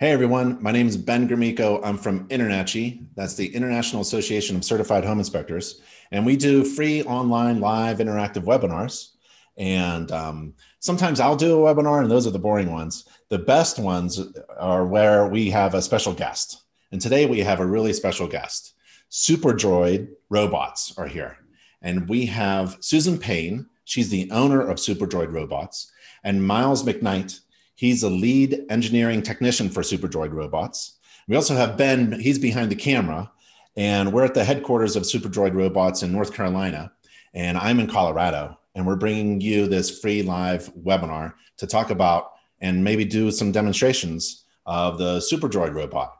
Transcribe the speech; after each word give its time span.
Hey 0.00 0.12
everyone, 0.12 0.62
my 0.62 0.70
name 0.70 0.86
is 0.86 0.96
Ben 0.96 1.28
Gromicko. 1.28 1.80
I'm 1.82 1.98
from 1.98 2.28
InterNACHI. 2.28 3.04
That's 3.16 3.34
the 3.34 3.52
International 3.52 4.00
Association 4.00 4.54
of 4.54 4.64
Certified 4.64 5.04
Home 5.04 5.18
Inspectors. 5.18 5.80
And 6.12 6.24
we 6.24 6.36
do 6.36 6.62
free 6.62 7.02
online 7.02 7.58
live 7.58 7.98
interactive 7.98 8.44
webinars. 8.44 9.14
And 9.56 10.12
um, 10.12 10.54
sometimes 10.78 11.18
I'll 11.18 11.34
do 11.34 11.66
a 11.66 11.74
webinar, 11.74 12.00
and 12.00 12.08
those 12.08 12.28
are 12.28 12.30
the 12.30 12.38
boring 12.38 12.70
ones. 12.70 13.08
The 13.28 13.40
best 13.40 13.80
ones 13.80 14.20
are 14.56 14.86
where 14.86 15.26
we 15.26 15.50
have 15.50 15.74
a 15.74 15.82
special 15.82 16.14
guest. 16.14 16.62
And 16.92 17.00
today 17.00 17.26
we 17.26 17.40
have 17.40 17.58
a 17.58 17.66
really 17.66 17.92
special 17.92 18.28
guest. 18.28 18.74
Super 19.08 19.52
Droid 19.52 20.10
robots 20.30 20.96
are 20.96 21.08
here. 21.08 21.38
And 21.82 22.08
we 22.08 22.24
have 22.26 22.76
Susan 22.78 23.18
Payne. 23.18 23.66
She's 23.82 24.10
the 24.10 24.30
owner 24.30 24.60
of 24.60 24.78
Super 24.78 25.08
Droid 25.08 25.32
Robots. 25.32 25.90
And 26.22 26.46
Miles 26.46 26.84
McKnight. 26.84 27.40
He's 27.78 28.02
a 28.02 28.10
lead 28.10 28.64
engineering 28.70 29.22
technician 29.22 29.68
for 29.68 29.82
Superdroid 29.82 30.32
Robots. 30.32 30.98
We 31.28 31.36
also 31.36 31.54
have 31.54 31.76
Ben, 31.76 32.18
he's 32.18 32.40
behind 32.40 32.72
the 32.72 32.74
camera, 32.74 33.30
and 33.76 34.12
we're 34.12 34.24
at 34.24 34.34
the 34.34 34.42
headquarters 34.42 34.96
of 34.96 35.04
Superdroid 35.04 35.54
Robots 35.54 36.02
in 36.02 36.10
North 36.10 36.34
Carolina, 36.34 36.90
and 37.34 37.56
I'm 37.56 37.78
in 37.78 37.86
Colorado. 37.86 38.58
And 38.74 38.84
we're 38.84 38.96
bringing 38.96 39.40
you 39.40 39.68
this 39.68 40.00
free 40.00 40.22
live 40.22 40.74
webinar 40.74 41.34
to 41.58 41.68
talk 41.68 41.90
about 41.90 42.32
and 42.60 42.82
maybe 42.82 43.04
do 43.04 43.30
some 43.30 43.52
demonstrations 43.52 44.42
of 44.66 44.98
the 44.98 45.18
Superdroid 45.18 45.72
robot. 45.72 46.16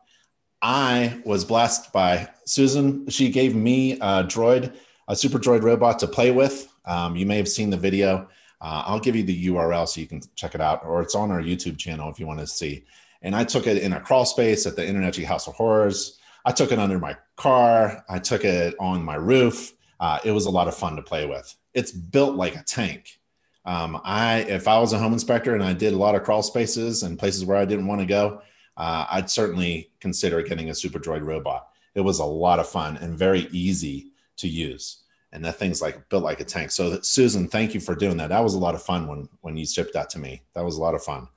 I 0.62 1.20
was 1.25 1.45
blessed 1.45 1.93
by 1.93 2.29
Susan. 2.45 3.09
She 3.09 3.31
gave 3.31 3.56
me 3.56 3.95
a 3.95 4.23
droid, 4.23 4.77
a 5.09 5.15
Superdroid 5.15 5.65
robot 5.65 5.98
to 5.98 6.06
play 6.06 6.31
with. 6.31 6.69
Um, 6.84 7.17
you 7.17 7.27
may 7.27 7.37
have 7.37 7.48
seen 7.48 7.70
the 7.70 7.77
video. 7.77 8.29
Uh, 8.61 8.83
I'll 8.87 9.01
give 9.01 9.15
you 9.15 9.23
the 9.23 9.47
URL 9.47 9.87
so 9.87 10.01
you 10.01 10.07
can 10.07 10.21
check 10.35 10.55
it 10.55 10.61
out, 10.61 10.85
or 10.85 11.01
it's 11.01 11.15
on 11.15 11.30
our 11.30 11.41
YouTube 11.41 11.79
channel 11.79 12.11
if 12.11 12.19
you 12.19 12.27
want 12.27 12.41
to 12.41 12.47
see. 12.47 12.84
And 13.23 13.34
I 13.34 13.45
took 13.45 13.67
it 13.67 13.83
in 13.83 13.93
a 13.93 14.01
crawl 14.01 14.25
space 14.25 14.67
at 14.67 14.77
the 14.77 14.83
InterNACHI 14.83 15.25
House 15.25 15.47
of 15.48 15.55
Horrors. 15.55 16.19
I 16.45 16.53
took 16.53 16.73
it 16.73 16.79
under 16.79 16.98
my 16.98 17.17
car. 17.36 18.05
I 18.09 18.19
took 18.19 18.45
it 18.45 18.75
on 18.79 19.05
my 19.05 19.17
roof. 19.17 19.73
Uh, 20.01 20.19
it 20.25 20.31
was 20.31 20.47
a 20.47 20.51
lot 20.51 20.69
of 20.69 20.77
fun 20.77 20.97
to 20.97 21.03
play 21.03 21.27
with. 21.27 21.55
It's 21.75 21.92
built 21.92 22.36
like 22.36 22.56
a 22.56 22.62
tank. 22.62 23.19
Um, 23.64 24.01
I, 24.05 24.41
if 24.48 24.67
I 24.67 24.79
was 24.79 24.92
a 24.92 24.98
home 24.98 25.12
inspector 25.12 25.55
and 25.55 25.62
I 25.62 25.73
did 25.73 25.92
a 25.92 25.98
lot 25.98 26.14
of 26.14 26.23
crawl 26.23 26.42
spaces 26.42 27.03
and 27.03 27.19
places 27.19 27.45
where 27.45 27.56
I 27.56 27.64
didn't 27.64 27.86
want 27.86 28.01
to 28.01 28.06
go, 28.06 28.41
uh, 28.77 29.06
I'd 29.11 29.29
certainly 29.29 29.91
consider 30.01 30.41
getting 30.42 30.70
a 30.70 30.75
Super 30.75 30.98
Droid 30.98 31.25
robot. 31.25 31.69
It 31.95 32.01
was 32.01 32.20
a 32.20 32.25
lot 32.25 32.61
of 32.61 32.69
fun 32.69 32.97
and 32.97 33.19
very 33.19 33.48
easy 33.51 34.12
to 34.39 34.48
use 34.48 35.03
and 35.33 35.45
that 35.45 35.59
thing's 35.59 35.83
like 35.83 36.09
built 36.09 36.25
like 36.25 36.41
a 36.41 36.45
tank. 36.45 36.71
So 36.71 37.01
Susan, 37.01 37.48
thank 37.48 37.75
you 37.75 37.81
for 37.81 37.95
doing 37.95 38.17
that. 38.19 38.29
That 38.29 38.43
was 38.43 38.55
a 38.55 38.59
lot 38.59 38.75
of 38.75 38.83
fun 38.83 39.07
when 39.07 39.29
when 39.41 39.57
you 39.57 39.67
shipped 39.67 39.95
that 39.95 40.11
to 40.11 40.19
me. 40.19 40.43
That 40.55 40.65
was 40.65 40.77
a 40.77 40.81
lot 40.81 40.95
of 40.95 41.03
fun. 41.03 41.29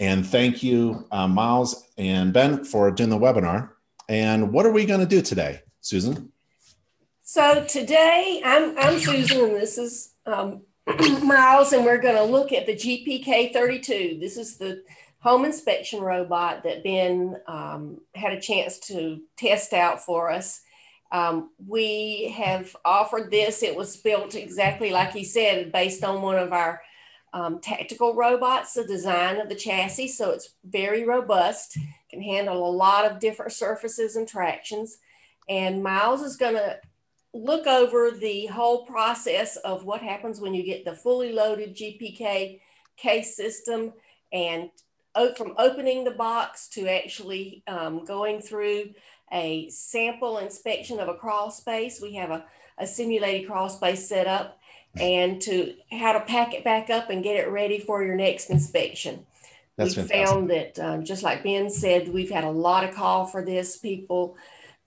And 0.00 0.24
thank 0.26 0.62
you, 0.62 1.06
uh, 1.10 1.26
Miles 1.26 1.88
and 1.98 2.32
Ben, 2.32 2.64
for 2.64 2.90
doing 2.90 3.10
the 3.10 3.18
webinar. 3.18 3.70
And 4.08 4.52
what 4.52 4.64
are 4.64 4.70
we 4.70 4.86
going 4.86 5.00
to 5.00 5.06
do 5.06 5.20
today, 5.20 5.62
Susan? 5.80 6.32
So 7.22 7.64
today, 7.64 8.40
I'm 8.44 8.78
I'm 8.78 8.98
Susan, 8.98 9.40
and 9.40 9.56
this 9.56 9.76
is 9.76 10.14
um, 10.24 10.62
Miles, 11.22 11.72
and 11.72 11.84
we're 11.84 11.98
going 11.98 12.16
to 12.16 12.22
look 12.22 12.52
at 12.52 12.66
the 12.66 12.74
GPK 12.74 13.52
32. 13.52 14.18
This 14.20 14.36
is 14.36 14.56
the 14.56 14.82
home 15.20 15.44
inspection 15.44 16.00
robot 16.00 16.62
that 16.62 16.84
Ben 16.84 17.36
um, 17.46 18.00
had 18.14 18.32
a 18.32 18.40
chance 18.40 18.78
to 18.78 19.20
test 19.36 19.72
out 19.72 20.00
for 20.00 20.30
us. 20.30 20.62
Um, 21.10 21.50
we 21.66 22.34
have 22.36 22.76
offered 22.84 23.30
this. 23.30 23.62
It 23.62 23.76
was 23.76 23.96
built 23.96 24.34
exactly 24.34 24.90
like 24.90 25.12
he 25.12 25.24
said, 25.24 25.72
based 25.72 26.04
on 26.04 26.22
one 26.22 26.36
of 26.36 26.52
our 26.52 26.82
um, 27.32 27.60
tactical 27.60 28.14
robots, 28.14 28.74
the 28.74 28.84
design 28.84 29.40
of 29.40 29.48
the 29.48 29.54
chassis. 29.54 30.08
So 30.08 30.30
it's 30.30 30.54
very 30.64 31.04
robust, 31.04 31.78
can 32.10 32.22
handle 32.22 32.68
a 32.68 32.70
lot 32.70 33.10
of 33.10 33.20
different 33.20 33.52
surfaces 33.52 34.16
and 34.16 34.26
tractions. 34.26 34.98
And 35.48 35.82
Miles 35.82 36.22
is 36.22 36.36
going 36.36 36.54
to 36.54 36.78
look 37.34 37.66
over 37.66 38.10
the 38.10 38.46
whole 38.46 38.84
process 38.86 39.56
of 39.56 39.84
what 39.84 40.00
happens 40.00 40.40
when 40.40 40.54
you 40.54 40.62
get 40.62 40.84
the 40.84 40.94
fully 40.94 41.32
loaded 41.32 41.76
GPK 41.76 42.60
case 42.96 43.36
system 43.36 43.92
and 44.32 44.70
from 45.36 45.54
opening 45.58 46.04
the 46.04 46.12
box 46.12 46.68
to 46.68 46.86
actually 46.88 47.62
um, 47.66 48.04
going 48.04 48.40
through 48.40 48.90
a 49.32 49.68
sample 49.70 50.38
inspection 50.38 51.00
of 51.00 51.08
a 51.08 51.14
crawl 51.14 51.50
space. 51.50 52.00
We 52.00 52.14
have 52.14 52.30
a, 52.30 52.44
a 52.78 52.86
simulated 52.86 53.48
crawl 53.48 53.68
space 53.68 54.08
set 54.08 54.26
up 54.26 54.58
and 54.98 55.40
to 55.42 55.74
how 55.92 56.12
to 56.12 56.20
pack 56.20 56.54
it 56.54 56.64
back 56.64 56.90
up 56.90 57.10
and 57.10 57.22
get 57.22 57.36
it 57.36 57.50
ready 57.50 57.78
for 57.78 58.02
your 58.02 58.16
next 58.16 58.50
inspection. 58.50 59.26
That's 59.76 59.96
we 59.96 60.02
fantastic. 60.02 60.26
found 60.26 60.50
that 60.50 60.78
um, 60.78 61.04
just 61.04 61.22
like 61.22 61.44
Ben 61.44 61.70
said, 61.70 62.12
we've 62.12 62.30
had 62.30 62.44
a 62.44 62.50
lot 62.50 62.84
of 62.84 62.94
call 62.94 63.26
for 63.26 63.44
this. 63.44 63.76
People 63.76 64.36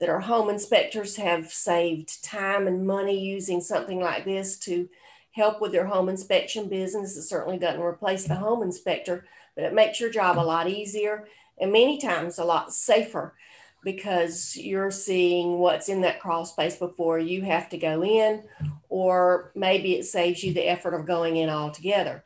that 0.00 0.08
are 0.08 0.20
home 0.20 0.50
inspectors 0.50 1.16
have 1.16 1.50
saved 1.50 2.24
time 2.24 2.66
and 2.66 2.86
money 2.86 3.18
using 3.18 3.60
something 3.60 4.00
like 4.00 4.24
this 4.24 4.58
to 4.58 4.88
help 5.30 5.60
with 5.60 5.72
their 5.72 5.86
home 5.86 6.08
inspection 6.08 6.68
business. 6.68 7.16
It 7.16 7.22
certainly 7.22 7.58
doesn't 7.58 7.80
replace 7.80 8.24
the 8.24 8.34
home 8.34 8.62
inspector, 8.62 9.24
but 9.54 9.64
it 9.64 9.72
makes 9.72 10.00
your 10.00 10.10
job 10.10 10.38
a 10.38 10.40
lot 10.40 10.68
easier 10.68 11.26
and 11.58 11.72
many 11.72 11.98
times 11.98 12.38
a 12.38 12.44
lot 12.44 12.72
safer 12.74 13.34
because 13.82 14.56
you're 14.56 14.90
seeing 14.90 15.58
what's 15.58 15.88
in 15.88 16.02
that 16.02 16.20
crawl 16.20 16.44
space 16.44 16.76
before 16.76 17.18
you 17.18 17.42
have 17.42 17.68
to 17.70 17.78
go 17.78 18.04
in, 18.04 18.44
or 18.88 19.52
maybe 19.54 19.94
it 19.94 20.04
saves 20.04 20.42
you 20.42 20.52
the 20.52 20.68
effort 20.68 20.94
of 20.94 21.06
going 21.06 21.36
in 21.36 21.48
altogether. 21.48 22.24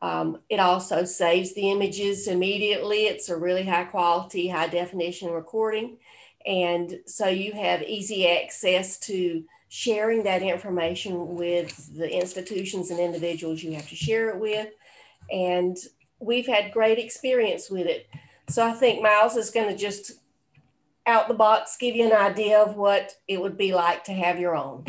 Um, 0.00 0.40
it 0.48 0.58
also 0.58 1.04
saves 1.04 1.54
the 1.54 1.70
images 1.70 2.26
immediately. 2.26 3.06
It's 3.06 3.28
a 3.28 3.36
really 3.36 3.64
high 3.64 3.84
quality, 3.84 4.48
high 4.48 4.66
definition 4.66 5.30
recording. 5.30 5.98
And 6.44 6.98
so 7.06 7.28
you 7.28 7.52
have 7.52 7.82
easy 7.82 8.28
access 8.28 8.98
to 9.00 9.44
sharing 9.68 10.24
that 10.24 10.42
information 10.42 11.34
with 11.34 11.96
the 11.96 12.12
institutions 12.12 12.90
and 12.90 12.98
individuals 12.98 13.62
you 13.62 13.72
have 13.74 13.88
to 13.88 13.96
share 13.96 14.30
it 14.30 14.38
with. 14.38 14.68
And 15.30 15.76
we've 16.18 16.46
had 16.46 16.72
great 16.72 16.98
experience 16.98 17.70
with 17.70 17.86
it. 17.86 18.08
So 18.48 18.66
I 18.66 18.72
think 18.72 19.02
Miles 19.02 19.36
is 19.36 19.50
going 19.50 19.68
to 19.68 19.76
just 19.76 20.12
out 21.06 21.28
the 21.28 21.34
box 21.34 21.76
give 21.78 21.96
you 21.96 22.06
an 22.06 22.12
idea 22.12 22.60
of 22.60 22.76
what 22.76 23.12
it 23.28 23.40
would 23.40 23.56
be 23.56 23.74
like 23.74 24.04
to 24.04 24.12
have 24.12 24.38
your 24.38 24.56
own. 24.56 24.84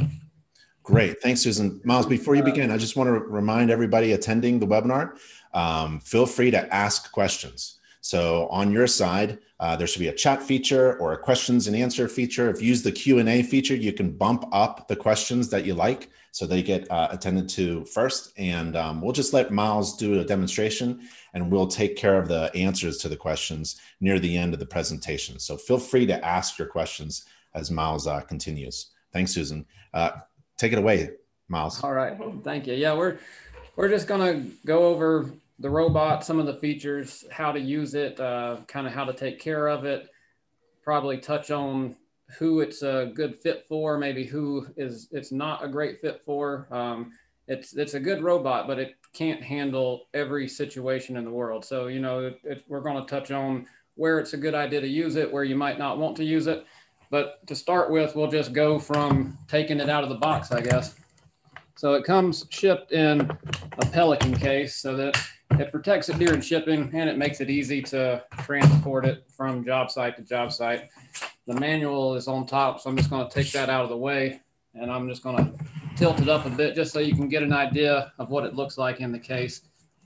Great. 0.84 1.22
Thanks, 1.22 1.42
Susan. 1.42 1.80
Miles, 1.86 2.06
before 2.06 2.36
you 2.36 2.44
begin, 2.44 2.70
I 2.70 2.78
just 2.78 2.98
want 2.98 3.08
to 3.08 3.14
remind 3.14 3.72
everybody 3.72 4.12
attending 4.12 4.60
the 4.60 4.68
webinar, 4.68 5.18
um, 5.54 6.02
feel 6.02 6.26
free 6.26 6.52
to 6.52 6.74
ask 6.74 7.12
questions. 7.12 7.80
So 8.02 8.48
on 8.50 8.70
your 8.70 8.86
side, 8.86 9.40
uh, 9.62 9.78
there 9.78 9.88
should 9.88 10.02
be 10.02 10.10
a 10.10 10.14
chat 10.14 10.44
feature 10.44 11.00
or 11.00 11.14
a 11.14 11.18
questions 11.18 11.68
and 11.68 11.76
answer 11.76 12.10
feature. 12.10 12.50
If 12.50 12.62
you 12.62 12.68
use 12.68 12.84
the 12.84 12.92
Q&A 12.92 13.44
feature, 13.44 13.76
you 13.76 13.94
can 13.94 14.12
bump 14.12 14.44
up 14.52 14.90
the 14.90 14.96
questions 14.98 15.48
that 15.50 15.66
you 15.66 15.74
like 15.74 16.10
so 16.34 16.48
they 16.48 16.64
get 16.64 16.90
uh, 16.92 17.08
attended 17.12 17.48
to 17.48 17.86
first. 17.86 18.34
And 18.38 18.76
um, 18.76 19.02
we'll 19.02 19.14
just 19.14 19.34
let 19.34 19.52
Miles 19.52 19.96
do 19.96 20.20
a 20.20 20.26
demonstration 20.26 21.08
and 21.36 21.52
we'll 21.52 21.68
take 21.68 21.96
care 21.96 22.18
of 22.18 22.28
the 22.28 22.52
answers 22.56 22.98
to 22.98 23.08
the 23.08 23.16
questions 23.16 23.80
near 24.02 24.20
the 24.20 24.36
end 24.36 24.52
of 24.54 24.60
the 24.60 24.66
presentation. 24.66 25.38
So 25.38 25.58
feel 25.58 25.78
free 25.78 26.08
to 26.08 26.26
ask 26.26 26.58
your 26.58 26.68
questions 26.68 27.26
as 27.54 27.70
Miles 27.70 28.08
uh, 28.08 28.22
continues. 28.22 28.88
Thanks, 29.12 29.32
Susan. 29.32 29.64
Uh, 29.94 30.10
take 30.58 30.74
it 30.74 30.80
away, 30.80 31.12
Miles. 31.50 31.84
All 31.84 31.94
right, 31.94 32.18
thank 32.44 32.66
you. 32.66 32.74
Yeah, 32.74 32.96
we're 32.96 33.20
we're 33.76 33.90
just 33.90 34.08
gonna 34.08 34.44
go 34.66 34.88
over 34.88 35.30
the 35.60 35.70
robot, 35.70 36.26
some 36.26 36.40
of 36.40 36.48
the 36.48 36.56
features, 36.56 37.26
how 37.32 37.52
to 37.52 37.60
use 37.60 37.94
it, 37.94 38.20
uh, 38.20 38.58
kind 38.68 38.88
of 38.88 38.94
how 38.94 39.06
to 39.06 39.14
take 39.14 39.40
care 39.40 39.68
of 39.68 39.86
it. 39.86 40.10
Probably 40.84 41.20
touch 41.20 41.52
on 41.52 41.96
who 42.38 42.62
it's 42.62 42.82
a 42.82 43.12
good 43.14 43.40
fit 43.40 43.66
for, 43.68 43.98
maybe 43.98 44.26
who 44.26 44.68
is 44.78 45.08
it's 45.12 45.32
not 45.32 45.64
a 45.64 45.68
great 45.68 46.02
fit 46.02 46.22
for. 46.26 46.68
Um, 46.72 47.12
it's 47.48 47.74
it's 47.76 47.94
a 47.94 48.00
good 48.00 48.24
robot, 48.24 48.68
but 48.68 48.80
it 48.80 48.96
can't 49.14 49.42
handle 49.42 50.08
every 50.14 50.48
situation 50.48 51.18
in 51.18 51.24
the 51.24 51.30
world. 51.30 51.64
So, 51.64 51.88
you 51.88 52.00
know, 52.00 52.20
it, 52.26 52.40
it, 52.44 52.64
we're 52.68 52.82
going 52.82 53.04
to 53.04 53.10
touch 53.10 53.32
on 53.32 53.68
where 53.96 54.20
it's 54.20 54.34
a 54.34 54.38
good 54.38 54.56
idea 54.56 54.82
to 54.82 54.88
use 54.88 55.16
it, 55.16 55.32
where 55.32 55.44
you 55.44 55.56
might 55.56 55.78
not 55.78 55.98
want 55.98 56.18
to 56.18 56.24
use 56.24 56.48
it. 56.48 56.66
But 57.12 57.46
to 57.48 57.56
start 57.56 57.92
with, 57.92 58.16
we'll 58.16 58.32
just 58.32 58.54
go 58.54 58.80
from 58.80 59.38
taking 59.48 59.80
it 59.80 59.90
out 59.90 60.04
of 60.04 60.10
the 60.10 60.16
box, 60.16 60.52
I 60.52 60.62
guess. 60.62 60.96
So 61.76 61.94
it 61.94 62.04
comes 62.04 62.46
shipped 62.50 62.92
in 62.92 63.30
a 63.78 63.86
Pelican 63.86 64.36
case 64.36 64.76
so 64.78 64.96
that 64.98 65.22
it 65.60 65.72
protects 65.72 66.10
it 66.10 66.18
during 66.18 66.42
shipping 66.42 66.90
and 66.94 67.10
it 67.10 67.18
makes 67.18 67.40
it 67.42 67.50
easy 67.50 67.82
to 67.84 68.24
transport 68.40 69.06
it 69.06 69.26
from 69.30 69.64
job 69.64 69.92
site 69.92 70.16
to 70.18 70.24
job 70.24 70.52
site. 70.52 70.90
The 71.46 71.60
manual 71.60 72.16
is 72.16 72.28
on 72.28 72.46
top, 72.46 72.80
so 72.80 72.90
I'm 72.90 72.96
just 72.96 73.10
going 73.10 73.28
to 73.28 73.34
take 73.34 73.52
that 73.52 73.70
out 73.70 73.84
of 73.84 73.90
the 73.90 73.98
way 73.98 74.40
and 74.76 74.92
I'm 74.92 75.08
just 75.08 75.24
going 75.24 75.38
to 75.38 75.54
tilt 75.96 76.20
it 76.20 76.30
up 76.30 76.46
a 76.46 76.50
bit 76.50 76.76
just 76.76 76.92
so 76.94 77.00
you 77.00 77.16
can 77.16 77.30
get 77.30 77.44
an 77.44 77.54
idea 77.54 78.12
of 78.18 78.30
what 78.30 78.46
it 78.46 78.56
looks 78.56 78.78
like 78.78 79.00
in 79.00 79.12
the 79.12 79.20
case. 79.20 79.62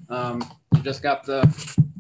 Um, 0.10 0.44
just 0.84 1.02
got 1.02 1.26
the 1.26 1.42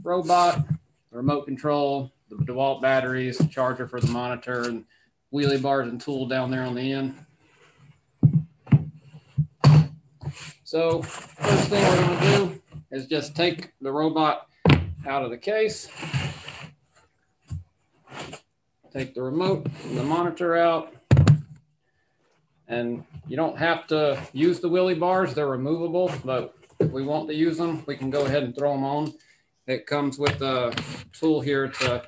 robot, 0.04 0.68
the 1.12 1.18
remote 1.18 1.46
control, 1.46 2.12
the 2.30 2.36
DeWalt 2.36 2.82
batteries, 2.82 3.38
the 3.38 3.48
charger 3.48 3.88
for 3.88 4.02
the 4.02 4.08
monitor, 4.08 4.64
and 4.64 4.86
wheelie 5.34 5.62
bars 5.62 5.88
and 5.88 6.00
tool 6.00 6.28
down 6.28 6.52
there 6.52 6.64
on 6.64 6.76
the 6.76 6.94
end. 6.94 7.16
So 10.64 11.02
first 11.02 11.70
thing 11.70 11.82
we're 11.84 12.06
going 12.06 12.20
to 12.20 12.38
do 12.38 12.62
is 12.92 13.08
just 13.08 13.36
take 13.36 13.72
the 13.82 13.92
robot 13.92 14.48
out 15.06 15.24
of 15.24 15.30
the 15.30 15.38
case. 15.38 15.90
Take 18.92 19.14
the 19.14 19.22
remote 19.22 19.68
the 19.94 20.04
monitor 20.04 20.56
out. 20.56 20.94
And 22.68 23.04
you 23.28 23.38
don't 23.38 23.58
have 23.58 23.88
to 23.88 24.22
use 24.34 24.60
the 24.60 24.70
wheelie 24.70 25.00
bars, 25.00 25.34
they're 25.34 25.48
removable, 25.48 26.12
but 26.26 26.54
if 26.80 26.92
we 26.92 27.04
want 27.04 27.28
to 27.30 27.34
use 27.34 27.58
them, 27.58 27.84
we 27.88 27.96
can 27.96 28.10
go 28.10 28.26
ahead 28.26 28.44
and 28.44 28.56
throw 28.56 28.74
them 28.74 28.84
on. 28.84 29.14
It 29.68 29.86
comes 29.86 30.20
with 30.20 30.42
a 30.42 30.76
tool 31.14 31.42
here 31.42 31.70
to 31.70 32.04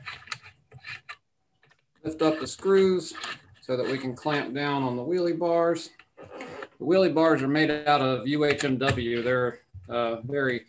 lift 2.03 2.21
up 2.21 2.39
the 2.39 2.47
screws 2.47 3.13
so 3.61 3.77
that 3.77 3.85
we 3.85 3.97
can 3.97 4.15
clamp 4.15 4.53
down 4.53 4.83
on 4.83 4.95
the 4.95 5.03
wheelie 5.03 5.37
bars. 5.37 5.89
The 6.17 6.85
wheelie 6.85 7.13
bars 7.13 7.41
are 7.41 7.47
made 7.47 7.69
out 7.69 8.01
of 8.01 8.25
UHMW. 8.25 9.23
They're 9.23 9.59
uh, 9.89 10.21
very 10.21 10.65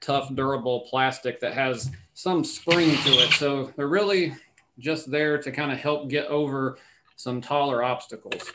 tough, 0.00 0.34
durable 0.34 0.86
plastic 0.88 1.40
that 1.40 1.54
has 1.54 1.90
some 2.14 2.44
spring 2.44 2.96
to 3.04 3.10
it. 3.10 3.32
So 3.32 3.72
they're 3.76 3.88
really 3.88 4.34
just 4.78 5.10
there 5.10 5.38
to 5.38 5.50
kind 5.50 5.72
of 5.72 5.78
help 5.78 6.08
get 6.08 6.26
over 6.26 6.78
some 7.16 7.40
taller 7.40 7.82
obstacles. 7.82 8.52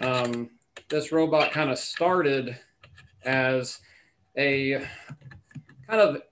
Um, 0.00 0.50
this 0.88 1.12
robot 1.12 1.52
kind 1.52 1.70
of 1.70 1.78
started 1.78 2.58
as 3.24 3.80
a 4.36 4.86
kind 5.86 6.00
of 6.00 6.22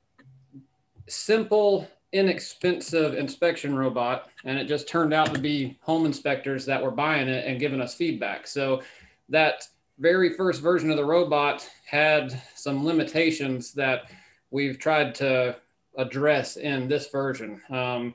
simple, 1.08 1.88
inexpensive 2.12 3.14
inspection 3.14 3.76
robot, 3.76 4.30
and 4.44 4.58
it 4.58 4.66
just 4.66 4.88
turned 4.88 5.12
out 5.12 5.34
to 5.34 5.40
be 5.40 5.78
home 5.82 6.06
inspectors 6.06 6.64
that 6.66 6.82
were 6.82 6.90
buying 6.90 7.28
it 7.28 7.46
and 7.46 7.60
giving 7.60 7.80
us 7.80 7.94
feedback. 7.94 8.46
So 8.46 8.82
that 9.28 9.64
very 9.98 10.34
first 10.34 10.62
version 10.62 10.90
of 10.90 10.96
the 10.96 11.04
robot 11.04 11.68
had 11.86 12.40
some 12.54 12.84
limitations 12.84 13.72
that 13.72 14.10
we've 14.50 14.78
tried 14.78 15.14
to 15.16 15.56
address 15.96 16.56
in 16.56 16.88
this 16.88 17.08
version. 17.08 17.60
Um, 17.70 18.14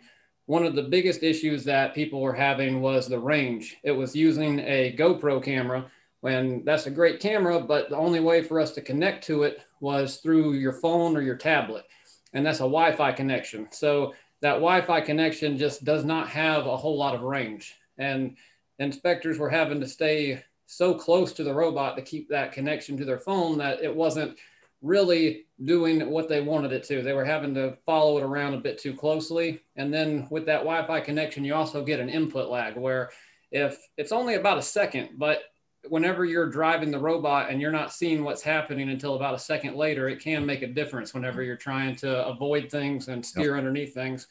one 0.51 0.65
of 0.65 0.75
the 0.75 0.83
biggest 0.83 1.23
issues 1.23 1.63
that 1.63 1.95
people 1.95 2.19
were 2.19 2.33
having 2.33 2.81
was 2.81 3.07
the 3.07 3.17
range. 3.17 3.77
It 3.83 3.93
was 3.93 4.13
using 4.13 4.59
a 4.59 4.93
GoPro 4.99 5.41
camera 5.41 5.89
when 6.19 6.65
that's 6.65 6.87
a 6.87 6.91
great 6.91 7.21
camera, 7.21 7.57
but 7.57 7.89
the 7.89 7.95
only 7.95 8.19
way 8.19 8.43
for 8.43 8.59
us 8.59 8.71
to 8.71 8.81
connect 8.81 9.23
to 9.27 9.43
it 9.43 9.61
was 9.79 10.17
through 10.17 10.55
your 10.55 10.73
phone 10.73 11.15
or 11.15 11.21
your 11.21 11.37
tablet. 11.37 11.85
And 12.33 12.45
that's 12.45 12.59
a 12.59 12.63
Wi 12.63 12.91
Fi 12.91 13.13
connection. 13.13 13.69
So 13.71 14.13
that 14.41 14.55
Wi 14.55 14.81
Fi 14.81 14.99
connection 14.99 15.57
just 15.57 15.85
does 15.85 16.03
not 16.03 16.27
have 16.27 16.67
a 16.67 16.75
whole 16.75 16.97
lot 16.97 17.15
of 17.15 17.21
range. 17.21 17.73
And 17.97 18.35
inspectors 18.77 19.39
were 19.39 19.49
having 19.49 19.79
to 19.79 19.87
stay 19.87 20.43
so 20.65 20.93
close 20.93 21.31
to 21.31 21.45
the 21.45 21.53
robot 21.53 21.95
to 21.95 22.01
keep 22.01 22.27
that 22.27 22.51
connection 22.51 22.97
to 22.97 23.05
their 23.05 23.19
phone 23.19 23.57
that 23.59 23.81
it 23.81 23.95
wasn't 23.95 24.37
really 24.81 25.45
doing 25.63 26.09
what 26.09 26.27
they 26.27 26.41
wanted 26.41 26.71
it 26.71 26.83
to. 26.85 27.01
They 27.01 27.13
were 27.13 27.25
having 27.25 27.53
to 27.55 27.77
follow 27.85 28.17
it 28.17 28.23
around 28.23 28.55
a 28.55 28.59
bit 28.59 28.77
too 28.77 28.95
closely. 28.95 29.61
And 29.75 29.93
then 29.93 30.27
with 30.31 30.45
that 30.47 30.59
Wi 30.59 30.85
Fi 30.87 30.99
connection, 31.01 31.45
you 31.45 31.53
also 31.53 31.83
get 31.83 31.99
an 31.99 32.09
input 32.09 32.49
lag 32.49 32.75
where 32.75 33.11
if 33.51 33.77
it's 33.97 34.11
only 34.11 34.35
about 34.35 34.57
a 34.57 34.61
second, 34.61 35.09
but 35.17 35.43
whenever 35.89 36.25
you're 36.25 36.49
driving 36.49 36.91
the 36.91 36.99
robot 36.99 37.49
and 37.49 37.59
you're 37.59 37.71
not 37.71 37.93
seeing 37.93 38.23
what's 38.23 38.41
happening 38.41 38.89
until 38.89 39.15
about 39.15 39.33
a 39.33 39.39
second 39.39 39.75
later, 39.75 40.09
it 40.09 40.19
can 40.19 40.45
make 40.45 40.61
a 40.61 40.67
difference 40.67 41.13
whenever 41.13 41.43
you're 41.43 41.55
trying 41.55 41.95
to 41.97 42.25
avoid 42.25 42.69
things 42.69 43.07
and 43.07 43.25
steer 43.25 43.51
yep. 43.51 43.57
underneath 43.57 43.93
things. 43.93 44.27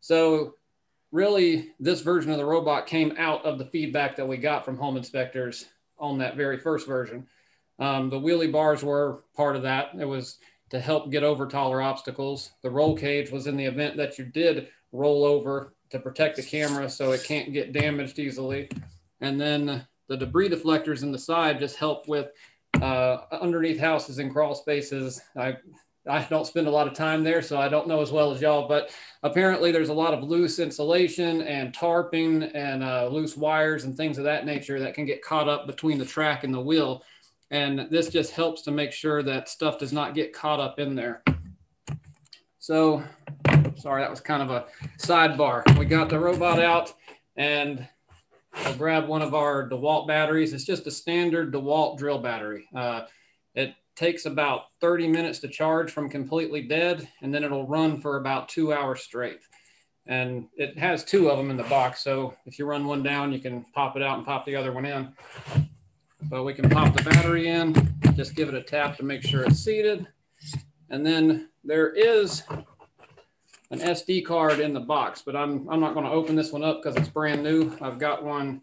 So, 0.00 0.54
really, 1.12 1.72
this 1.80 2.00
version 2.00 2.30
of 2.30 2.38
the 2.38 2.44
robot 2.44 2.86
came 2.86 3.14
out 3.18 3.44
of 3.44 3.58
the 3.58 3.64
feedback 3.66 4.16
that 4.16 4.26
we 4.26 4.36
got 4.36 4.64
from 4.64 4.76
home 4.76 4.96
inspectors 4.96 5.66
on 5.98 6.18
that 6.18 6.36
very 6.36 6.58
first 6.58 6.86
version. 6.86 7.26
Um, 7.78 8.10
the 8.10 8.18
wheelie 8.18 8.52
bars 8.52 8.82
were 8.82 9.24
part 9.36 9.56
of 9.56 9.62
that. 9.62 9.90
It 9.98 10.04
was 10.04 10.38
to 10.70 10.80
help 10.80 11.10
get 11.10 11.22
over 11.22 11.46
taller 11.46 11.80
obstacles. 11.80 12.50
The 12.62 12.70
roll 12.70 12.96
cage 12.96 13.30
was 13.30 13.46
in 13.46 13.56
the 13.56 13.64
event 13.64 13.96
that 13.96 14.18
you 14.18 14.24
did 14.24 14.68
roll 14.92 15.24
over 15.24 15.74
to 15.90 15.98
protect 15.98 16.36
the 16.36 16.42
camera 16.42 16.88
so 16.88 17.12
it 17.12 17.24
can't 17.24 17.52
get 17.52 17.72
damaged 17.72 18.18
easily. 18.18 18.68
And 19.20 19.40
then 19.40 19.86
the 20.08 20.16
debris 20.16 20.50
deflectors 20.50 21.02
in 21.02 21.12
the 21.12 21.18
side 21.18 21.60
just 21.60 21.76
help 21.76 22.08
with 22.08 22.28
uh, 22.80 23.18
underneath 23.32 23.78
houses 23.78 24.18
and 24.18 24.32
crawl 24.32 24.54
spaces. 24.54 25.20
I 25.36 25.56
I 26.08 26.22
don't 26.24 26.46
spend 26.46 26.66
a 26.66 26.70
lot 26.70 26.86
of 26.86 26.94
time 26.94 27.22
there, 27.22 27.42
so 27.42 27.60
I 27.60 27.68
don't 27.68 27.86
know 27.86 28.00
as 28.00 28.10
well 28.10 28.32
as 28.32 28.40
y'all. 28.40 28.66
But 28.66 28.90
apparently, 29.22 29.72
there's 29.72 29.90
a 29.90 29.94
lot 29.94 30.14
of 30.14 30.22
loose 30.22 30.58
insulation 30.58 31.42
and 31.42 31.74
tarping 31.74 32.50
and 32.54 32.82
uh, 32.82 33.08
loose 33.08 33.36
wires 33.36 33.84
and 33.84 33.94
things 33.94 34.16
of 34.16 34.24
that 34.24 34.46
nature 34.46 34.80
that 34.80 34.94
can 34.94 35.04
get 35.04 35.22
caught 35.22 35.48
up 35.48 35.66
between 35.66 35.98
the 35.98 36.06
track 36.06 36.44
and 36.44 36.54
the 36.54 36.60
wheel. 36.60 37.02
And 37.50 37.88
this 37.90 38.10
just 38.10 38.32
helps 38.32 38.62
to 38.62 38.70
make 38.70 38.92
sure 38.92 39.22
that 39.22 39.48
stuff 39.48 39.78
does 39.78 39.92
not 39.92 40.14
get 40.14 40.32
caught 40.32 40.60
up 40.60 40.78
in 40.78 40.94
there. 40.94 41.22
So, 42.58 43.02
sorry, 43.76 44.02
that 44.02 44.10
was 44.10 44.20
kind 44.20 44.42
of 44.42 44.50
a 44.50 44.66
sidebar. 44.98 45.78
We 45.78 45.86
got 45.86 46.10
the 46.10 46.18
robot 46.18 46.58
out, 46.58 46.92
and 47.36 47.88
I'll 48.52 48.74
grab 48.74 49.08
one 49.08 49.22
of 49.22 49.34
our 49.34 49.68
DeWalt 49.68 50.06
batteries. 50.06 50.52
It's 50.52 50.64
just 50.64 50.86
a 50.86 50.90
standard 50.90 51.52
DeWalt 51.52 51.96
drill 51.96 52.18
battery. 52.18 52.66
Uh, 52.74 53.02
it 53.54 53.74
takes 53.96 54.26
about 54.26 54.64
30 54.80 55.08
minutes 55.08 55.38
to 55.40 55.48
charge 55.48 55.90
from 55.90 56.10
completely 56.10 56.62
dead, 56.62 57.08
and 57.22 57.34
then 57.34 57.44
it'll 57.44 57.66
run 57.66 58.00
for 58.00 58.18
about 58.18 58.48
two 58.48 58.72
hours 58.72 59.00
straight. 59.00 59.40
And 60.06 60.48
it 60.56 60.78
has 60.78 61.04
two 61.04 61.30
of 61.30 61.38
them 61.38 61.50
in 61.50 61.56
the 61.56 61.64
box. 61.64 62.02
So 62.02 62.34
if 62.46 62.58
you 62.58 62.66
run 62.66 62.86
one 62.86 63.02
down, 63.02 63.32
you 63.32 63.38
can 63.38 63.64
pop 63.74 63.96
it 63.96 64.02
out 64.02 64.16
and 64.16 64.26
pop 64.26 64.46
the 64.46 64.56
other 64.56 64.72
one 64.72 64.86
in. 64.86 65.12
But 66.22 66.44
we 66.44 66.52
can 66.52 66.68
pop 66.68 66.94
the 66.96 67.02
battery 67.02 67.48
in, 67.48 67.74
just 68.14 68.34
give 68.34 68.48
it 68.48 68.54
a 68.54 68.62
tap 68.62 68.96
to 68.96 69.04
make 69.04 69.22
sure 69.22 69.44
it's 69.44 69.60
seated. 69.60 70.06
And 70.90 71.04
then 71.04 71.48
there 71.64 71.90
is 71.90 72.42
an 73.70 73.78
SD 73.78 74.24
card 74.24 74.60
in 74.60 74.72
the 74.72 74.80
box, 74.80 75.22
but 75.24 75.36
I'm, 75.36 75.68
I'm 75.68 75.80
not 75.80 75.94
going 75.94 76.06
to 76.06 76.12
open 76.12 76.34
this 76.34 76.52
one 76.52 76.64
up 76.64 76.82
because 76.82 76.96
it's 76.96 77.08
brand 77.08 77.42
new. 77.42 77.76
I've 77.80 77.98
got 77.98 78.24
one 78.24 78.62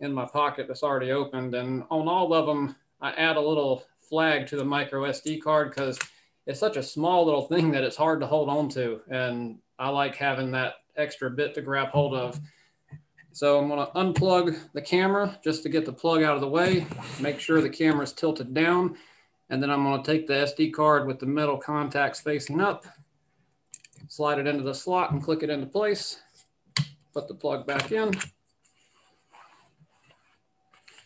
in 0.00 0.12
my 0.12 0.26
pocket 0.26 0.66
that's 0.66 0.82
already 0.82 1.12
opened. 1.12 1.54
And 1.54 1.84
on 1.90 2.08
all 2.08 2.32
of 2.34 2.46
them, 2.46 2.74
I 3.00 3.12
add 3.12 3.36
a 3.36 3.40
little 3.40 3.84
flag 4.00 4.46
to 4.48 4.56
the 4.56 4.64
micro 4.64 5.02
SD 5.04 5.40
card 5.42 5.70
because 5.70 5.98
it's 6.46 6.60
such 6.60 6.76
a 6.76 6.82
small 6.82 7.24
little 7.24 7.42
thing 7.42 7.70
that 7.72 7.84
it's 7.84 7.96
hard 7.96 8.20
to 8.20 8.26
hold 8.26 8.48
on 8.48 8.68
to. 8.70 9.00
And 9.08 9.58
I 9.78 9.88
like 9.90 10.16
having 10.16 10.50
that 10.52 10.74
extra 10.96 11.30
bit 11.30 11.54
to 11.54 11.62
grab 11.62 11.88
hold 11.88 12.14
of. 12.14 12.40
So 13.32 13.58
I'm 13.58 13.68
going 13.68 13.86
to 13.86 13.92
unplug 13.92 14.58
the 14.72 14.82
camera 14.82 15.38
just 15.44 15.62
to 15.62 15.68
get 15.68 15.84
the 15.84 15.92
plug 15.92 16.22
out 16.22 16.34
of 16.34 16.40
the 16.40 16.48
way, 16.48 16.86
make 17.20 17.38
sure 17.38 17.60
the 17.60 17.70
camera 17.70 18.02
is 18.02 18.12
tilted 18.12 18.52
down. 18.52 18.96
And 19.50 19.62
then 19.62 19.70
I'm 19.70 19.84
going 19.84 20.02
to 20.02 20.12
take 20.12 20.26
the 20.26 20.34
SD 20.34 20.72
card 20.72 21.06
with 21.06 21.18
the 21.18 21.26
metal 21.26 21.56
contacts 21.56 22.20
facing 22.20 22.60
up 22.60 22.84
slide 24.08 24.38
it 24.38 24.46
into 24.46 24.62
the 24.62 24.74
slot 24.74 25.12
and 25.12 25.22
click 25.22 25.42
it 25.42 25.50
into 25.50 25.66
place. 25.66 26.20
Put 27.12 27.28
the 27.28 27.34
plug 27.34 27.66
back 27.66 27.92
in. 27.92 28.12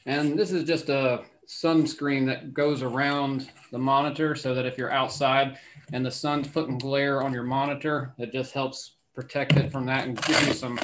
And 0.07 0.39
this 0.39 0.53
is 0.53 0.65
just 0.65 0.89
a 0.89 1.23
sunscreen 1.47 2.27
that 2.27 2.55
goes 2.55 2.83
around 2.83 3.51
the 3.71 3.79
monitor 3.79 4.35
so 4.35 4.55
that 4.55 4.67
if 4.67 4.79
you're 4.79 4.91
outside 4.91 5.59
and 5.93 6.05
the 6.05 6.11
sun's 6.11 6.49
putting 6.49 6.79
glare 6.79 7.23
on 7.23 7.33
your 7.33 7.45
monitor, 7.45 8.15
it 8.19 8.33
just 8.33 8.53
helps 8.53 8.97
protect 9.15 9.57
it 9.57 9.71
from 9.71 9.87
that 9.87 10.07
and 10.07 10.21
give 10.23 10.47
you 10.47 10.53
some, 10.55 10.79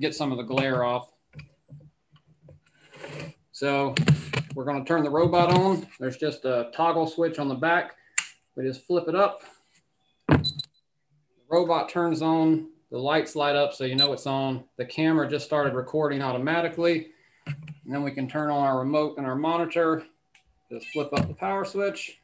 get 0.00 0.14
some 0.14 0.32
of 0.32 0.38
the 0.38 0.44
glare 0.44 0.84
off. 0.84 1.12
So 3.52 3.94
we're 4.54 4.64
going 4.64 4.84
to 4.84 4.88
turn 4.88 5.04
the 5.04 5.10
robot 5.10 5.50
on. 5.52 5.86
There's 6.00 6.16
just 6.16 6.44
a 6.44 6.70
toggle 6.74 7.06
switch 7.06 7.38
on 7.38 7.48
the 7.48 7.54
back. 7.54 7.96
We 8.56 8.64
just 8.64 8.86
flip 8.86 9.08
it 9.08 9.14
up 9.14 9.42
The 10.28 10.52
robot 11.48 11.88
turns 11.88 12.22
on, 12.22 12.68
the 12.90 12.98
lights 12.98 13.34
light 13.36 13.56
up 13.56 13.72
so 13.72 13.84
you 13.84 13.94
know 13.94 14.12
it's 14.12 14.26
on. 14.26 14.64
The 14.76 14.84
camera 14.84 15.28
just 15.28 15.44
started 15.46 15.74
recording 15.74 16.22
automatically. 16.22 17.08
And 17.46 17.92
then 17.92 18.02
we 18.02 18.10
can 18.10 18.28
turn 18.28 18.50
on 18.50 18.64
our 18.66 18.78
remote 18.78 19.16
and 19.18 19.26
our 19.26 19.36
monitor. 19.36 20.04
Just 20.70 20.86
flip 20.88 21.12
up 21.12 21.28
the 21.28 21.34
power 21.34 21.64
switch, 21.64 22.18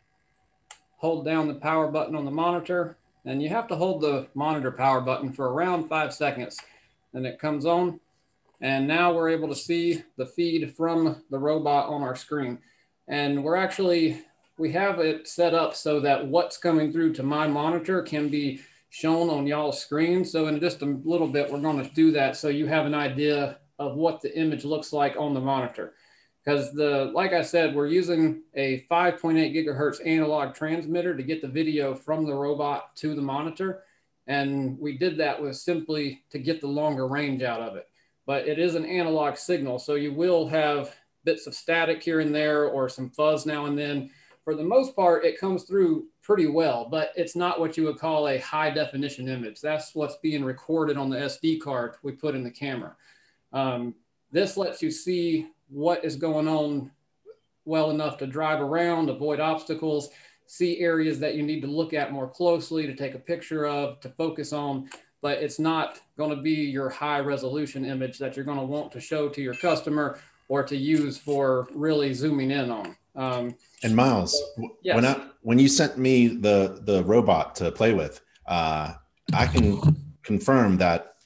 hold 0.97 1.25
down 1.25 1.49
the 1.49 1.55
power 1.55 1.89
button 1.89 2.17
on 2.17 2.25
the 2.25 2.31
monitor, 2.31 2.97
and 3.25 3.43
you 3.43 3.49
have 3.51 3.69
to 3.69 3.77
hold 3.77 4.01
the 4.01 4.27
monitor 4.35 4.71
power 4.71 5.01
button 5.01 5.33
for 5.33 5.53
around 5.53 5.89
five 5.89 6.15
seconds. 6.15 6.59
Then 7.13 7.27
it 7.27 7.39
comes 7.39 7.67
on. 7.67 8.01
And 8.61 8.89
now 8.89 9.13
we're 9.13 9.29
able 9.29 9.49
to 9.49 9.55
see 9.55 10.03
the 10.17 10.27
feed 10.27 10.75
from 10.77 11.23
the 11.31 11.39
robot 11.39 11.89
on 11.89 12.03
our 12.03 12.17
screen. 12.17 12.59
And 13.07 13.45
we're 13.45 13.57
actually, 13.57 14.23
we 14.59 14.73
have 14.73 14.99
it 14.99 15.29
set 15.29 15.55
up 15.55 15.75
so 15.75 16.01
that 16.01 16.27
what's 16.27 16.57
coming 16.57 16.93
through 16.93 17.15
to 17.15 17.23
my 17.23 17.47
monitor 17.47 18.03
can 18.03 18.29
be 18.29 18.61
shown 18.91 19.31
on 19.31 19.47
y'all's 19.47 19.81
screen. 19.81 20.25
So 20.25 20.49
in 20.49 20.59
just 20.61 20.83
a 20.83 20.99
little 21.05 21.29
bit, 21.29 21.51
we're 21.51 21.61
going 21.61 21.83
to 21.83 21.95
do 21.95 22.11
that 22.13 22.37
so 22.37 22.49
you 22.49 22.67
have 22.67 22.87
an 22.87 22.95
idea 22.95 23.59
of 23.79 23.95
what 23.95 24.21
the 24.21 24.37
image 24.37 24.65
looks 24.65 24.93
like 24.93 25.15
on 25.17 25.35
the 25.35 25.41
monitor. 25.41 25.95
Because 26.45 26.73
the, 26.73 27.13
like 27.15 27.33
I 27.33 27.43
said, 27.43 27.75
we're 27.75 27.89
using 27.89 28.43
a 28.55 28.87
5.8 28.91 29.55
gigahertz 29.55 30.05
analog 30.07 30.55
transmitter 30.55 31.17
to 31.17 31.23
get 31.23 31.43
the 31.43 31.49
video 31.49 31.95
from 31.95 32.25
the 32.25 32.35
robot 32.35 32.97
to 32.97 33.15
the 33.15 33.23
monitor. 33.23 33.83
And 34.29 34.79
we 34.79 34.97
did 34.97 35.17
that 35.19 35.41
with 35.41 35.57
simply 35.57 36.23
to 36.31 36.39
get 36.39 36.61
the 36.61 36.69
longer 36.69 37.09
range 37.09 37.43
out 37.43 37.61
of 37.61 37.77
it. 37.77 37.89
But 38.27 38.47
it 38.47 38.59
is 38.59 38.75
an 38.75 38.85
analog 38.85 39.37
signal. 39.37 39.79
So 39.79 39.95
you 39.95 40.13
will 40.13 40.47
have 40.49 40.95
bits 41.25 41.47
of 41.47 41.55
static 41.55 42.03
here 42.03 42.21
and 42.21 42.35
there 42.35 42.67
or 42.67 42.89
some 42.89 43.11
fuzz 43.11 43.47
now 43.47 43.67
and 43.67 43.77
then. 43.77 44.11
For 44.45 44.55
the 44.55 44.63
most 44.63 44.95
part, 44.95 45.25
it 45.25 45.41
comes 45.41 45.65
through 45.65 46.07
pretty 46.23 46.47
well, 46.47 46.89
but 46.91 47.13
it's 47.17 47.37
not 47.37 47.59
what 47.59 47.77
you 47.77 47.85
would 47.85 47.99
call 47.99 48.29
a 48.29 48.39
high 48.39 48.71
definition 48.71 49.29
image. 49.29 49.61
That's 49.61 49.95
what's 49.95 50.17
being 50.17 50.45
recorded 50.45 50.97
on 50.97 51.11
the 51.11 51.17
SD 51.17 51.61
card 51.61 51.97
we 52.03 52.13
put 52.13 52.35
in 52.35 52.45
the 52.45 52.51
camera. 52.51 52.97
Um, 53.53 53.95
this 54.31 54.57
lets 54.57 54.83
you 54.83 54.91
see 54.91 55.49
what 55.69 56.05
is 56.05 56.17
going 56.17 56.49
on 56.49 56.91
well 57.65 57.91
enough 57.91 58.17
to 58.19 58.27
drive 58.27 58.61
around, 58.61 59.11
avoid 59.11 59.41
obstacles, 59.41 60.09
see 60.49 60.81
areas 60.81 61.21
that 61.21 61.35
you 61.35 61.43
need 61.43 61.61
to 61.61 61.69
look 61.69 61.93
at 61.93 62.11
more 62.11 62.27
closely, 62.27 62.87
to 62.87 62.97
take 62.97 63.15
a 63.15 63.19
picture 63.19 63.67
of, 63.67 64.01
to 64.01 64.09
focus 64.09 64.53
on. 64.53 64.89
But 65.21 65.39
it's 65.39 65.59
not 65.59 66.01
going 66.17 66.35
to 66.35 66.43
be 66.43 66.53
your 66.53 66.89
high 66.89 67.21
resolution 67.21 67.85
image 67.85 68.19
that 68.19 68.35
you're 68.35 68.45
going 68.45 68.59
to 68.59 68.65
want 68.65 68.91
to 68.93 69.01
show 69.01 69.29
to 69.29 69.43
your 69.43 69.55
customer 69.55 70.19
or 70.49 70.63
to 70.63 70.77
use 70.77 71.19
for 71.19 71.69
really 71.75 72.15
zooming 72.15 72.51
in 72.51 72.71
on. 72.71 72.97
Um, 73.15 73.55
and 73.83 73.95
Miles, 73.95 74.41
yes. 74.83 74.95
when 74.95 75.05
I 75.05 75.27
when 75.43 75.59
you 75.59 75.69
sent 75.69 75.99
me 75.99 76.29
the 76.29 76.81
the 76.83 77.03
robot 77.05 77.57
to 77.57 77.71
play 77.71 77.93
with, 77.93 78.21
uh, 78.47 78.95
I 79.35 79.47
can 79.47 79.97
confirm 80.23 80.79
that 80.79 81.17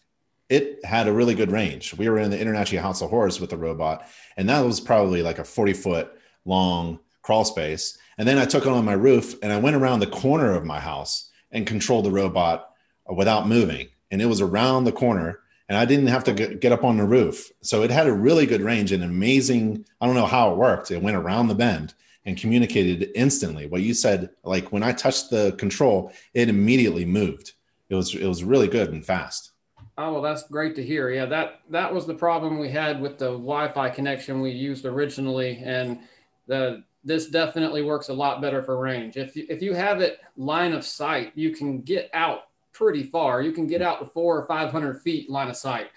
it 0.48 0.84
had 0.84 1.06
a 1.06 1.12
really 1.12 1.34
good 1.34 1.50
range. 1.50 1.94
We 1.94 2.08
were 2.08 2.18
in 2.18 2.30
the 2.30 2.40
International 2.40 2.82
House 2.82 3.02
of 3.02 3.10
Horrors 3.10 3.40
with 3.40 3.50
the 3.50 3.56
robot, 3.56 4.08
and 4.36 4.48
that 4.48 4.60
was 4.60 4.80
probably 4.80 5.22
like 5.22 5.38
a 5.38 5.44
40 5.44 5.74
foot 5.74 6.12
long 6.44 6.98
crawl 7.22 7.44
space. 7.44 7.96
And 8.18 8.28
then 8.28 8.38
I 8.38 8.44
took 8.44 8.66
it 8.66 8.72
on 8.72 8.84
my 8.84 8.92
roof 8.92 9.34
and 9.42 9.52
I 9.52 9.58
went 9.58 9.76
around 9.76 10.00
the 10.00 10.06
corner 10.06 10.52
of 10.52 10.64
my 10.64 10.80
house 10.80 11.30
and 11.50 11.66
controlled 11.66 12.04
the 12.04 12.10
robot 12.10 12.70
without 13.14 13.48
moving. 13.48 13.88
And 14.10 14.20
it 14.20 14.26
was 14.26 14.40
around 14.40 14.84
the 14.84 14.92
corner 14.92 15.40
and 15.68 15.78
I 15.78 15.84
didn't 15.84 16.08
have 16.08 16.24
to 16.24 16.32
get 16.32 16.72
up 16.72 16.84
on 16.84 16.98
the 16.98 17.04
roof. 17.04 17.50
So 17.62 17.82
it 17.82 17.90
had 17.90 18.06
a 18.06 18.12
really 18.12 18.44
good 18.44 18.60
range 18.60 18.92
and 18.92 19.02
amazing. 19.02 19.86
I 20.00 20.06
don't 20.06 20.14
know 20.14 20.26
how 20.26 20.52
it 20.52 20.58
worked. 20.58 20.90
It 20.90 21.02
went 21.02 21.16
around 21.16 21.48
the 21.48 21.54
bend 21.54 21.94
and 22.24 22.36
communicated 22.36 23.10
instantly. 23.14 23.66
What 23.66 23.82
you 23.82 23.94
said, 23.94 24.30
like 24.44 24.70
when 24.70 24.82
I 24.82 24.92
touched 24.92 25.30
the 25.30 25.52
control, 25.58 26.12
it 26.34 26.48
immediately 26.48 27.04
moved. 27.04 27.52
It 27.88 27.94
was 27.94 28.14
it 28.14 28.26
was 28.26 28.44
really 28.44 28.68
good 28.68 28.92
and 28.92 29.04
fast. 29.04 29.52
Oh 29.98 30.12
well, 30.14 30.22
that's 30.22 30.48
great 30.48 30.74
to 30.76 30.84
hear. 30.84 31.10
Yeah, 31.10 31.26
that 31.26 31.60
that 31.70 31.92
was 31.92 32.06
the 32.06 32.14
problem 32.14 32.58
we 32.58 32.70
had 32.70 33.00
with 33.00 33.18
the 33.18 33.30
Wi-Fi 33.30 33.90
connection 33.90 34.40
we 34.40 34.50
used 34.50 34.84
originally, 34.84 35.60
and 35.64 36.00
the 36.46 36.84
this 37.04 37.28
definitely 37.28 37.82
works 37.82 38.08
a 38.08 38.14
lot 38.14 38.40
better 38.40 38.62
for 38.62 38.78
range. 38.78 39.16
If 39.16 39.36
you, 39.36 39.46
if 39.48 39.60
you 39.62 39.74
have 39.74 40.00
it 40.00 40.20
line 40.36 40.72
of 40.72 40.84
sight, 40.84 41.32
you 41.34 41.50
can 41.50 41.80
get 41.80 42.10
out 42.14 42.44
pretty 42.72 43.02
far. 43.02 43.42
You 43.42 43.52
can 43.52 43.66
get 43.66 43.82
out 43.82 44.00
to 44.00 44.06
four 44.06 44.38
or 44.38 44.46
five 44.46 44.70
hundred 44.70 45.00
feet 45.00 45.28
line 45.28 45.48
of 45.48 45.56
sight. 45.56 45.88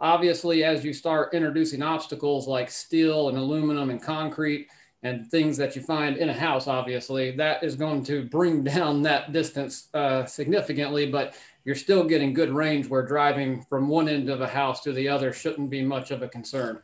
Obviously, 0.00 0.64
as 0.64 0.84
you 0.84 0.92
start 0.92 1.34
introducing 1.34 1.82
obstacles 1.82 2.48
like 2.48 2.70
steel 2.70 3.28
and 3.28 3.38
aluminum 3.38 3.90
and 3.90 4.02
concrete 4.02 4.68
and 5.04 5.28
things 5.30 5.56
that 5.56 5.74
you 5.74 5.82
find 5.82 6.16
in 6.16 6.28
a 6.28 6.34
house, 6.34 6.66
obviously 6.66 7.32
that 7.32 7.62
is 7.62 7.76
going 7.76 8.04
to 8.04 8.24
bring 8.24 8.64
down 8.64 9.02
that 9.02 9.32
distance 9.32 9.88
uh, 9.94 10.24
significantly. 10.24 11.10
But 11.10 11.34
you're 11.64 11.74
still 11.76 12.04
getting 12.04 12.32
good 12.32 12.50
range 12.50 12.88
where 12.88 13.06
driving 13.06 13.62
from 13.62 13.88
one 13.88 14.08
end 14.08 14.28
of 14.28 14.40
a 14.40 14.48
house 14.48 14.80
to 14.82 14.92
the 14.92 15.08
other 15.08 15.32
shouldn't 15.32 15.70
be 15.70 15.82
much 15.82 16.10
of 16.10 16.22
a 16.22 16.28
concern. 16.28 16.80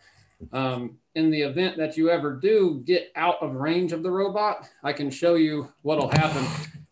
Um, 0.52 0.98
in 1.14 1.30
the 1.30 1.42
event 1.42 1.76
that 1.78 1.96
you 1.96 2.10
ever 2.10 2.34
do 2.34 2.82
get 2.84 3.10
out 3.16 3.42
of 3.42 3.54
range 3.54 3.92
of 3.92 4.02
the 4.02 4.10
robot, 4.10 4.68
I 4.84 4.92
can 4.92 5.10
show 5.10 5.34
you 5.34 5.72
what'll 5.82 6.10
happen. 6.10 6.46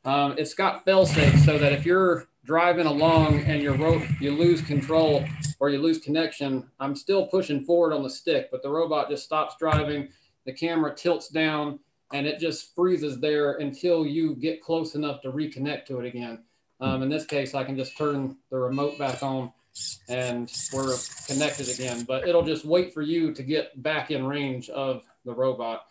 Um, 0.05 0.35
it's 0.39 0.55
got 0.55 0.85
fail 0.85 1.07
safe 1.07 1.39
so 1.41 1.59
that 1.59 1.73
if 1.73 1.87
you're 1.87 2.29
driving 2.45 2.87
along 2.87 3.41
and 3.41 3.63
your 3.63 3.75
rope, 3.75 4.03
you 4.21 4.33
lose 4.33 4.63
control 4.63 5.25
or 5.59 5.71
you 5.71 5.79
lose 5.79 5.99
connection, 5.99 6.69
I'm 6.79 6.95
still 6.95 7.27
pushing 7.27 7.65
forward 7.65 7.93
on 7.93 8.03
the 8.03 8.11
stick, 8.11 8.49
but 8.51 8.63
the 8.63 8.71
robot 8.71 9.11
just 9.11 9.25
stops 9.25 9.57
driving. 9.59 10.09
The 10.45 10.53
camera 10.53 10.95
tilts 10.95 11.29
down 11.29 11.81
and 12.13 12.27
it 12.27 12.39
just 12.39 12.75
freezes 12.75 13.19
there 13.21 13.55
until 13.55 14.07
you 14.07 14.37
get 14.37 14.63
close 14.63 14.95
enough 14.95 15.23
to 15.23 15.33
reconnect 15.33 15.87
to 15.87 15.99
it 16.01 16.07
again. 16.07 16.45
Um, 16.81 17.03
in 17.03 17.09
this 17.09 17.25
case, 17.25 17.55
I 17.55 17.65
can 17.65 17.77
just 17.77 17.97
turn 17.97 18.37
the 18.51 18.59
remote 18.59 18.99
back 18.99 19.23
on 19.23 19.53
and 20.09 20.53
we're 20.73 20.97
connected 21.27 21.69
again, 21.69 22.05
but 22.05 22.27
it'll 22.29 22.45
just 22.45 22.65
wait 22.65 22.95
for 22.95 23.03
you 23.03 23.33
to 23.35 23.43
get 23.43 23.83
back 23.83 24.11
in 24.11 24.27
range 24.27 24.69
of 24.71 25.03
the 25.25 25.35
robot. 25.35 25.87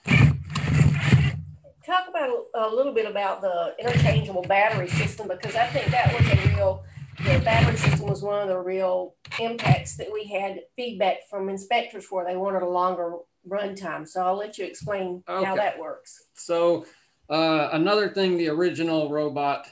Talk 1.85 2.07
about 2.09 2.45
a 2.55 2.67
little 2.67 2.93
bit 2.93 3.09
about 3.09 3.41
the 3.41 3.75
interchangeable 3.79 4.41
battery 4.43 4.87
system 4.87 5.27
because 5.27 5.55
I 5.55 5.67
think 5.67 5.91
that 5.91 6.13
was 6.13 6.27
a 6.27 6.55
real, 6.55 6.83
the 7.17 7.39
battery 7.43 7.77
system 7.77 8.07
was 8.07 8.23
one 8.23 8.41
of 8.41 8.47
the 8.47 8.57
real 8.57 9.15
impacts 9.39 9.95
that 9.97 10.11
we 10.11 10.25
had 10.25 10.61
feedback 10.75 11.27
from 11.29 11.49
inspectors 11.49 12.05
for. 12.05 12.25
they 12.25 12.35
wanted 12.35 12.63
a 12.63 12.69
longer 12.69 13.17
run 13.45 13.75
time. 13.75 14.05
So 14.05 14.25
I'll 14.25 14.37
let 14.37 14.57
you 14.57 14.65
explain 14.65 15.23
okay. 15.27 15.45
how 15.45 15.55
that 15.55 15.77
works. 15.77 16.23
So 16.33 16.85
uh, 17.29 17.69
another 17.73 18.09
thing 18.09 18.37
the 18.37 18.49
original 18.49 19.11
robot 19.11 19.67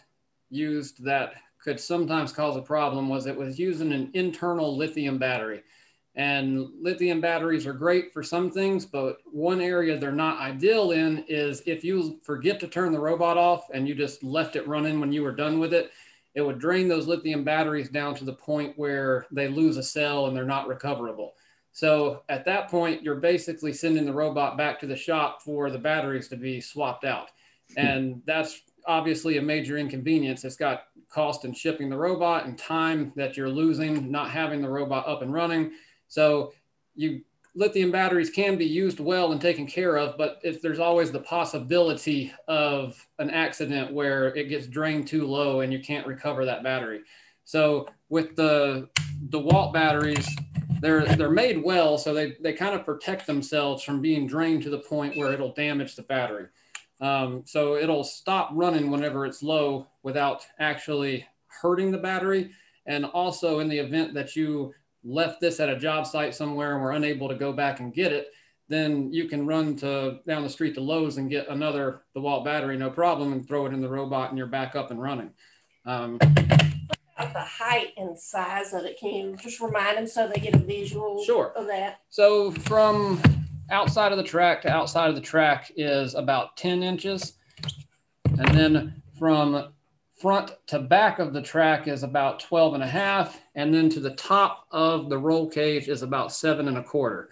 used 0.49 1.03
that 1.05 1.33
could 1.63 1.79
sometimes 1.79 2.33
cause 2.33 2.57
a 2.57 2.61
problem 2.61 3.09
was 3.09 3.25
it 3.25 3.37
was 3.37 3.57
using 3.57 3.93
an 3.93 4.11
internal 4.13 4.75
lithium 4.75 5.17
battery. 5.17 5.63
And 6.15 6.67
lithium 6.79 7.21
batteries 7.21 7.65
are 7.65 7.73
great 7.73 8.13
for 8.13 8.21
some 8.21 8.51
things, 8.51 8.85
but 8.85 9.17
one 9.25 9.61
area 9.61 9.97
they're 9.97 10.11
not 10.11 10.39
ideal 10.39 10.91
in 10.91 11.25
is 11.27 11.63
if 11.65 11.83
you 11.83 12.19
forget 12.21 12.59
to 12.59 12.67
turn 12.67 12.91
the 12.91 12.99
robot 12.99 13.37
off 13.37 13.69
and 13.73 13.87
you 13.87 13.95
just 13.95 14.23
left 14.23 14.55
it 14.55 14.67
running 14.67 14.99
when 14.99 15.11
you 15.11 15.23
were 15.23 15.31
done 15.31 15.59
with 15.59 15.73
it, 15.73 15.91
it 16.35 16.41
would 16.41 16.59
drain 16.59 16.87
those 16.87 17.07
lithium 17.07 17.43
batteries 17.43 17.89
down 17.89 18.13
to 18.15 18.25
the 18.25 18.33
point 18.33 18.77
where 18.77 19.25
they 19.31 19.47
lose 19.47 19.77
a 19.77 19.83
cell 19.83 20.27
and 20.27 20.35
they're 20.35 20.45
not 20.45 20.67
recoverable. 20.67 21.33
So 21.71 22.21
at 22.29 22.45
that 22.45 22.69
point, 22.69 23.01
you're 23.01 23.15
basically 23.15 23.73
sending 23.73 24.05
the 24.05 24.13
robot 24.13 24.57
back 24.57 24.79
to 24.81 24.87
the 24.87 24.95
shop 24.95 25.41
for 25.41 25.71
the 25.71 25.79
batteries 25.79 26.27
to 26.27 26.35
be 26.35 26.61
swapped 26.61 27.05
out. 27.05 27.29
Hmm. 27.73 27.79
And 27.79 28.21
that's 28.25 28.61
obviously 28.85 29.37
a 29.37 29.41
major 29.41 29.77
inconvenience. 29.77 30.43
It's 30.43 30.55
got 30.55 30.83
cost 31.13 31.45
in 31.45 31.53
shipping 31.53 31.89
the 31.89 31.97
robot 31.97 32.45
and 32.45 32.57
time 32.57 33.13
that 33.15 33.37
you're 33.37 33.49
losing 33.49 34.11
not 34.11 34.29
having 34.29 34.61
the 34.61 34.69
robot 34.69 35.07
up 35.07 35.21
and 35.21 35.33
running. 35.33 35.71
So 36.07 36.53
you 36.95 37.21
lithium 37.55 37.91
batteries 37.91 38.31
can 38.31 38.57
be 38.57 38.65
used 38.65 38.99
well 38.99 39.31
and 39.31 39.39
taken 39.39 39.67
care 39.67 39.95
of, 39.97 40.17
but 40.17 40.39
if 40.43 40.61
there's 40.61 40.79
always 40.79 41.11
the 41.11 41.19
possibility 41.19 42.33
of 42.47 43.07
an 43.19 43.29
accident 43.29 43.93
where 43.93 44.33
it 44.35 44.49
gets 44.49 44.65
drained 44.65 45.07
too 45.07 45.27
low 45.27 45.61
and 45.61 45.71
you 45.71 45.79
can't 45.79 46.07
recover 46.07 46.45
that 46.45 46.63
battery. 46.63 47.01
So 47.45 47.87
with 48.09 48.35
the 48.35 48.89
DeWalt 49.29 49.73
batteries, 49.73 50.27
they're 50.79 51.05
they're 51.15 51.29
made 51.29 51.63
well, 51.63 51.97
so 51.97 52.13
they, 52.13 52.35
they 52.41 52.53
kind 52.53 52.75
of 52.75 52.85
protect 52.85 53.25
themselves 53.25 53.83
from 53.83 54.01
being 54.01 54.27
drained 54.27 54.63
to 54.63 54.69
the 54.69 54.79
point 54.79 55.15
where 55.15 55.31
it'll 55.31 55.53
damage 55.53 55.95
the 55.95 56.03
battery. 56.03 56.47
Um, 57.03 57.43
so 57.45 57.75
it'll 57.75 58.05
stop 58.05 58.49
running 58.53 58.89
whenever 58.89 59.25
it's 59.25 59.43
low 59.43 59.87
without 60.03 60.45
actually 60.59 61.27
hurting 61.47 61.91
the 61.91 61.97
battery. 61.97 62.51
And 62.85 63.03
also 63.03 63.59
in 63.59 63.67
the 63.67 63.77
event 63.77 64.13
that 64.13 64.37
you 64.37 64.73
left 65.03 65.41
this 65.41 65.59
at 65.59 65.67
a 65.67 65.77
job 65.77 66.07
site 66.07 66.33
somewhere 66.33 66.75
and 66.75 66.81
were 66.81 66.93
unable 66.93 67.27
to 67.27 67.35
go 67.35 67.51
back 67.51 67.81
and 67.81 67.93
get 67.93 68.13
it, 68.13 68.29
then 68.69 69.11
you 69.11 69.27
can 69.27 69.45
run 69.45 69.75
to 69.75 70.19
down 70.25 70.43
the 70.43 70.49
street 70.49 70.75
to 70.75 70.81
Lowe's 70.81 71.17
and 71.17 71.29
get 71.29 71.49
another 71.49 72.03
DeWalt 72.15 72.45
battery, 72.45 72.77
no 72.77 72.89
problem, 72.89 73.33
and 73.33 73.45
throw 73.45 73.65
it 73.65 73.73
in 73.73 73.81
the 73.81 73.89
robot 73.89 74.29
and 74.29 74.37
you're 74.37 74.47
back 74.47 74.77
up 74.77 74.89
and 74.89 75.01
running. 75.01 75.31
Um, 75.85 76.19
the 76.19 77.41
height 77.41 77.89
and 77.97 78.17
size 78.17 78.73
of 78.73 78.85
it, 78.85 78.97
can 78.97 79.13
you 79.13 79.35
just 79.35 79.59
remind 79.59 79.97
them 79.97 80.07
so 80.07 80.27
they 80.27 80.39
get 80.39 80.55
a 80.55 80.59
visual 80.59 81.21
sure. 81.25 81.51
of 81.57 81.67
that? 81.67 81.99
So 82.09 82.51
from 82.51 83.21
outside 83.69 84.11
of 84.11 84.17
the 84.17 84.23
track 84.23 84.61
to 84.61 84.69
outside 84.71 85.09
of 85.09 85.15
the 85.15 85.21
track 85.21 85.71
is 85.75 86.15
about 86.15 86.57
10 86.57 86.83
inches. 86.83 87.33
And 88.25 88.57
then 88.57 89.01
from 89.17 89.73
front 90.19 90.51
to 90.67 90.79
back 90.79 91.19
of 91.19 91.33
the 91.33 91.41
track 91.41 91.87
is 91.87 92.03
about 92.03 92.39
12 92.39 92.75
and 92.75 92.83
a 92.83 92.87
half. 92.87 93.41
And 93.55 93.73
then 93.73 93.89
to 93.89 93.99
the 93.99 94.15
top 94.15 94.65
of 94.71 95.09
the 95.09 95.17
roll 95.17 95.49
cage 95.49 95.89
is 95.89 96.01
about 96.01 96.31
seven 96.31 96.67
and 96.67 96.77
a 96.77 96.83
quarter. 96.83 97.29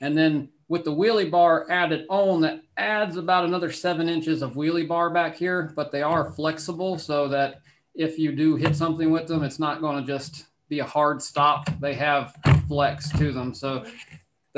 And 0.00 0.16
then 0.16 0.50
with 0.68 0.84
the 0.84 0.94
wheelie 0.94 1.30
bar 1.30 1.66
added 1.70 2.06
on, 2.08 2.40
that 2.42 2.62
adds 2.76 3.16
about 3.16 3.44
another 3.44 3.72
seven 3.72 4.08
inches 4.08 4.42
of 4.42 4.54
wheelie 4.54 4.86
bar 4.86 5.10
back 5.10 5.36
here, 5.36 5.72
but 5.74 5.90
they 5.90 6.02
are 6.02 6.30
flexible 6.30 6.98
so 6.98 7.26
that 7.28 7.62
if 7.94 8.18
you 8.18 8.32
do 8.32 8.54
hit 8.54 8.76
something 8.76 9.10
with 9.10 9.26
them, 9.26 9.42
it's 9.42 9.58
not 9.58 9.80
going 9.80 10.00
to 10.00 10.06
just 10.06 10.46
be 10.68 10.78
a 10.78 10.84
hard 10.84 11.22
stop. 11.22 11.68
They 11.80 11.94
have 11.94 12.36
flex 12.68 13.10
to 13.18 13.32
them. 13.32 13.54
So 13.54 13.84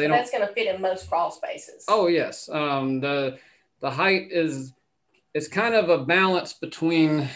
they 0.00 0.08
don't. 0.08 0.16
That's 0.16 0.30
going 0.30 0.46
to 0.46 0.52
fit 0.52 0.74
in 0.74 0.80
most 0.80 1.08
crawl 1.08 1.30
spaces. 1.30 1.84
Oh 1.88 2.06
yes, 2.06 2.48
um, 2.48 3.00
the 3.00 3.38
the 3.80 3.90
height 3.90 4.28
is 4.30 4.72
is 5.34 5.48
kind 5.48 5.74
of 5.74 5.88
a 5.88 6.04
balance 6.04 6.52
between 6.52 7.28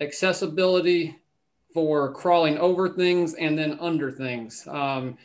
accessibility 0.00 1.18
for 1.72 2.12
crawling 2.12 2.58
over 2.58 2.88
things 2.88 3.34
and 3.34 3.58
then 3.58 3.78
under 3.80 4.10
things. 4.10 4.66
Um, 4.68 5.18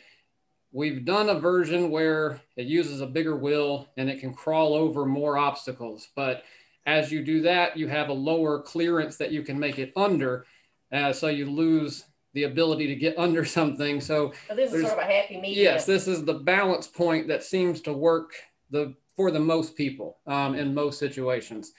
we've 0.72 1.04
done 1.04 1.28
a 1.28 1.38
version 1.38 1.90
where 1.90 2.40
it 2.56 2.66
uses 2.66 3.00
a 3.00 3.06
bigger 3.06 3.36
wheel 3.36 3.88
and 3.96 4.10
it 4.10 4.20
can 4.20 4.34
crawl 4.34 4.74
over 4.74 5.06
more 5.06 5.38
obstacles. 5.38 6.08
But 6.14 6.44
as 6.86 7.12
you 7.12 7.24
do 7.24 7.42
that, 7.42 7.76
you 7.76 7.88
have 7.88 8.08
a 8.08 8.14
lower 8.14 8.60
clearance 8.60 9.16
that 9.18 9.32
you 9.32 9.42
can 9.42 9.58
make 9.58 9.78
it 9.78 9.92
under. 9.96 10.46
Uh, 10.92 11.12
so 11.12 11.28
you 11.28 11.48
lose 11.48 12.04
the 12.34 12.44
ability 12.44 12.86
to 12.88 12.94
get 12.94 13.14
under 13.18 13.44
something. 13.44 14.00
So, 14.00 14.32
so 14.48 14.54
this 14.54 14.72
is 14.72 14.82
sort 14.82 14.98
of 14.98 14.98
a 14.98 15.12
happy 15.12 15.40
medium. 15.40 15.64
Yes, 15.64 15.86
this 15.86 16.08
is 16.08 16.24
the 16.24 16.34
balance 16.34 16.86
point 16.86 17.28
that 17.28 17.42
seems 17.42 17.80
to 17.82 17.92
work 17.92 18.32
the 18.70 18.94
for 19.16 19.30
the 19.30 19.40
most 19.40 19.76
people 19.76 20.18
um, 20.26 20.54
in 20.54 20.74
most 20.74 20.98
situations. 20.98 21.72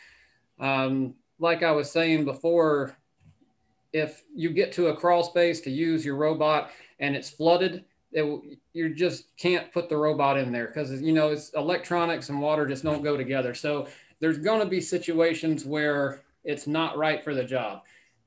Um, 0.59 1.15
like 1.39 1.63
I 1.63 1.71
was 1.71 1.91
saying 1.91 2.25
before, 2.25 2.95
if 3.93 4.23
you 4.35 4.51
get 4.51 4.71
to 4.73 4.87
a 4.87 4.95
crawl 4.95 5.23
space 5.23 5.59
to 5.61 5.71
use 5.71 6.05
your 6.05 6.15
robot 6.15 6.71
and 6.99 7.15
it's 7.15 7.29
flooded, 7.29 7.83
it, 8.11 8.41
you 8.73 8.93
just 8.93 9.35
can't 9.37 9.71
put 9.73 9.89
the 9.89 9.97
robot 9.97 10.37
in 10.37 10.51
there 10.51 10.67
because 10.67 11.01
you 11.01 11.13
know 11.13 11.29
it's 11.29 11.49
electronics 11.55 12.29
and 12.29 12.39
water 12.39 12.67
just 12.67 12.83
don't 12.83 13.03
go 13.03 13.17
together. 13.17 13.53
So 13.53 13.87
there's 14.19 14.37
going 14.37 14.59
to 14.59 14.67
be 14.67 14.81
situations 14.81 15.65
where 15.65 16.21
it's 16.43 16.67
not 16.67 16.97
right 16.97 17.23
for 17.23 17.33
the 17.33 17.43
job. 17.43 17.81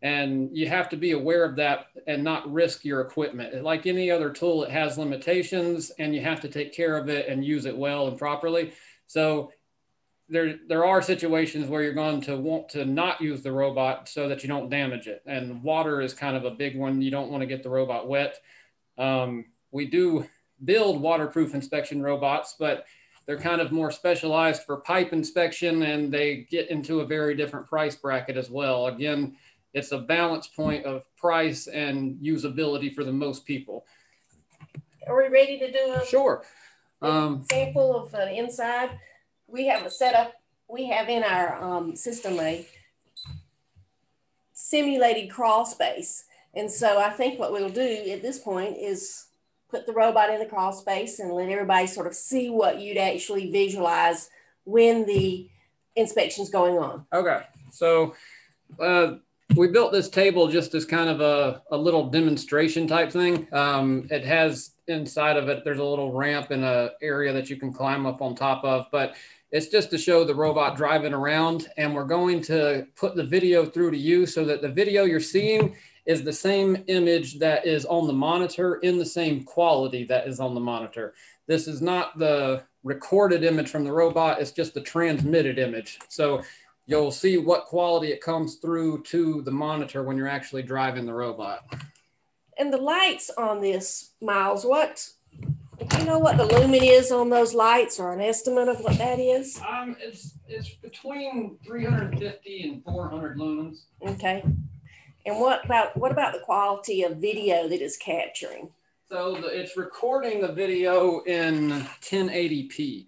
And 0.04 0.54
you 0.54 0.68
have 0.68 0.90
to 0.90 0.99
be 0.99 1.12
aware 1.12 1.44
of 1.44 1.56
that 1.56 1.87
and 2.06 2.23
not 2.23 2.52
risk 2.52 2.84
your 2.84 3.00
equipment. 3.00 3.64
Like 3.64 3.87
any 3.87 4.11
other 4.11 4.28
tool, 4.28 4.62
it 4.62 4.70
has 4.70 4.99
limitations 4.99 5.90
and 5.99 6.14
you 6.14 6.20
have 6.20 6.42
to 6.42 6.49
take 6.49 6.75
care 6.75 6.99
of 6.99 7.08
it 7.08 7.26
and 7.26 7.42
use 7.42 7.64
it 7.64 7.75
well 7.75 8.06
and 8.06 8.18
properly. 8.18 8.75
So 9.06 9.50
there, 10.28 10.58
there 10.68 10.84
are 10.84 11.00
situations 11.00 11.70
where 11.70 11.82
you're 11.82 11.94
going 11.94 12.20
to 12.23 12.37
want 12.37 12.68
to 12.70 12.84
not 12.84 13.23
use 13.23 13.40
the 13.40 13.50
robot 13.50 14.11
so 14.11 14.28
that 14.28 14.42
you 14.42 14.49
don't 14.49 14.68
damage 14.68 15.06
it. 15.06 15.23
And 15.25 15.62
water 15.62 16.02
is 16.02 16.12
kind 16.12 16.37
of 16.37 16.44
a 16.44 16.50
big 16.50 16.76
one. 16.76 17.00
You 17.00 17.11
don't 17.11 17.30
want 17.30 17.40
to 17.40 17.46
get 17.46 17.62
the 17.62 17.70
robot 17.70 18.06
wet. 18.06 18.38
Um, 18.99 19.46
we 19.70 19.87
do 19.87 20.28
build 20.62 21.00
waterproof 21.00 21.54
inspection 21.54 22.02
robots, 22.02 22.56
but 22.58 22.84
they're 23.25 23.38
kind 23.38 23.62
of 23.62 23.73
more 23.73 23.90
specialized 23.90 24.64
for 24.64 24.76
pipe 24.76 25.14
inspection 25.14 25.82
and 25.82 26.12
they 26.12 26.46
get 26.50 26.68
into 26.68 27.00
a 27.00 27.06
very 27.06 27.34
different 27.34 27.66
price 27.66 27.96
bracket 27.96 28.37
as 28.37 28.50
well. 28.50 28.88
Again, 28.88 29.37
it's 29.75 29.93
a 29.93 29.99
balance 29.99 30.47
point 30.47 30.87
of 30.87 31.02
price 31.16 31.66
and 31.66 32.16
usability 32.23 32.95
for 32.95 33.04
the 33.04 33.12
most 33.12 33.45
people. 33.45 33.85
Are 35.07 35.16
we 35.16 35.28
ready 35.28 35.59
to 35.59 35.71
do 35.71 35.95
a 35.95 36.07
sure 36.07 36.45
um, 37.02 37.45
sample 37.50 37.97
of 37.97 38.14
uh, 38.14 38.28
inside? 38.33 38.99
We 39.47 39.66
have 39.66 39.85
a 39.85 39.90
setup. 39.90 40.33
We 40.69 40.87
have 40.87 41.09
in 41.09 41.23
our 41.23 41.62
um, 41.62 41.95
system 41.97 42.38
a 42.38 42.66
simulated 44.52 45.31
crawl 45.31 45.66
space. 45.66 46.25
And 46.54 46.71
so 46.71 46.99
I 46.99 47.11
think 47.11 47.38
what 47.38 47.52
we'll 47.52 47.69
do 47.69 48.11
at 48.11 48.23
this 48.23 48.38
point 48.38 48.76
is 48.78 49.26
put 49.69 49.87
the 49.87 49.93
robot 49.93 50.31
in 50.31 50.38
the 50.38 50.47
crawl 50.47 50.73
space 50.73 51.19
and 51.19 51.33
let 51.33 51.49
everybody 51.49 51.88
sort 51.88 52.07
of 52.07 52.14
see 52.14 52.49
what 52.49 52.81
you'd 52.81 52.97
actually 52.97 53.50
visualize 53.50 54.31
when 54.64 55.04
the 55.04 55.50
inspection's 55.97 56.49
going 56.49 56.78
on. 56.78 57.04
Okay. 57.12 57.43
So 57.71 58.14
uh, 58.81 59.16
we 59.56 59.68
built 59.68 59.92
this 59.92 60.08
table 60.08 60.48
just 60.48 60.74
as 60.74 60.84
kind 60.84 61.08
of 61.08 61.20
a, 61.20 61.62
a 61.70 61.76
little 61.76 62.10
demonstration 62.10 62.86
type 62.86 63.12
thing. 63.12 63.46
Um, 63.52 64.06
it 64.10 64.24
has 64.24 64.72
inside 64.88 65.36
of 65.36 65.48
it, 65.48 65.64
there's 65.64 65.78
a 65.78 65.84
little 65.84 66.12
ramp 66.12 66.50
in 66.50 66.64
a 66.64 66.90
area 67.02 67.32
that 67.32 67.48
you 67.48 67.56
can 67.56 67.72
climb 67.72 68.06
up 68.06 68.20
on 68.20 68.34
top 68.34 68.64
of, 68.64 68.86
but 68.90 69.14
it's 69.50 69.68
just 69.68 69.90
to 69.90 69.98
show 69.98 70.24
the 70.24 70.34
robot 70.34 70.76
driving 70.76 71.14
around. 71.14 71.68
And 71.76 71.94
we're 71.94 72.04
going 72.04 72.42
to 72.42 72.86
put 72.96 73.14
the 73.14 73.24
video 73.24 73.64
through 73.64 73.92
to 73.92 73.96
you 73.96 74.26
so 74.26 74.44
that 74.44 74.62
the 74.62 74.68
video 74.68 75.04
you're 75.04 75.20
seeing 75.20 75.76
is 76.06 76.22
the 76.22 76.32
same 76.32 76.84
image 76.88 77.38
that 77.38 77.66
is 77.66 77.84
on 77.86 78.06
the 78.06 78.12
monitor 78.12 78.76
in 78.76 78.98
the 78.98 79.06
same 79.06 79.42
quality 79.44 80.04
that 80.04 80.26
is 80.26 80.40
on 80.40 80.54
the 80.54 80.60
monitor. 80.60 81.14
This 81.46 81.66
is 81.68 81.80
not 81.80 82.18
the 82.18 82.64
recorded 82.82 83.44
image 83.44 83.70
from 83.70 83.84
the 83.84 83.92
robot, 83.92 84.40
it's 84.40 84.52
just 84.52 84.74
the 84.74 84.80
transmitted 84.80 85.58
image. 85.58 85.98
So 86.08 86.42
you'll 86.87 87.11
see 87.11 87.38
what 87.38 87.64
quality 87.64 88.12
it 88.12 88.21
comes 88.21 88.57
through 88.57 89.03
to 89.05 89.43
the 89.43 89.50
monitor 89.50 90.03
when 90.03 90.17
you're 90.17 90.29
actually 90.29 90.62
driving 90.62 91.07
the 91.07 91.14
robot. 91.14 91.64
And 92.59 92.73
the 92.73 92.79
lights 92.79 93.31
on 93.37 93.61
this, 93.61 94.12
Miles, 94.21 94.64
what, 94.64 95.09
do 95.88 95.99
you 95.99 96.05
know 96.05 96.19
what 96.19 96.37
the 96.37 96.45
lumen 96.45 96.83
is 96.83 97.11
on 97.11 97.31
those 97.31 97.55
lights 97.55 97.99
or 97.99 98.12
an 98.12 98.21
estimate 98.21 98.69
of 98.69 98.81
what 98.81 98.99
that 98.99 99.19
is? 99.19 99.61
Um, 99.67 99.97
it's, 99.99 100.38
it's 100.47 100.71
between 100.71 101.59
350 101.67 102.69
and 102.69 102.85
400 102.85 103.38
lumens. 103.38 103.79
Okay. 104.07 104.45
And 105.26 105.41
what 105.41 105.64
about 105.64 105.97
what 105.97 106.12
about 106.12 106.35
the 106.35 106.41
quality 106.41 107.03
of 107.03 107.17
video 107.17 107.67
that 107.69 107.81
is 107.81 107.97
capturing? 107.97 108.70
So 109.09 109.35
the, 109.40 109.47
it's 109.49 109.77
recording 109.77 110.40
the 110.40 110.53
video 110.53 111.20
in 111.20 111.70
1080p. 112.03 113.07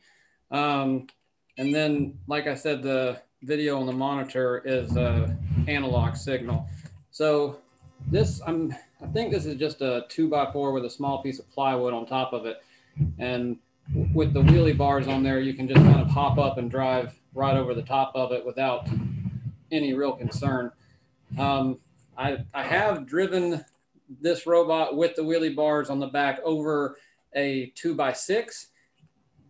Um, 0.50 1.08
and 1.58 1.74
then, 1.74 2.18
like 2.26 2.46
I 2.46 2.54
said, 2.54 2.82
the 2.82 3.20
video 3.46 3.78
on 3.78 3.86
the 3.86 3.92
monitor 3.92 4.60
is 4.64 4.96
a 4.96 5.36
analog 5.68 6.16
signal. 6.16 6.68
So 7.12 7.58
this, 8.08 8.40
I'm, 8.46 8.74
I 9.00 9.06
think 9.06 9.32
this 9.32 9.46
is 9.46 9.56
just 9.56 9.80
a 9.80 10.04
two 10.08 10.28
by 10.28 10.50
four 10.52 10.72
with 10.72 10.84
a 10.84 10.90
small 10.90 11.22
piece 11.22 11.38
of 11.38 11.48
plywood 11.50 11.94
on 11.94 12.06
top 12.06 12.32
of 12.32 12.44
it. 12.44 12.62
And 13.18 13.58
with 14.12 14.34
the 14.34 14.42
wheelie 14.42 14.76
bars 14.76 15.06
on 15.06 15.22
there, 15.22 15.38
you 15.38 15.54
can 15.54 15.68
just 15.68 15.80
kind 15.80 16.00
of 16.00 16.08
hop 16.08 16.38
up 16.38 16.58
and 16.58 16.70
drive 16.70 17.14
right 17.34 17.56
over 17.56 17.72
the 17.72 17.82
top 17.82 18.12
of 18.16 18.32
it 18.32 18.44
without 18.44 18.88
any 19.70 19.94
real 19.94 20.12
concern. 20.12 20.72
Um, 21.38 21.78
I, 22.18 22.38
I 22.52 22.64
have 22.64 23.06
driven 23.06 23.64
this 24.20 24.46
robot 24.46 24.96
with 24.96 25.14
the 25.14 25.22
wheelie 25.22 25.54
bars 25.54 25.88
on 25.88 26.00
the 26.00 26.06
back 26.08 26.40
over 26.44 26.96
a 27.34 27.72
two 27.76 27.94
by 27.94 28.12
six, 28.12 28.68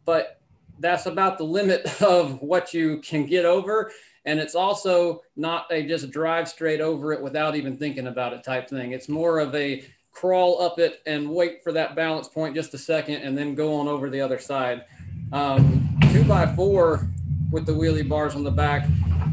but 0.04 0.35
that's 0.78 1.06
about 1.06 1.38
the 1.38 1.44
limit 1.44 2.02
of 2.02 2.40
what 2.42 2.74
you 2.74 2.98
can 2.98 3.26
get 3.26 3.44
over. 3.44 3.92
And 4.24 4.40
it's 4.40 4.56
also 4.56 5.22
not 5.36 5.66
a 5.70 5.86
just 5.86 6.10
drive 6.10 6.48
straight 6.48 6.80
over 6.80 7.12
it 7.12 7.22
without 7.22 7.54
even 7.54 7.76
thinking 7.76 8.08
about 8.08 8.32
it 8.32 8.42
type 8.42 8.68
thing. 8.68 8.92
It's 8.92 9.08
more 9.08 9.38
of 9.38 9.54
a 9.54 9.84
crawl 10.10 10.60
up 10.62 10.78
it 10.78 11.02
and 11.06 11.30
wait 11.30 11.62
for 11.62 11.72
that 11.72 11.94
balance 11.94 12.26
point 12.26 12.54
just 12.54 12.72
a 12.74 12.78
second 12.78 13.16
and 13.16 13.36
then 13.36 13.54
go 13.54 13.74
on 13.74 13.86
over 13.86 14.10
the 14.10 14.20
other 14.20 14.38
side. 14.38 14.84
Um, 15.32 15.96
two 16.10 16.24
by 16.24 16.46
four 16.54 17.08
with 17.50 17.66
the 17.66 17.72
wheelie 17.72 18.08
bars 18.08 18.34
on 18.34 18.42
the 18.42 18.50
back, 18.50 18.88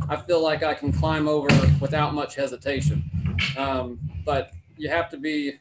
I 0.10 0.18
feel 0.18 0.44
like 0.44 0.62
I 0.62 0.74
can 0.74 0.92
climb 0.92 1.28
over 1.28 1.48
without 1.80 2.14
much 2.14 2.36
hesitation. 2.36 3.04
Um, 3.58 4.00
but 4.26 4.52
you 4.78 4.90
have 4.90 5.10
to 5.10 5.18
be, 5.18 5.54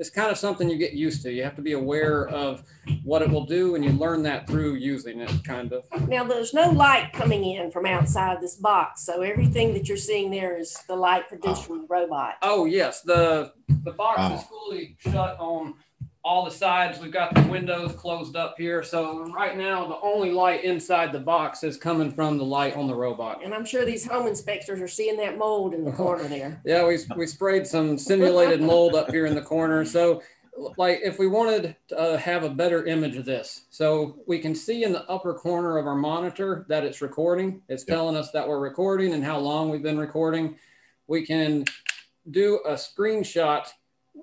it's 0.00 0.08
kind 0.08 0.30
of 0.30 0.38
something 0.38 0.68
you 0.70 0.78
get 0.78 0.94
used 0.94 1.22
to. 1.22 1.30
You 1.30 1.44
have 1.44 1.54
to 1.56 1.62
be 1.62 1.72
aware 1.72 2.26
of 2.28 2.64
what 3.04 3.20
it 3.20 3.28
will 3.28 3.44
do, 3.44 3.74
and 3.74 3.84
you 3.84 3.92
learn 3.92 4.22
that 4.22 4.46
through 4.46 4.76
using 4.76 5.20
it, 5.20 5.30
kind 5.44 5.74
of. 5.74 5.84
Now, 6.08 6.24
there's 6.24 6.54
no 6.54 6.70
light 6.70 7.12
coming 7.12 7.44
in 7.44 7.70
from 7.70 7.84
outside 7.84 8.40
this 8.40 8.56
box, 8.56 9.04
so 9.04 9.20
everything 9.20 9.74
that 9.74 9.88
you're 9.88 9.98
seeing 9.98 10.30
there 10.30 10.56
is 10.56 10.74
the 10.88 10.96
light 10.96 11.28
produced 11.28 11.66
from 11.66 11.76
oh. 11.76 11.80
the 11.82 11.86
robot. 11.88 12.36
Oh 12.40 12.64
yes, 12.64 13.02
the 13.02 13.52
the 13.84 13.92
box 13.92 14.40
is 14.42 14.48
fully 14.48 14.96
shut 14.98 15.36
on 15.38 15.74
all 16.22 16.44
the 16.44 16.50
sides. 16.50 17.00
We've 17.00 17.12
got 17.12 17.34
the 17.34 17.42
windows 17.42 17.92
closed 17.92 18.36
up 18.36 18.54
here. 18.58 18.82
So 18.82 19.24
right 19.32 19.56
now, 19.56 19.86
the 19.86 19.98
only 20.02 20.30
light 20.30 20.64
inside 20.64 21.12
the 21.12 21.18
box 21.18 21.64
is 21.64 21.76
coming 21.76 22.10
from 22.10 22.36
the 22.36 22.44
light 22.44 22.76
on 22.76 22.86
the 22.86 22.94
robot. 22.94 23.42
And 23.42 23.54
I'm 23.54 23.64
sure 23.64 23.84
these 23.84 24.06
home 24.06 24.26
inspectors 24.26 24.80
are 24.80 24.88
seeing 24.88 25.16
that 25.16 25.38
mold 25.38 25.72
in 25.72 25.84
the 25.84 25.92
corner 25.92 26.24
there. 26.28 26.60
yeah, 26.64 26.86
we, 26.86 26.98
we 27.16 27.26
sprayed 27.26 27.66
some 27.66 27.96
simulated 27.96 28.60
mold 28.60 28.94
up 28.94 29.10
here 29.10 29.26
in 29.26 29.34
the 29.34 29.42
corner. 29.42 29.84
So 29.84 30.22
like 30.76 31.00
if 31.02 31.18
we 31.18 31.26
wanted 31.26 31.74
to 31.88 31.98
uh, 31.98 32.16
have 32.18 32.44
a 32.44 32.50
better 32.50 32.84
image 32.84 33.16
of 33.16 33.24
this, 33.24 33.64
so 33.70 34.18
we 34.26 34.38
can 34.38 34.54
see 34.54 34.84
in 34.84 34.92
the 34.92 35.08
upper 35.08 35.34
corner 35.34 35.78
of 35.78 35.86
our 35.86 35.94
monitor 35.94 36.66
that 36.68 36.84
it's 36.84 37.00
recording. 37.00 37.62
It's 37.68 37.84
yep. 37.86 37.96
telling 37.96 38.16
us 38.16 38.30
that 38.32 38.46
we're 38.46 38.60
recording 38.60 39.14
and 39.14 39.24
how 39.24 39.38
long 39.38 39.70
we've 39.70 39.82
been 39.82 39.98
recording. 39.98 40.56
We 41.06 41.24
can 41.24 41.64
do 42.30 42.60
a 42.66 42.74
screenshot 42.74 43.66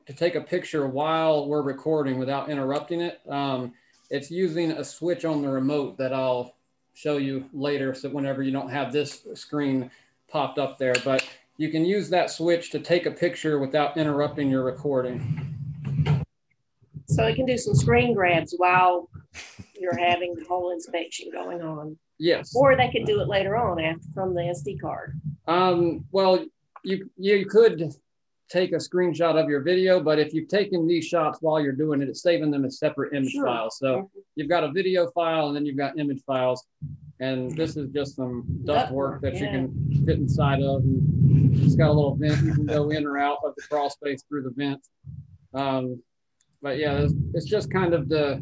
to 0.06 0.14
take 0.14 0.36
a 0.36 0.42
picture 0.42 0.88
while 0.88 1.48
we're 1.48 1.62
recording 1.62 2.20
without 2.20 2.50
interrupting 2.50 3.02
it. 3.02 3.20
Um, 3.28 3.74
it's 4.10 4.32
using 4.32 4.72
a 4.72 4.84
switch 4.84 5.26
on 5.26 5.42
the 5.42 5.50
remote 5.50 5.98
that 5.98 6.14
I'll 6.14 6.56
show 6.94 7.18
you 7.18 7.46
later. 7.54 7.94
So 7.94 8.10
whenever 8.10 8.42
you 8.42 8.52
don't 8.52 8.70
have 8.70 8.92
this 8.92 9.28
screen 9.34 9.92
popped 10.30 10.60
up 10.60 10.78
there, 10.78 10.96
but 11.04 11.28
you 11.58 11.70
can 11.70 11.86
use 11.86 12.10
that 12.10 12.30
switch 12.30 12.70
to 12.72 12.80
take 12.80 13.06
a 13.06 13.12
picture 13.12 13.60
without 13.60 13.98
interrupting 13.98 14.50
your 14.50 14.64
recording. 14.64 15.56
So 17.08 17.26
it 17.26 17.36
can 17.36 17.46
do 17.46 17.58
some 17.58 17.76
screen 17.76 18.14
grabs 18.14 18.54
while 18.58 19.10
you're 19.80 19.98
having 19.98 20.36
the 20.36 20.46
whole 20.46 20.72
inspection 20.72 21.30
going 21.32 21.62
on. 21.62 21.98
Yes. 22.20 22.56
Or 22.56 22.76
they 22.76 22.90
could 22.90 23.06
do 23.06 23.22
it 23.22 23.28
later 23.28 23.56
on 23.56 23.80
after 23.80 24.08
from 24.14 24.34
the 24.34 24.42
SD 24.42 24.82
card. 24.82 25.20
Um, 25.48 26.06
well, 26.12 26.46
you 26.84 27.10
you 27.18 27.46
could 27.46 27.94
take 28.50 28.72
a 28.72 28.78
screenshot 28.78 29.42
of 29.42 29.50
your 29.50 29.62
video, 29.62 30.00
but 30.00 30.20
if 30.20 30.34
you've 30.34 30.48
taken 30.48 30.88
these 30.88 31.06
shots 31.06 31.40
while 31.42 31.60
you're 31.60 31.74
doing 31.74 32.02
it, 32.02 32.10
it's 32.10 32.22
saving 32.22 32.52
them 32.52 32.66
as 32.66 32.80
separate 32.80 33.14
image 33.14 33.32
sure. 33.32 33.46
files. 33.46 33.78
So 33.78 34.10
you've 34.36 34.50
got 34.50 34.64
a 34.64 34.72
video 34.72 35.10
file 35.12 35.48
and 35.48 35.56
then 35.56 35.66
you've 35.66 35.78
got 35.78 36.00
image 36.00 36.22
files. 36.26 36.66
And 37.20 37.52
this 37.58 37.76
is 37.78 37.90
just 37.90 38.16
some 38.16 38.46
duct 38.64 38.92
work 38.92 39.22
that 39.22 39.34
yeah. 39.34 39.40
you 39.40 39.46
can 39.48 40.06
fit 40.06 40.18
inside 40.20 40.62
of. 40.62 40.84
And 40.84 41.58
it's 41.58 41.76
got 41.76 41.90
a 41.90 41.94
little 41.94 42.16
vent 42.16 42.44
you 42.44 42.54
can 42.54 42.66
go 42.66 42.90
in 42.92 43.06
or 43.06 43.18
out 43.18 43.40
of 43.44 43.54
the 43.56 43.64
crawl 43.64 43.90
space 43.90 44.24
through 44.30 44.44
the 44.44 44.52
vent. 44.52 44.82
Um, 45.54 46.02
but 46.62 46.78
yeah, 46.78 46.98
it's, 46.98 47.14
it's 47.34 47.46
just 47.46 47.72
kind 47.72 47.94
of 47.94 48.08
to 48.10 48.42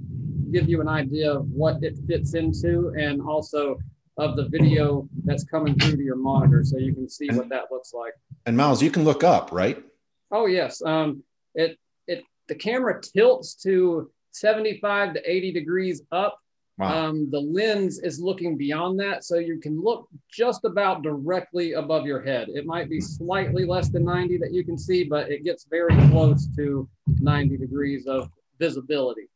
give 0.52 0.70
you 0.70 0.82
an 0.82 0.88
idea 0.88 1.32
of 1.32 1.50
what 1.50 1.84
it 1.84 1.98
fits 2.08 2.34
into 2.34 2.94
and 2.98 3.22
also 3.22 3.80
of 4.18 4.36
the 4.36 4.48
video 4.50 5.08
that's 5.24 5.44
coming 5.44 5.78
through 5.78 5.98
to 5.98 6.04
your 6.04 6.15
monitor 6.15 6.63
so 6.63 6.78
you 6.78 6.94
can 6.94 7.10
see 7.10 7.28
what 7.30 7.50
that 7.50 7.65
looks 7.72 7.94
like. 7.94 8.13
And 8.46 8.56
Miles, 8.56 8.82
you 8.82 8.91
can 8.91 9.04
look 9.04 9.24
up, 9.24 9.52
right? 9.52 9.84
Oh 10.32 10.46
yes. 10.46 10.82
Um, 10.82 11.24
it 11.54 11.78
it 12.08 12.24
the 12.48 12.56
camera 12.56 13.02
tilts 13.02 13.56
to 13.64 14.12
75 14.32 15.14
to 15.14 15.32
80 15.32 15.54
degrees 15.54 16.02
up 16.12 16.40
Wow. 16.78 17.08
Um, 17.08 17.30
the 17.32 17.40
lens 17.40 18.00
is 18.00 18.20
looking 18.20 18.58
beyond 18.58 19.00
that, 19.00 19.24
so 19.24 19.38
you 19.38 19.60
can 19.60 19.82
look 19.82 20.10
just 20.30 20.66
about 20.66 21.04
directly 21.04 21.74
above 21.74 22.06
your 22.06 22.22
head. 22.22 22.50
It 22.50 22.66
might 22.66 22.90
be 22.90 23.00
slightly 23.00 23.66
less 23.66 23.88
than 23.88 24.04
90 24.04 24.38
that 24.40 24.54
you 24.54 24.66
can 24.66 24.78
see, 24.78 25.06
but 25.06 25.32
it 25.32 25.46
gets 25.46 25.66
very 25.70 25.96
close 26.10 26.48
to 26.58 26.88
90 27.22 27.58
degrees 27.58 28.08
of 28.08 28.30
visibility. 28.60 29.30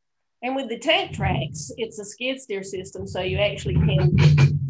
And 0.44 0.54
with 0.54 0.68
the 0.68 0.80
tank 0.80 1.14
tracks, 1.14 1.72
it's 1.78 1.98
a 2.00 2.06
skid 2.06 2.42
steer 2.42 2.64
system, 2.64 3.08
so 3.08 3.22
you 3.22 3.38
actually 3.38 3.76
can 3.76 4.18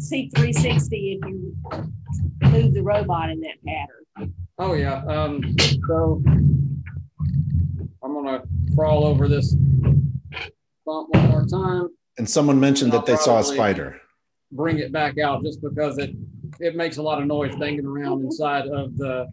see 0.00 0.30
360 0.36 1.18
if 1.20 1.28
you 1.28 1.56
move 2.50 2.74
the 2.74 2.82
robot 2.82 3.30
in 3.30 3.40
that 3.40 3.64
pattern. 3.66 3.99
Oh 4.60 4.74
yeah. 4.74 5.02
Um, 5.06 5.56
so 5.88 6.22
I'm 6.26 8.12
gonna 8.12 8.42
crawl 8.76 9.06
over 9.06 9.26
this 9.26 9.54
bump 10.84 11.08
one 11.08 11.28
more 11.30 11.46
time. 11.46 11.88
And 12.18 12.28
someone 12.28 12.60
mentioned 12.60 12.92
that 12.92 13.06
they 13.06 13.16
saw 13.16 13.38
a 13.38 13.44
spider. 13.44 13.98
Bring 14.52 14.78
it 14.78 14.92
back 14.92 15.16
out 15.18 15.42
just 15.42 15.62
because 15.62 15.96
it 15.96 16.14
it 16.60 16.76
makes 16.76 16.98
a 16.98 17.02
lot 17.02 17.22
of 17.22 17.26
noise 17.26 17.56
banging 17.56 17.86
around 17.86 18.22
inside 18.22 18.68
of 18.68 18.98
the 18.98 19.26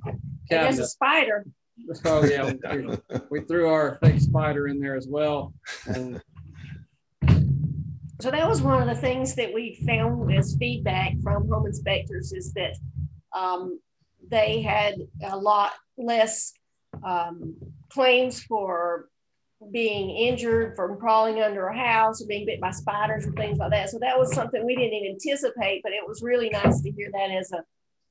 cabinet. 0.49 0.77
There's 0.77 0.79
a 0.79 0.87
spider. 0.87 1.45
So 1.93 2.23
yeah, 2.23 2.53
we, 2.73 2.97
we, 3.29 3.41
threw 3.41 3.67
our 3.67 3.99
fake 4.01 4.21
spider 4.21 4.69
in 4.69 4.79
there 4.79 4.95
as 4.95 5.07
well. 5.07 5.53
And... 5.85 6.21
so 8.19 8.31
that 8.31 8.47
was 8.47 8.61
one 8.61 8.81
of 8.81 8.87
the 8.87 8.99
things 8.99 9.35
that 9.35 9.53
we 9.53 9.79
found 9.85 10.33
as 10.33 10.55
feedback 10.57 11.13
from 11.21 11.47
home 11.49 11.67
inspectors 11.67 12.33
is 12.33 12.51
that 12.53 12.75
um, 13.37 13.79
they 14.29 14.61
had 14.61 14.95
a 15.23 15.37
lot 15.37 15.71
less 15.97 16.53
um, 17.03 17.55
claims 17.89 18.43
for 18.43 19.07
being 19.71 20.11
injured 20.11 20.75
from 20.75 20.99
crawling 20.99 21.41
under 21.41 21.67
a 21.67 21.77
house 21.77 22.21
or 22.21 22.27
being 22.27 22.45
bit 22.45 22.61
by 22.61 22.71
spiders 22.71 23.25
and 23.25 23.35
things 23.35 23.57
like 23.57 23.71
that. 23.71 23.89
So 23.89 23.97
that 23.99 24.17
was 24.17 24.33
something 24.33 24.63
we 24.63 24.75
didn't 24.75 24.93
even 24.93 25.13
anticipate, 25.13 25.81
but 25.83 25.93
it 25.93 26.07
was 26.07 26.21
really 26.21 26.49
nice 26.49 26.81
to 26.81 26.91
hear 26.91 27.09
that 27.11 27.31
as 27.31 27.51
a 27.51 27.63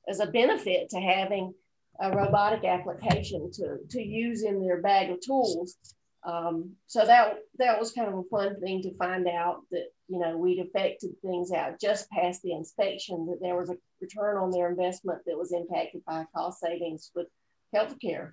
as 0.09 0.19
a 0.19 0.27
benefit 0.27 0.89
to 0.89 0.99
having 0.99 1.53
a 1.99 2.11
robotic 2.15 2.63
application 2.63 3.51
to, 3.51 3.77
to 3.89 4.01
use 4.01 4.43
in 4.43 4.61
their 4.61 4.81
bag 4.81 5.09
of 5.09 5.19
tools. 5.19 5.77
Um, 6.23 6.71
so 6.87 7.05
that 7.05 7.37
that 7.57 7.79
was 7.79 7.91
kind 7.91 8.07
of 8.09 8.15
a 8.15 8.23
fun 8.23 8.59
thing 8.59 8.81
to 8.81 8.97
find 8.97 9.27
out 9.27 9.61
that 9.71 9.85
you 10.07 10.19
know 10.19 10.37
we'd 10.37 10.59
affected 10.59 11.11
things 11.21 11.51
out 11.51 11.79
just 11.79 12.09
past 12.09 12.41
the 12.41 12.53
inspection 12.53 13.27
that 13.27 13.39
there 13.41 13.55
was 13.55 13.69
a 13.69 13.77
return 14.01 14.37
on 14.37 14.51
their 14.51 14.69
investment 14.69 15.19
that 15.25 15.37
was 15.37 15.53
impacted 15.53 16.03
by 16.05 16.25
cost 16.35 16.59
savings 16.59 17.11
with 17.15 17.27
healthcare. 17.73 18.31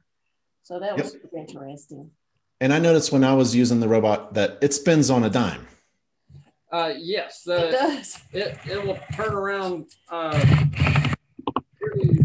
So 0.63 0.81
that 0.81 0.97
was 0.97 1.15
yep. 1.15 1.49
interesting. 1.49 2.11
And 2.61 2.73
I 2.73 2.79
noticed 2.79 3.13
when 3.13 3.25
I 3.25 3.35
was 3.35 3.55
using 3.55 3.81
the 3.81 3.89
robot 3.89 4.35
that 4.35 4.59
it 4.63 4.73
spins 4.73 5.11
on 5.11 5.25
a 5.25 5.31
dime. 5.31 5.67
Uh, 6.73 6.93
yes, 6.97 7.43
the, 7.43 7.69
it 7.69 7.71
does. 7.71 8.19
It, 8.33 8.59
it 8.67 8.85
will 8.85 8.99
turn 9.15 9.33
around 9.33 9.91
uh, 10.11 10.33
pretty 11.81 12.19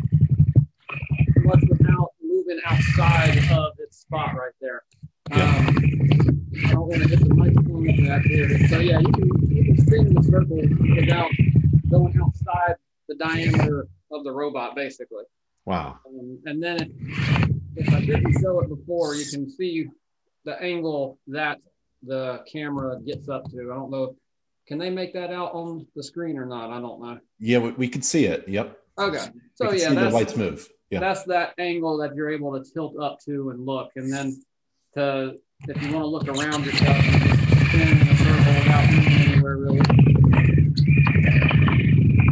much 1.37 1.63
without 1.69 2.13
moving 2.23 2.59
outside 2.65 3.37
of 3.51 3.73
its 3.77 3.99
spot 3.99 4.35
right 4.35 4.53
there. 4.61 4.83
Yeah. 5.29 5.55
Um, 5.57 6.45
I 6.65 6.71
don't 6.71 6.87
want 6.87 7.01
to 7.03 7.07
hit 7.07 7.19
the 7.19 7.33
microphone 7.33 8.07
back 8.07 8.23
here. 8.23 8.67
So 8.67 8.79
yeah, 8.79 8.99
you 8.99 9.11
can, 9.11 9.55
you 9.55 9.63
can 9.65 9.85
spin 9.85 10.13
the 10.13 10.23
circle 10.23 10.57
without 10.95 11.31
going 11.89 12.19
outside 12.21 12.75
the 13.07 13.15
diameter 13.15 13.87
of 14.11 14.23
the 14.23 14.31
robot, 14.31 14.75
basically. 14.75 15.23
Wow. 15.65 15.99
Um, 16.07 16.39
and 16.45 16.61
then 16.61 16.77
if, 17.75 17.87
if 17.87 17.93
I 17.93 17.99
didn't 18.01 18.39
show 18.41 18.59
it 18.61 18.69
before, 18.69 19.15
you 19.15 19.25
can 19.25 19.49
see 19.49 19.87
the 20.45 20.61
angle 20.61 21.19
that 21.27 21.59
the 22.03 22.43
camera 22.51 22.99
gets 23.05 23.29
up 23.29 23.49
to. 23.51 23.71
I 23.71 23.75
don't 23.75 23.91
know. 23.91 24.15
Can 24.67 24.77
they 24.77 24.89
make 24.89 25.13
that 25.13 25.31
out 25.31 25.53
on 25.53 25.87
the 25.95 26.03
screen 26.03 26.37
or 26.37 26.45
not? 26.45 26.71
I 26.71 26.79
don't 26.79 27.01
know. 27.01 27.19
Yeah, 27.39 27.59
we, 27.59 27.71
we 27.71 27.87
can 27.87 28.01
see 28.01 28.25
it. 28.25 28.47
Yep. 28.47 28.77
Okay. 28.97 29.25
So 29.55 29.71
yeah, 29.71 29.93
that's, 29.93 30.11
the 30.11 30.17
lights 30.17 30.35
move. 30.35 30.67
Yeah. 30.89 30.99
That's 30.99 31.23
that 31.23 31.53
angle 31.57 31.97
that 31.97 32.15
you're 32.15 32.29
able 32.29 32.51
to 32.57 32.71
tilt 32.71 32.99
up 32.99 33.19
to 33.25 33.51
and 33.51 33.65
look, 33.65 33.91
and 33.95 34.11
then 34.11 34.41
to 34.93 35.37
if 35.67 35.81
you 35.83 35.91
want 35.93 36.03
to 36.03 36.07
look 36.07 36.27
around 36.27 36.65
yourself, 36.65 37.05
you 37.05 37.19
just 37.19 37.67
spin 37.67 37.87
in 37.87 38.07
a 38.07 38.15
circle 38.17 38.53
without 38.53 38.91
moving 38.91 39.13
anywhere 39.13 39.57
really. 39.57 39.79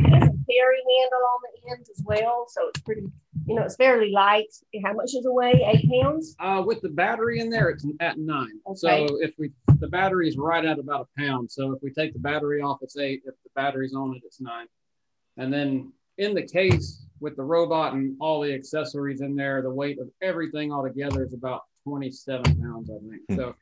There's 0.10 0.24
a 0.24 0.36
carry 0.48 0.82
handle 0.88 1.24
on 1.28 1.40
the 1.44 1.72
end 1.72 1.86
as 1.90 2.02
well, 2.06 2.46
so 2.48 2.70
it's 2.70 2.82
pretty 2.82 3.12
you 3.48 3.56
know, 3.56 3.64
it's 3.64 3.78
fairly 3.78 4.12
light. 4.12 4.54
How 4.84 4.94
much 4.94 5.14
does 5.14 5.26
it 5.26 5.34
weigh? 5.34 5.66
Eight 5.74 5.90
pounds? 5.90 6.36
Uh, 6.40 6.62
with 6.66 6.82
the 6.82 6.90
battery 6.90 7.40
in 7.40 7.50
there, 7.50 7.70
it's 7.70 7.86
at 8.02 8.18
nine. 8.20 8.60
Okay. 8.68 8.76
So 8.76 9.18
if 9.22 9.34
we, 9.38 9.52
the 9.80 9.88
battery 9.88 10.28
is 10.28 10.38
right 10.38 10.66
at 10.66 10.80
about 10.80 11.08
a 11.08 11.22
pound. 11.22 11.50
So 11.50 11.72
if 11.72 11.82
we 11.82 11.92
take 11.92 12.12
the 12.12 12.20
battery 12.20 12.62
off, 12.62 12.80
it's 12.82 12.98
eight. 12.98 13.22
If 13.26 13.36
the 13.44 13.50
battery's 13.56 13.94
on 13.94 14.16
it, 14.16 14.22
it's 14.26 14.42
nine. 14.42 14.68
And 15.38 15.52
then 15.52 15.94
in 16.18 16.34
the 16.34 16.42
case 16.42 17.06
with 17.22 17.38
the 17.38 17.44
robot 17.44 17.94
and 17.94 18.18
all 18.20 18.42
the 18.42 18.54
accessories 18.54 19.22
in 19.22 19.34
there, 19.34 19.62
the 19.62 19.72
weight 19.72 19.98
of 20.00 20.10
everything 20.22 20.74
altogether 20.74 21.24
is 21.24 21.34
about 21.34 21.64
27 21.88 22.62
pounds, 22.62 22.90
I 22.90 23.10
think. 23.10 23.22
Hmm. 23.30 23.36
So 23.36 23.56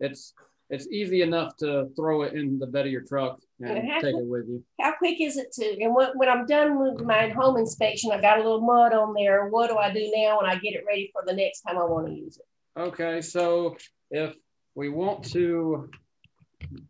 it's 0.00 0.34
it's 0.70 0.86
easy 0.88 1.22
enough 1.22 1.56
to 1.58 1.88
throw 1.96 2.22
it 2.22 2.34
in 2.34 2.58
the 2.58 2.66
bed 2.66 2.84
of 2.84 2.92
your 2.92 3.00
truck 3.00 3.40
and 3.60 3.88
take 4.02 4.14
it 4.14 4.26
with 4.26 4.46
you. 4.48 4.62
How 4.78 4.92
quick 4.98 5.18
is 5.18 5.38
it 5.38 5.50
to? 5.52 5.82
And 5.82 5.94
when, 5.94 6.10
when 6.16 6.28
I'm 6.28 6.44
done 6.44 6.78
with 6.78 7.00
my 7.00 7.30
home 7.30 7.56
inspection, 7.56 8.12
I 8.12 8.20
got 8.20 8.38
a 8.38 8.42
little 8.42 8.60
mud 8.60 8.92
on 8.92 9.14
there. 9.14 9.48
What 9.48 9.70
do 9.70 9.78
I 9.78 9.90
do 9.90 10.12
now 10.14 10.36
when 10.36 10.46
I 10.50 10.56
get 10.56 10.74
it 10.74 10.84
ready 10.86 11.10
for 11.12 11.22
the 11.24 11.32
next 11.32 11.62
time 11.62 11.78
I 11.78 11.84
want 11.84 12.08
to 12.08 12.12
use 12.12 12.36
it? 12.36 12.80
Okay, 12.80 13.22
so 13.22 13.78
if 14.10 14.34
we 14.74 14.90
want 14.90 15.24
to, 15.32 15.88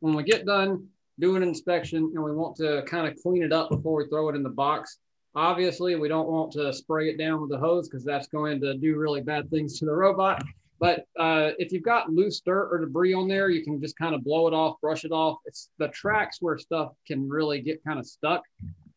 when 0.01 0.14
we 0.14 0.24
get 0.24 0.44
done, 0.44 0.88
do 1.20 1.37
an 1.37 1.44
inspection 1.44 2.12
and 2.14 2.24
we 2.24 2.33
want 2.33 2.57
to 2.57 2.83
kind 2.83 3.07
of 3.07 3.16
clean 3.22 3.44
it 3.44 3.53
up 3.53 3.70
before 3.70 3.96
we 3.96 4.09
throw 4.09 4.29
it 4.29 4.35
in 4.35 4.42
the 4.42 4.48
box. 4.48 4.98
Obviously, 5.37 5.94
we 5.94 6.09
don't 6.09 6.29
want 6.29 6.51
to 6.53 6.72
spray 6.72 7.11
it 7.11 7.16
down 7.16 7.40
with 7.40 7.51
the 7.51 7.59
hose 7.59 7.88
because 7.88 8.05
that's 8.05 8.27
going 8.27 8.61
to 8.61 8.77
do 8.77 8.96
really 8.96 9.20
bad 9.20 9.48
things 9.51 9.79
to 9.79 9.85
the 9.85 9.94
robot. 9.94 10.42
But 10.80 11.00
uh, 11.18 11.50
if 11.58 11.72
you've 11.72 11.82
got 11.82 12.10
loose 12.10 12.40
dirt 12.40 12.68
or 12.70 12.78
debris 12.78 13.12
on 13.12 13.26
there, 13.26 13.50
you 13.50 13.64
can 13.64 13.80
just 13.80 13.96
kind 13.96 14.14
of 14.14 14.22
blow 14.22 14.46
it 14.46 14.54
off, 14.54 14.80
brush 14.80 15.04
it 15.04 15.10
off. 15.10 15.38
It's 15.44 15.70
the 15.78 15.88
tracks 15.88 16.38
where 16.40 16.56
stuff 16.56 16.92
can 17.06 17.28
really 17.28 17.60
get 17.60 17.82
kind 17.84 17.98
of 17.98 18.06
stuck. 18.06 18.42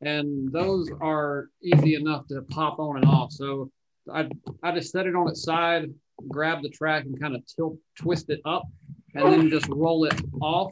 And 0.02 0.52
those 0.52 0.90
are 1.02 1.50
easy 1.64 1.96
enough 1.96 2.28
to 2.28 2.42
pop 2.44 2.80
on 2.80 2.98
and 2.98 3.06
off. 3.06 3.32
So 3.32 3.72
I, 4.12 4.30
I 4.64 4.72
just 4.74 4.92
set 4.92 5.08
it 5.08 5.16
on 5.16 5.28
its 5.28 5.44
side, 5.44 5.92
grab 6.28 6.62
the 6.62 6.70
track 6.70 7.06
and 7.06 7.20
kind 7.20 7.36
of 7.36 7.44
tilt, 7.48 7.78
twist 7.98 8.30
it 8.30 8.42
up, 8.46 8.64
and 9.16 9.32
then 9.32 9.50
just 9.50 9.68
roll 9.70 10.06
it 10.06 10.22
off. 10.40 10.72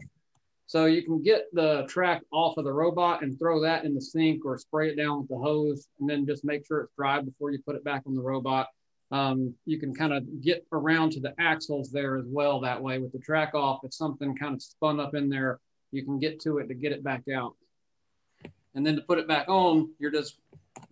So 0.67 0.85
you 0.85 1.01
can 1.01 1.23
get 1.23 1.45
the 1.51 1.87
track 1.89 2.21
off 2.31 2.57
of 2.57 2.65
the 2.65 2.71
robot 2.71 3.23
and 3.23 3.37
throw 3.39 3.59
that 3.61 3.85
in 3.85 3.95
the 3.95 4.01
sink 4.01 4.45
or 4.45 4.59
spray 4.59 4.89
it 4.89 4.95
down 4.95 5.21
with 5.21 5.29
the 5.29 5.37
hose 5.37 5.87
and 5.99 6.07
then 6.07 6.27
just 6.27 6.45
make 6.45 6.67
sure 6.67 6.81
it's 6.81 6.93
dry 6.95 7.19
before 7.21 7.49
you 7.49 7.57
put 7.65 7.75
it 7.75 7.83
back 7.83 8.03
on 8.05 8.15
the 8.15 8.21
robot 8.21 8.67
um, 9.11 9.55
you 9.65 9.79
can 9.79 9.93
kind 9.93 10.13
of 10.13 10.41
get 10.41 10.65
around 10.71 11.11
to 11.11 11.19
the 11.19 11.33
axles 11.39 11.91
there 11.91 12.17
as 12.17 12.25
well 12.27 12.59
that 12.61 12.81
way 12.81 12.99
with 12.99 13.11
the 13.11 13.19
track 13.19 13.55
off. 13.55 13.79
If 13.83 13.93
something 13.93 14.35
kind 14.35 14.53
of 14.53 14.61
spun 14.61 14.99
up 14.99 15.15
in 15.15 15.29
there, 15.29 15.59
you 15.91 16.03
can 16.03 16.19
get 16.19 16.39
to 16.41 16.59
it 16.59 16.67
to 16.67 16.75
get 16.75 16.91
it 16.91 17.03
back 17.03 17.23
out. 17.33 17.55
And 18.75 18.85
then 18.85 18.95
to 18.95 19.01
put 19.01 19.17
it 19.17 19.27
back 19.27 19.49
on, 19.49 19.91
you're 19.97 20.11
just 20.11 20.39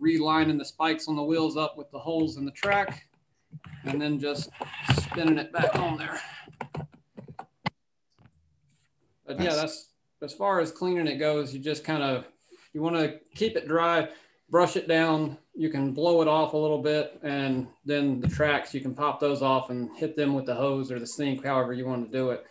relining 0.02 0.58
the 0.58 0.64
spikes 0.64 1.06
on 1.06 1.16
the 1.16 1.22
wheels 1.22 1.56
up 1.56 1.78
with 1.78 1.90
the 1.92 1.98
holes 1.98 2.36
in 2.36 2.44
the 2.44 2.50
track 2.50 3.06
and 3.84 4.00
then 4.02 4.18
just 4.18 4.50
spinning 5.00 5.38
it 5.38 5.52
back 5.52 5.78
on 5.78 5.96
there. 5.96 6.20
But 9.26 9.40
yeah, 9.40 9.54
that's 9.54 9.90
as 10.22 10.32
far 10.32 10.58
as 10.60 10.72
cleaning 10.72 11.06
it 11.06 11.18
goes, 11.18 11.54
you 11.54 11.60
just 11.60 11.84
kind 11.84 12.02
of, 12.02 12.26
you 12.72 12.82
want 12.82 12.96
to 12.96 13.20
keep 13.36 13.56
it 13.56 13.68
dry 13.68 14.08
brush 14.50 14.76
it 14.76 14.88
down. 14.88 15.38
You 15.54 15.70
can 15.70 15.92
blow 15.92 16.22
it 16.22 16.28
off 16.28 16.52
a 16.52 16.56
little 16.56 16.80
bit, 16.80 17.18
and 17.22 17.66
then 17.84 18.20
the 18.20 18.28
tracks 18.28 18.72
you 18.74 18.80
can 18.80 18.94
pop 18.94 19.20
those 19.20 19.42
off 19.42 19.70
and 19.70 19.96
hit 19.96 20.16
them 20.16 20.34
with 20.34 20.46
the 20.46 20.54
hose 20.54 20.90
or 20.90 20.98
the 20.98 21.06
sink, 21.06 21.44
however 21.44 21.72
you 21.72 21.86
want 21.86 22.10
to 22.10 22.16
do 22.16 22.30
it. 22.30 22.44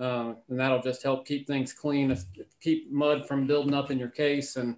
Um, 0.00 0.36
and 0.48 0.60
that'll 0.60 0.82
just 0.82 1.02
help 1.02 1.26
keep 1.26 1.46
things 1.46 1.72
clean, 1.72 2.16
keep 2.60 2.90
mud 2.92 3.26
from 3.26 3.46
building 3.46 3.74
up 3.74 3.90
in 3.90 3.98
your 3.98 4.10
case, 4.10 4.56
and 4.56 4.76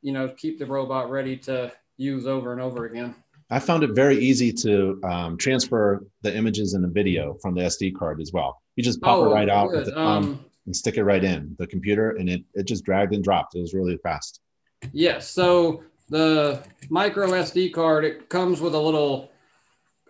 you 0.00 0.12
know 0.12 0.28
keep 0.28 0.58
the 0.58 0.66
robot 0.66 1.10
ready 1.10 1.36
to 1.38 1.72
use 1.96 2.26
over 2.26 2.52
and 2.52 2.60
over 2.60 2.86
again. 2.86 3.14
I 3.50 3.58
found 3.58 3.82
it 3.82 3.90
very 3.94 4.18
easy 4.18 4.50
to 4.50 4.98
um, 5.04 5.36
transfer 5.36 6.06
the 6.22 6.34
images 6.34 6.72
and 6.72 6.82
the 6.82 6.88
video 6.88 7.36
from 7.42 7.54
the 7.54 7.62
SD 7.62 7.94
card 7.94 8.20
as 8.20 8.32
well. 8.32 8.62
You 8.76 8.82
just 8.82 9.02
pop 9.02 9.18
oh, 9.18 9.30
it 9.30 9.34
right 9.34 9.48
out 9.50 9.72
with 9.72 9.86
the, 9.86 10.00
um, 10.00 10.42
and 10.64 10.74
stick 10.74 10.96
it 10.96 11.04
right 11.04 11.22
in 11.22 11.54
the 11.58 11.66
computer, 11.66 12.12
and 12.12 12.28
it 12.28 12.42
it 12.54 12.66
just 12.66 12.84
dragged 12.84 13.14
and 13.14 13.22
dropped. 13.22 13.54
It 13.54 13.60
was 13.60 13.74
really 13.74 13.98
fast. 13.98 14.40
Yes. 14.84 14.92
Yeah, 14.92 15.18
so 15.18 15.84
the 16.12 16.62
micro 16.90 17.28
SD 17.28 17.72
card, 17.72 18.04
it 18.04 18.28
comes 18.28 18.60
with 18.60 18.74
a 18.74 18.78
little 18.78 19.32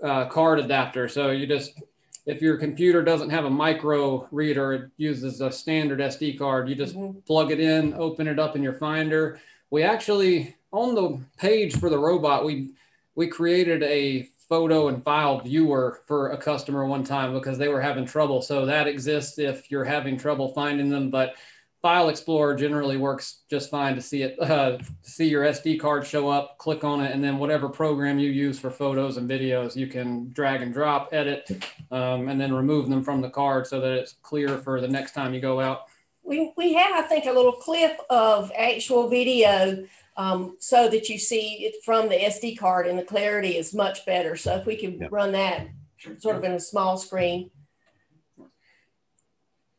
uh, 0.02 0.26
card 0.26 0.58
adapter. 0.58 1.08
So 1.08 1.30
you 1.30 1.46
just, 1.46 1.80
if 2.26 2.42
your 2.42 2.56
computer 2.56 3.04
doesn't 3.04 3.30
have 3.30 3.44
a 3.44 3.50
micro 3.50 4.26
reader, 4.32 4.72
it 4.72 4.90
uses 4.96 5.40
a 5.40 5.50
standard 5.50 6.00
SD 6.00 6.38
card. 6.38 6.68
You 6.68 6.74
just 6.74 6.96
mm-hmm. 6.96 7.20
plug 7.20 7.52
it 7.52 7.60
in, 7.60 7.94
open 7.94 8.26
it 8.26 8.40
up 8.40 8.56
in 8.56 8.64
your 8.64 8.72
Finder. 8.72 9.40
We 9.70 9.84
actually, 9.84 10.56
on 10.72 10.96
the 10.96 11.20
page 11.38 11.78
for 11.78 11.88
the 11.88 11.98
robot, 11.98 12.44
we 12.44 12.70
we 13.14 13.28
created 13.28 13.82
a 13.84 14.22
photo 14.48 14.88
and 14.88 15.04
file 15.04 15.38
viewer 15.38 16.00
for 16.06 16.30
a 16.30 16.36
customer 16.36 16.84
one 16.84 17.04
time 17.04 17.32
because 17.32 17.58
they 17.58 17.68
were 17.68 17.80
having 17.80 18.06
trouble. 18.06 18.42
So 18.42 18.66
that 18.66 18.88
exists 18.88 19.38
if 19.38 19.70
you're 19.70 19.84
having 19.84 20.16
trouble 20.16 20.52
finding 20.52 20.88
them. 20.88 21.10
But 21.10 21.36
File 21.82 22.10
Explorer 22.10 22.54
generally 22.54 22.96
works 22.96 23.42
just 23.50 23.68
fine 23.68 23.96
to 23.96 24.00
see 24.00 24.22
it, 24.22 24.40
uh, 24.40 24.78
see 25.02 25.28
your 25.28 25.44
SD 25.44 25.80
card 25.80 26.06
show 26.06 26.28
up, 26.28 26.56
click 26.58 26.84
on 26.84 27.00
it, 27.00 27.12
and 27.12 27.22
then 27.22 27.38
whatever 27.38 27.68
program 27.68 28.20
you 28.20 28.30
use 28.30 28.56
for 28.56 28.70
photos 28.70 29.16
and 29.16 29.28
videos, 29.28 29.74
you 29.74 29.88
can 29.88 30.30
drag 30.32 30.62
and 30.62 30.72
drop, 30.72 31.08
edit, 31.12 31.50
um, 31.90 32.28
and 32.28 32.40
then 32.40 32.54
remove 32.54 32.88
them 32.88 33.02
from 33.02 33.20
the 33.20 33.28
card 33.28 33.66
so 33.66 33.80
that 33.80 33.92
it's 33.92 34.14
clear 34.22 34.58
for 34.58 34.80
the 34.80 34.86
next 34.86 35.12
time 35.12 35.34
you 35.34 35.40
go 35.40 35.60
out. 35.60 35.86
We, 36.22 36.52
we 36.56 36.72
have, 36.74 37.04
I 37.04 37.08
think, 37.08 37.26
a 37.26 37.32
little 37.32 37.50
clip 37.50 37.98
of 38.08 38.52
actual 38.56 39.08
video 39.08 39.84
um, 40.16 40.56
so 40.60 40.88
that 40.88 41.08
you 41.08 41.18
see 41.18 41.64
it 41.64 41.82
from 41.84 42.08
the 42.08 42.14
SD 42.14 42.58
card 42.58 42.86
and 42.86 42.96
the 42.96 43.02
clarity 43.02 43.56
is 43.56 43.74
much 43.74 44.06
better. 44.06 44.36
So 44.36 44.54
if 44.54 44.66
we 44.66 44.76
can 44.76 45.00
Yep. 45.00 45.10
run 45.10 45.32
that 45.32 45.66
sort 46.18 46.36
of 46.36 46.44
in 46.44 46.52
a 46.52 46.60
small 46.60 46.96
screen, 46.96 47.50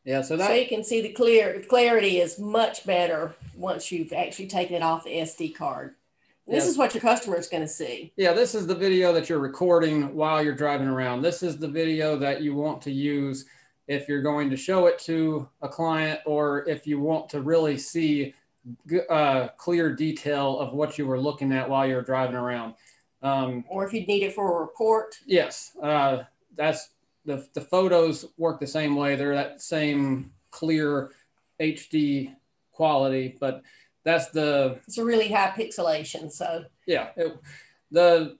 Yeah, 0.04 0.20
so 0.20 0.36
so 0.36 0.52
you 0.52 0.66
can 0.66 0.84
see 0.84 1.00
the 1.00 1.08
clear 1.10 1.62
clarity 1.68 2.20
is 2.20 2.38
much 2.38 2.84
better 2.84 3.34
once 3.56 3.90
you've 3.90 4.12
actually 4.12 4.48
taken 4.48 4.76
it 4.76 4.82
off 4.82 5.04
the 5.04 5.10
SD 5.20 5.54
card. 5.54 5.94
This 6.46 6.64
Yes. 6.64 6.68
is 6.68 6.78
what 6.78 6.92
your 6.92 7.00
customer 7.00 7.36
is 7.38 7.48
going 7.48 7.62
to 7.62 7.68
see. 7.68 8.12
Yeah, 8.16 8.34
this 8.34 8.54
is 8.54 8.66
the 8.66 8.74
video 8.74 9.14
that 9.14 9.30
you're 9.30 9.38
recording 9.38 10.14
while 10.14 10.44
you're 10.44 10.54
driving 10.54 10.88
around. 10.88 11.22
This 11.22 11.42
is 11.42 11.56
the 11.58 11.68
video 11.68 12.16
that 12.18 12.42
you 12.42 12.54
want 12.54 12.82
to 12.82 12.90
use 12.90 13.46
if 13.88 14.08
you're 14.08 14.20
going 14.20 14.50
to 14.50 14.56
show 14.56 14.86
it 14.86 14.98
to 15.00 15.48
a 15.62 15.68
client 15.68 16.20
or 16.26 16.68
if 16.68 16.86
you 16.86 17.00
want 17.00 17.30
to 17.30 17.40
really 17.40 17.78
see 17.78 18.34
uh, 19.08 19.48
clear 19.56 19.94
detail 19.94 20.58
of 20.58 20.74
what 20.74 20.98
you 20.98 21.06
were 21.06 21.20
looking 21.20 21.50
at 21.52 21.68
while 21.68 21.86
you're 21.86 22.02
driving 22.02 22.36
around. 22.36 22.74
Um, 23.22 23.64
Or 23.68 23.86
if 23.86 23.94
you 23.94 24.04
need 24.04 24.22
it 24.22 24.34
for 24.34 24.58
a 24.58 24.60
report, 24.60 25.16
yes, 25.24 25.74
uh, 25.82 26.24
that's 26.56 26.90
the, 27.24 27.46
the 27.54 27.60
photos 27.60 28.26
work 28.36 28.60
the 28.60 28.66
same 28.66 28.96
way. 28.96 29.16
They're 29.16 29.34
that 29.34 29.62
same 29.62 30.32
clear 30.50 31.12
HD 31.60 32.34
quality, 32.72 33.36
but 33.40 33.62
that's 34.04 34.28
the 34.28 34.78
it's 34.86 34.98
a 34.98 35.04
really 35.04 35.30
high 35.30 35.52
pixelation. 35.56 36.30
So 36.30 36.64
yeah 36.86 37.08
it, 37.16 37.36
the 37.90 38.36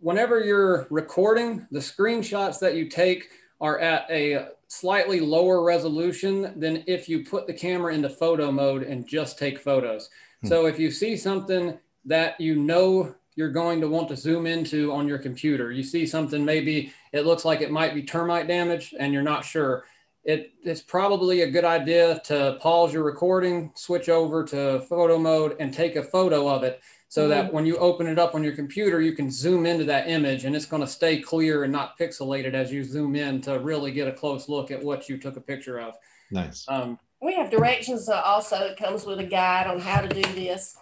whenever 0.00 0.40
you're 0.40 0.86
recording 0.90 1.66
the 1.70 1.78
screenshots 1.78 2.58
that 2.60 2.76
you 2.76 2.88
take 2.88 3.30
are 3.60 3.78
at 3.80 4.08
a 4.10 4.48
slightly 4.68 5.18
lower 5.18 5.62
resolution 5.64 6.52
than 6.60 6.84
if 6.86 7.08
you 7.08 7.24
put 7.24 7.46
the 7.46 7.52
camera 7.52 7.92
into 7.92 8.08
photo 8.08 8.52
mode 8.52 8.82
and 8.82 9.08
just 9.08 9.38
take 9.38 9.58
photos 9.58 10.10
hmm. 10.42 10.48
so 10.48 10.66
if 10.66 10.78
you 10.78 10.90
see 10.90 11.16
something 11.16 11.76
that 12.04 12.40
you 12.40 12.54
know 12.54 13.14
you're 13.38 13.52
going 13.52 13.80
to 13.80 13.88
want 13.88 14.08
to 14.08 14.16
zoom 14.16 14.46
into 14.46 14.92
on 14.92 15.06
your 15.06 15.18
computer 15.18 15.70
you 15.70 15.82
see 15.82 16.04
something 16.04 16.44
maybe 16.44 16.92
it 17.12 17.24
looks 17.24 17.44
like 17.44 17.60
it 17.60 17.70
might 17.70 17.94
be 17.94 18.02
termite 18.02 18.48
damage 18.48 18.94
and 18.98 19.12
you're 19.12 19.22
not 19.22 19.44
sure 19.44 19.84
it, 20.24 20.52
it's 20.62 20.82
probably 20.82 21.40
a 21.40 21.50
good 21.50 21.64
idea 21.64 22.20
to 22.26 22.58
pause 22.60 22.92
your 22.92 23.02
recording, 23.02 23.72
switch 23.74 24.10
over 24.10 24.44
to 24.44 24.80
photo 24.80 25.16
mode, 25.16 25.56
and 25.58 25.72
take 25.72 25.96
a 25.96 26.02
photo 26.02 26.46
of 26.46 26.64
it 26.64 26.82
so 27.08 27.26
that 27.28 27.50
when 27.50 27.64
you 27.64 27.78
open 27.78 28.06
it 28.06 28.18
up 28.18 28.34
on 28.34 28.44
your 28.44 28.54
computer, 28.54 29.00
you 29.00 29.12
can 29.12 29.30
zoom 29.30 29.64
into 29.64 29.84
that 29.84 30.06
image 30.08 30.44
and 30.44 30.54
it's 30.54 30.66
going 30.66 30.82
to 30.82 30.86
stay 30.86 31.18
clear 31.18 31.64
and 31.64 31.72
not 31.72 31.98
pixelated 31.98 32.52
as 32.52 32.70
you 32.70 32.84
zoom 32.84 33.16
in 33.16 33.40
to 33.40 33.58
really 33.60 33.90
get 33.90 34.06
a 34.06 34.12
close 34.12 34.50
look 34.50 34.70
at 34.70 34.84
what 34.84 35.08
you 35.08 35.16
took 35.16 35.38
a 35.38 35.40
picture 35.40 35.80
of. 35.80 35.94
Nice. 36.30 36.66
Um, 36.68 36.98
we 37.22 37.34
have 37.34 37.50
directions 37.50 38.10
also. 38.10 38.56
It 38.56 38.76
comes 38.76 39.06
with 39.06 39.20
a 39.20 39.24
guide 39.24 39.66
on 39.66 39.80
how 39.80 40.02
to 40.02 40.08
do 40.08 40.20
this. 40.34 40.76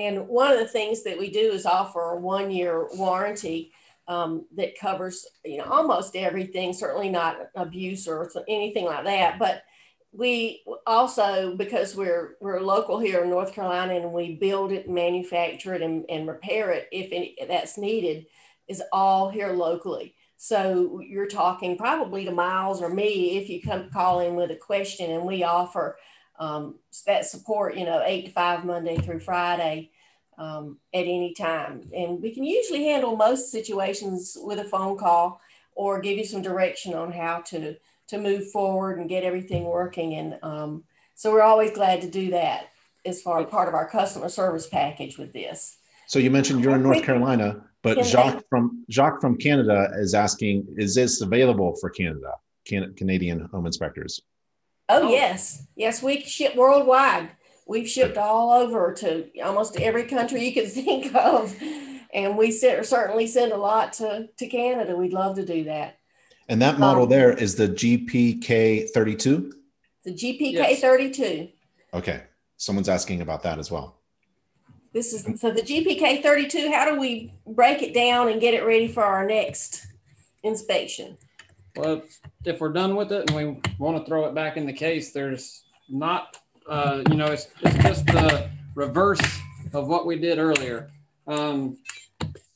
And 0.00 0.26
one 0.28 0.50
of 0.50 0.58
the 0.58 0.66
things 0.66 1.02
that 1.02 1.18
we 1.18 1.30
do 1.30 1.52
is 1.52 1.66
offer 1.66 2.12
a 2.12 2.16
one 2.16 2.50
year 2.50 2.88
warranty 2.94 3.72
um, 4.08 4.46
that 4.56 4.78
covers 4.78 5.26
you 5.44 5.58
know 5.58 5.64
almost 5.64 6.16
everything. 6.16 6.72
Certainly 6.72 7.10
not 7.10 7.36
abuse 7.54 8.08
or 8.08 8.30
anything 8.48 8.86
like 8.86 9.04
that, 9.04 9.38
but 9.38 9.62
we 10.12 10.62
also 10.86 11.54
because 11.56 11.94
we're 11.94 12.36
we're 12.40 12.60
local 12.60 12.98
here 12.98 13.22
in 13.22 13.30
North 13.30 13.52
Carolina 13.52 13.94
and 13.94 14.12
we 14.12 14.36
build 14.36 14.72
it, 14.72 14.88
manufacture 14.88 15.74
it, 15.74 15.82
and, 15.82 16.04
and 16.08 16.26
repair 16.26 16.70
it 16.70 16.88
if 16.90 17.12
any, 17.12 17.36
that's 17.46 17.78
needed 17.78 18.26
is 18.68 18.82
all 18.92 19.30
here 19.30 19.52
locally. 19.52 20.14
So 20.36 21.00
you're 21.06 21.26
talking 21.28 21.76
probably 21.76 22.24
to 22.24 22.32
Miles 22.32 22.80
or 22.80 22.88
me 22.88 23.36
if 23.36 23.50
you 23.50 23.60
come 23.60 23.90
call 23.90 24.20
in 24.20 24.34
with 24.34 24.50
a 24.50 24.56
question, 24.56 25.10
and 25.10 25.24
we 25.24 25.44
offer 25.44 25.98
um, 26.40 26.74
that 27.06 27.26
support, 27.26 27.76
you 27.76 27.84
know, 27.84 28.02
eight 28.04 28.26
to 28.26 28.32
five 28.32 28.64
Monday 28.64 28.96
through 28.96 29.20
Friday 29.20 29.90
um, 30.38 30.78
at 30.92 31.02
any 31.02 31.34
time. 31.34 31.88
And 31.94 32.20
we 32.20 32.34
can 32.34 32.44
usually 32.44 32.84
handle 32.84 33.14
most 33.14 33.52
situations 33.52 34.36
with 34.40 34.58
a 34.58 34.64
phone 34.64 34.96
call 34.98 35.40
or 35.74 36.00
give 36.00 36.18
you 36.18 36.24
some 36.24 36.42
direction 36.42 36.94
on 36.94 37.12
how 37.12 37.40
to 37.42 37.76
to 38.08 38.18
move 38.18 38.50
forward 38.50 38.98
and 38.98 39.08
get 39.08 39.22
everything 39.22 39.64
working. 39.64 40.14
And 40.14 40.36
um, 40.42 40.82
so 41.14 41.30
we're 41.30 41.42
always 41.42 41.70
glad 41.70 42.00
to 42.00 42.10
do 42.10 42.30
that 42.30 42.70
as 43.06 43.22
far 43.22 43.44
part 43.44 43.68
of 43.68 43.74
our 43.74 43.88
customer 43.88 44.28
service 44.28 44.66
package 44.66 45.16
with 45.16 45.32
this. 45.32 45.76
So 46.08 46.18
you 46.18 46.30
mentioned 46.30 46.64
you're 46.64 46.74
in 46.74 46.82
North 46.82 47.04
Carolina, 47.04 47.62
but 47.82 48.04
Jacques 48.04 48.42
from 48.48 48.84
Jacques 48.90 49.20
from 49.20 49.36
Canada 49.36 49.90
is 49.94 50.12
asking, 50.14 50.66
is 50.76 50.94
this 50.96 51.20
available 51.20 51.76
for 51.80 51.88
Canada, 51.88 52.32
Can, 52.64 52.94
Canadian 52.94 53.48
home 53.52 53.66
inspectors? 53.66 54.20
Oh, 54.90 55.06
Oh. 55.06 55.10
yes. 55.10 55.62
Yes, 55.76 56.02
we 56.02 56.20
ship 56.22 56.54
worldwide. 56.56 57.30
We've 57.66 57.88
shipped 57.88 58.18
all 58.18 58.50
over 58.52 58.92
to 58.94 59.28
almost 59.42 59.76
every 59.78 60.04
country 60.04 60.44
you 60.44 60.52
can 60.52 60.66
think 60.70 61.14
of. 61.14 61.54
And 62.12 62.36
we 62.36 62.50
cer- 62.50 62.82
certainly 62.82 63.26
send 63.28 63.52
a 63.52 63.56
lot 63.56 63.92
to, 63.94 64.28
to 64.36 64.46
Canada. 64.48 64.96
We'd 64.96 65.12
love 65.12 65.36
to 65.36 65.44
do 65.46 65.64
that. 65.64 65.98
And 66.48 66.60
that 66.62 66.80
model 66.80 67.04
Um, 67.04 67.08
there 67.08 67.32
is 67.32 67.54
the 67.54 67.68
GPK 67.68 68.90
32. 68.90 69.52
The 70.04 70.10
GPK 70.12 70.52
Yes. 70.54 70.80
32. 70.80 71.48
Okay. 71.94 72.22
Someone's 72.56 72.88
asking 72.88 73.20
about 73.20 73.44
that 73.44 73.58
as 73.60 73.70
well. 73.70 73.96
This 74.92 75.12
is 75.12 75.40
so 75.40 75.52
the 75.52 75.62
GPK 75.62 76.20
32. 76.20 76.72
How 76.72 76.90
do 76.92 76.98
we 76.98 77.32
break 77.46 77.80
it 77.82 77.94
down 77.94 78.28
and 78.28 78.40
get 78.40 78.54
it 78.54 78.64
ready 78.64 78.88
for 78.88 79.04
our 79.04 79.24
next 79.24 79.86
inspection? 80.42 81.16
Well, 81.76 82.02
if 82.44 82.60
we're 82.60 82.72
done 82.72 82.96
with 82.96 83.12
it 83.12 83.30
and 83.30 83.36
we 83.36 83.60
want 83.78 83.96
to 83.98 84.04
throw 84.08 84.26
it 84.26 84.34
back 84.34 84.56
in 84.56 84.66
the 84.66 84.72
case, 84.72 85.12
there's 85.12 85.64
not, 85.88 86.38
uh, 86.68 87.02
you 87.08 87.16
know, 87.16 87.26
it's, 87.26 87.48
it's 87.62 87.84
just 87.84 88.06
the 88.06 88.50
reverse 88.74 89.20
of 89.72 89.88
what 89.88 90.06
we 90.06 90.18
did 90.18 90.38
earlier. 90.38 90.90
Um, 91.26 91.78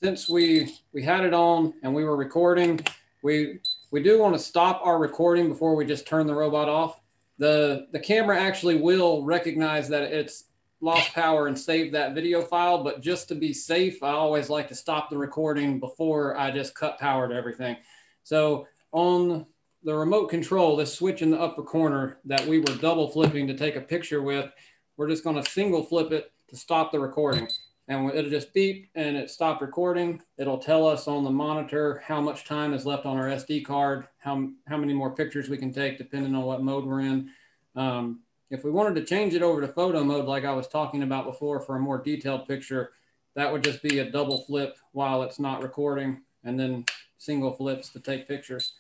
since 0.03 0.29
we 0.29 0.75
we 0.93 1.03
had 1.03 1.25
it 1.25 1.33
on 1.33 1.73
and 1.83 1.95
we 1.95 2.05
were 2.05 2.17
recording, 2.17 2.81
we 3.23 3.61
we 3.91 4.03
do 4.03 4.19
want 4.19 4.35
to 4.35 4.39
stop 4.39 4.81
our 4.85 4.99
recording 4.99 5.49
before 5.49 5.75
we 5.75 5.87
just 5.87 6.07
turn 6.07 6.27
the 6.27 6.35
robot 6.35 6.69
off. 6.69 7.01
The 7.39 7.87
the 7.93 8.01
camera 8.01 8.39
actually 8.39 8.77
will 8.77 9.25
recognize 9.25 9.89
that 9.89 10.03
it's 10.03 10.45
lost 10.81 11.15
power 11.15 11.47
and 11.47 11.59
save 11.59 11.93
that 11.93 12.15
video 12.15 12.43
file, 12.43 12.85
but 12.85 13.01
just 13.01 13.29
to 13.29 13.35
be 13.35 13.55
safe, 13.55 14.03
I 14.03 14.11
always 14.11 14.51
like 14.51 14.69
to 14.69 14.75
stop 14.75 15.09
the 15.09 15.17
recording 15.17 15.81
before 15.81 16.37
I 16.37 16.51
just 16.51 16.75
cut 16.75 16.99
power 16.99 17.27
to 17.27 17.35
everything. 17.35 17.77
So 18.25 18.67
on 18.95 19.45
the 19.83 19.95
remote 19.95 20.29
control, 20.29 20.77
this 20.77 20.95
switch 20.95 21.21
in 21.21 21.31
the 21.31 21.41
upper 21.41 21.63
corner 21.63 22.19
that 22.25 22.47
we 22.47 22.61
were 22.61 22.77
double 22.77 23.09
flipping 23.09 23.47
to 23.49 23.55
take 23.55 23.77
a 23.77 23.81
picture 23.81 24.23
with, 24.23 24.51
we're 24.97 25.09
just 25.09 25.25
going 25.25 25.37
to 25.37 25.51
single 25.51 25.83
flip 25.83 26.13
it 26.13 26.33
to 26.49 26.57
stop 26.57 26.93
the 26.93 26.99
recording. 26.99 27.49
And 27.89 28.09
it'll 28.15 28.31
just 28.31 28.55
beep 28.55 28.89
and 28.95 29.17
it 29.17 29.31
stopped 29.31 29.61
recording. 29.61 30.23
It'll 30.39 30.59
tell 30.59 30.87
us 30.87 31.07
on 31.07 31.25
the 31.25 31.31
monitor 31.31 32.03
how 32.07 32.21
much 32.21 32.47
time 32.47 32.73
is 32.73 32.87
left 32.87 33.05
on 33.05 33.19
our 33.19 33.27
SD 33.27 33.67
card, 33.67 34.07
how, 34.19 34.49
how 34.67 34.79
many 34.79 34.95
more 34.95 35.15
pictures 35.15 35.51
we 35.51 35.59
can 35.59 35.73
take 35.73 35.99
depending 35.99 36.35
on 36.35 36.45
what 36.45 36.63
mode 36.63 36.87
we're 36.87 37.01
in. 37.01 37.31
Um, 37.77 38.21
if 38.51 38.65
we 38.65 38.71
wanted 38.71 38.95
to 38.95 39.05
change 39.05 39.35
it 39.35 39.43
over 39.43 39.61
to 39.61 39.69
photo 39.69 40.05
mode, 40.05 40.27
like 40.27 40.45
I 40.45 40.55
was 40.55 40.69
talking 40.69 41.03
about 41.03 41.27
before 41.27 41.61
for 41.61 41.77
a 41.77 41.81
more 41.81 41.99
detailed 41.99 42.47
picture, 42.47 42.93
that 43.35 43.53
would 43.53 43.65
just 43.65 43.83
be 43.83 43.99
a 43.99 44.11
double 44.11 44.45
flip 44.45 44.79
while 44.93 45.25
it's 45.25 45.41
not 45.41 45.63
recording 45.63 46.23
and 46.45 46.59
then 46.59 46.85
single 47.19 47.53
flips 47.53 47.91
to 47.91 48.01
take 48.01 48.29
pictures. 48.29 48.75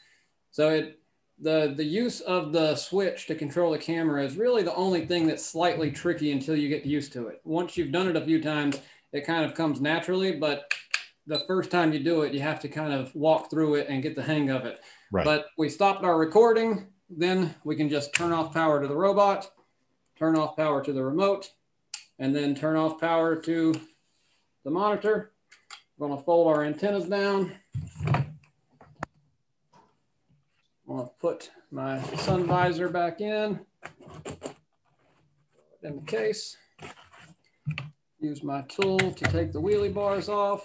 So 0.54 0.68
it 0.68 1.00
the 1.40 1.74
the 1.76 1.84
use 1.84 2.20
of 2.20 2.52
the 2.52 2.76
switch 2.76 3.26
to 3.26 3.34
control 3.34 3.72
the 3.72 3.78
camera 3.78 4.22
is 4.22 4.36
really 4.36 4.62
the 4.62 4.74
only 4.76 5.04
thing 5.04 5.26
that's 5.26 5.44
slightly 5.44 5.90
tricky 5.90 6.30
until 6.30 6.54
you 6.54 6.68
get 6.68 6.86
used 6.86 7.12
to 7.14 7.26
it. 7.26 7.40
Once 7.42 7.76
you've 7.76 7.90
done 7.90 8.06
it 8.06 8.14
a 8.14 8.24
few 8.24 8.40
times, 8.40 8.78
it 9.12 9.26
kind 9.26 9.44
of 9.44 9.54
comes 9.54 9.80
naturally, 9.80 10.30
but 10.30 10.72
the 11.26 11.40
first 11.48 11.72
time 11.72 11.92
you 11.92 11.98
do 11.98 12.22
it, 12.22 12.32
you 12.32 12.38
have 12.38 12.60
to 12.60 12.68
kind 12.68 12.92
of 12.92 13.12
walk 13.16 13.50
through 13.50 13.74
it 13.74 13.88
and 13.88 14.00
get 14.00 14.14
the 14.14 14.22
hang 14.22 14.48
of 14.50 14.64
it. 14.64 14.78
Right. 15.10 15.24
But 15.24 15.46
we 15.58 15.68
stopped 15.68 16.04
our 16.04 16.16
recording, 16.16 16.86
then 17.10 17.52
we 17.64 17.74
can 17.74 17.88
just 17.88 18.14
turn 18.14 18.30
off 18.30 18.54
power 18.54 18.80
to 18.80 18.86
the 18.86 18.94
robot, 18.94 19.50
turn 20.16 20.38
off 20.38 20.56
power 20.56 20.84
to 20.84 20.92
the 20.92 21.02
remote, 21.02 21.50
and 22.20 22.32
then 22.32 22.54
turn 22.54 22.76
off 22.76 23.00
power 23.00 23.34
to 23.34 23.74
the 24.62 24.70
monitor. 24.70 25.32
We're 25.98 26.06
gonna 26.06 26.22
fold 26.22 26.46
our 26.46 26.62
antennas 26.62 27.08
down. 27.08 27.54
Gonna 30.94 31.11
put 31.20 31.50
my 31.72 32.00
sun 32.18 32.44
visor 32.44 32.88
back 32.88 33.20
in, 33.20 33.59
in 35.83 35.96
the 35.96 36.02
case. 36.07 36.57
Use 38.20 38.44
my 38.44 38.62
tool 38.68 38.98
to 38.98 39.24
take 39.24 39.52
the 39.52 39.61
wheelie 39.61 39.92
bars 39.92 40.28
off. 40.28 40.64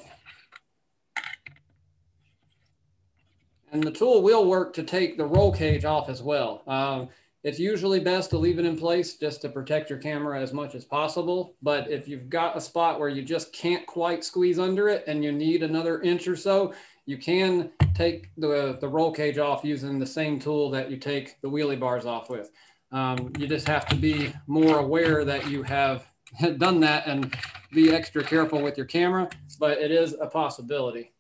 And 3.72 3.82
the 3.82 3.90
tool 3.90 4.22
will 4.22 4.46
work 4.46 4.72
to 4.76 4.84
take 4.84 5.18
the 5.18 5.26
roll 5.26 5.52
cage 5.52 5.84
off 5.84 6.10
as 6.10 6.22
well. 6.22 6.62
Um, 6.68 7.10
it's 7.42 7.58
usually 7.58 8.00
best 8.00 8.30
to 8.30 8.38
leave 8.38 8.60
it 8.60 8.66
in 8.66 8.78
place 8.78 9.16
just 9.16 9.42
to 9.42 9.50
protect 9.50 9.90
your 9.90 9.98
camera 9.98 10.40
as 10.40 10.54
much 10.54 10.76
as 10.76 10.86
possible. 10.86 11.56
But 11.64 11.90
if 11.90 12.08
you've 12.08 12.30
got 12.30 12.56
a 12.56 12.62
spot 12.62 13.00
where 13.00 13.10
you 13.10 13.24
just 13.24 13.52
can't 13.52 13.86
quite 13.88 14.24
squeeze 14.24 14.60
under 14.60 14.90
it 14.90 15.06
and 15.08 15.24
you 15.24 15.32
need 15.32 15.64
another 15.64 16.02
inch 16.02 16.28
or 16.28 16.36
so, 16.36 16.76
you 17.10 17.18
can 17.18 17.72
take 17.96 18.30
the, 18.38 18.78
the 18.80 18.88
roll 18.88 19.12
cage 19.12 19.40
off 19.40 19.64
using 19.64 19.98
the 19.98 20.06
same 20.06 20.38
tool 20.38 20.70
that 20.70 20.92
you 20.92 20.98
take 20.98 21.42
the 21.42 21.50
wheelie 21.50 21.80
bars 21.80 22.06
off 22.06 22.30
with. 22.30 22.52
Um, 22.92 23.34
you 23.40 23.48
just 23.48 23.68
have 23.68 23.88
to 23.88 23.96
be 23.96 24.32
more 24.46 24.78
aware 24.78 25.26
that 25.26 25.50
you 25.50 25.64
have 25.64 26.06
done 26.60 26.80
that 26.82 27.08
and 27.08 27.36
be 27.72 27.92
extra 27.92 28.24
careful 28.24 28.62
with 28.62 28.78
your 28.78 28.86
camera, 28.86 29.28
but 29.60 29.80
it 29.80 29.90
is 29.90 30.16
a 30.22 30.28
possibility. 30.28 31.12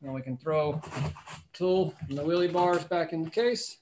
Now 0.00 0.12
we 0.12 0.22
can 0.22 0.38
throw 0.38 0.80
tool 1.52 1.94
and 2.08 2.16
the 2.16 2.22
wheelie 2.22 2.50
bars 2.50 2.84
back 2.84 3.12
in 3.12 3.22
the 3.22 3.30
case. 3.30 3.76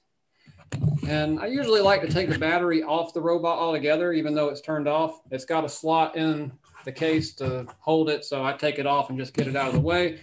And 1.07 1.39
I 1.39 1.45
usually 1.45 1.79
like 1.79 2.01
to 2.01 2.09
take 2.09 2.27
the 2.29 2.37
battery 2.37 2.83
off 2.83 3.13
the 3.13 3.21
robot 3.21 3.57
altogether, 3.57 4.11
even 4.11 4.35
though 4.35 4.49
it's 4.49 4.59
turned 4.59 4.89
off. 4.89 5.21
It's 5.31 5.45
got 5.45 5.63
a 5.63 5.69
slot 5.69 6.17
in 6.17 6.51
the 6.83 6.91
case 6.91 7.33
to 7.35 7.65
hold 7.79 8.09
it. 8.09 8.25
So 8.25 8.43
I 8.43 8.51
take 8.51 8.79
it 8.79 8.85
off 8.85 9.09
and 9.09 9.17
just 9.17 9.33
get 9.33 9.47
it 9.47 9.55
out 9.55 9.69
of 9.69 9.75
the 9.75 9.79
way. 9.79 10.19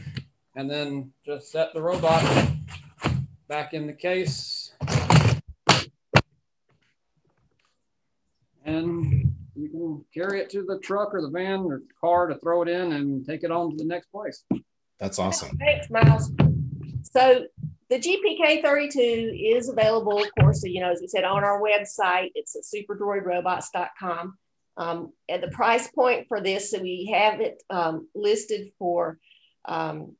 And 0.57 0.71
then 0.71 1.13
just 1.27 1.51
set 1.51 1.75
the 1.75 1.83
robot 1.83 2.23
back 3.49 3.75
in 3.75 3.87
the 3.87 3.93
case. 3.93 4.73
And 8.65 9.35
you 9.57 9.69
can 9.69 10.05
carry 10.15 10.41
it 10.41 10.51
to 10.51 10.65
the 10.65 10.79
truck 10.79 11.15
or 11.15 11.23
the 11.23 11.31
van 11.31 11.61
or 11.61 11.83
car 12.01 12.29
to 12.29 12.39
throw 12.39 12.63
it 12.63 12.69
in 12.69 12.93
and 12.93 13.27
take 13.27 13.43
it 13.43 13.51
on 13.51 13.71
to 13.71 13.77
the 13.77 13.85
next 13.85 14.07
place. 14.13 14.45
That's 14.99 15.19
awesome. 15.19 15.57
Thanks, 15.59 15.91
Miles. 15.91 16.31
So 17.03 17.45
the 17.91 17.99
GPK 17.99 18.63
32 18.63 19.01
is 19.55 19.69
available, 19.69 20.23
of 20.23 20.29
course, 20.41 20.63
you 20.65 20.81
know, 20.81 20.91
as 20.91 21.01
we 21.01 21.09
said, 21.09 21.25
on 21.25 21.45
our 21.45 21.61
website. 21.61 22.31
It's 22.35 22.57
at 22.57 22.63
superdroidrobots.com. 22.63 24.39
Um, 24.77 25.13
and 25.29 25.43
the 25.43 25.51
price 25.51 25.89
point 25.89 26.27
for 26.27 26.41
this, 26.41 26.71
so 26.71 26.81
we 26.81 27.13
have 27.15 27.41
it 27.41 27.63
um, 27.71 28.09
listed 28.15 28.73
for 28.79 29.19
um, 29.67 30.17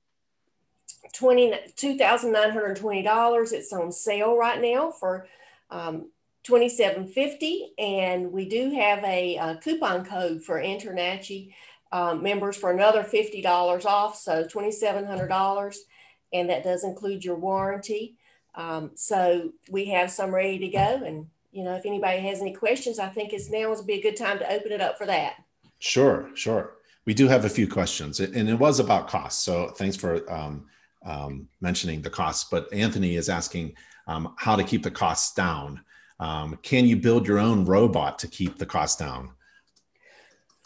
$2,920. 1.13 3.53
It's 3.53 3.73
on 3.73 3.93
sale 3.93 4.37
right 4.37 4.61
now 4.61 4.91
for 4.91 5.29
um, 5.71 6.11
2750 6.45 7.73
and 7.79 8.31
we 8.31 8.49
do 8.49 8.71
have 8.71 9.03
a, 9.03 9.37
a 9.37 9.59
coupon 9.63 10.05
code 10.05 10.43
for 10.43 10.61
InterNACHI 10.61 11.53
um, 11.91 12.23
members 12.23 12.57
for 12.57 12.71
another 12.71 13.03
$50 13.03 13.85
off, 13.85 14.17
so 14.17 14.45
$2,700 14.45 15.77
and 16.33 16.51
that 16.51 16.65
does 16.65 16.85
include 16.85 17.25
your 17.25 17.37
warranty. 17.37 18.17
Um, 18.57 18.91
so 18.95 19.53
we 19.71 19.87
have 19.87 20.11
some 20.11 20.35
ready 20.35 20.59
to 20.59 20.69
go. 20.69 21.03
And, 21.05 21.27
you 21.53 21.65
know, 21.65 21.75
if 21.75 21.87
anybody 21.87 22.21
has 22.21 22.41
any 22.41 22.53
questions, 22.53 22.99
I 22.99 23.09
think 23.09 23.33
it's 23.33 23.51
now 23.51 23.71
would 23.71 23.87
be 23.87 23.95
a 23.95 24.03
good 24.03 24.17
time 24.17 24.39
to 24.39 24.53
open 24.53 24.73
it 24.73 24.81
up 24.81 24.99
for 24.99 25.07
that. 25.07 25.37
Sure, 25.79 26.31
sure. 26.35 26.75
We 27.05 27.15
do 27.15 27.29
have 27.29 27.45
a 27.45 27.51
few 27.51 27.69
questions 27.69 28.21
and 28.21 28.49
it 28.49 28.59
was 28.59 28.81
about 28.81 29.09
cost. 29.09 29.45
So 29.45 29.69
thanks 29.69 29.97
for 29.97 30.31
um, 30.33 30.67
um, 31.05 31.49
mentioning 31.61 32.03
the 32.03 32.11
costs, 32.11 32.49
but 32.51 32.73
Anthony 32.73 33.17
is 33.17 33.29
asking 33.29 33.75
um, 34.07 34.35
how 34.39 34.57
to 34.57 34.65
keep 34.65 34.83
the 34.83 34.91
costs 34.91 35.35
down. 35.35 35.81
Um, 36.21 36.59
can 36.63 36.87
you 36.87 36.97
build 36.97 37.27
your 37.27 37.39
own 37.39 37.65
robot 37.65 38.19
to 38.21 38.29
keep 38.29 38.59
the 38.59 38.67
cost 38.67 38.99
down? 38.99 39.31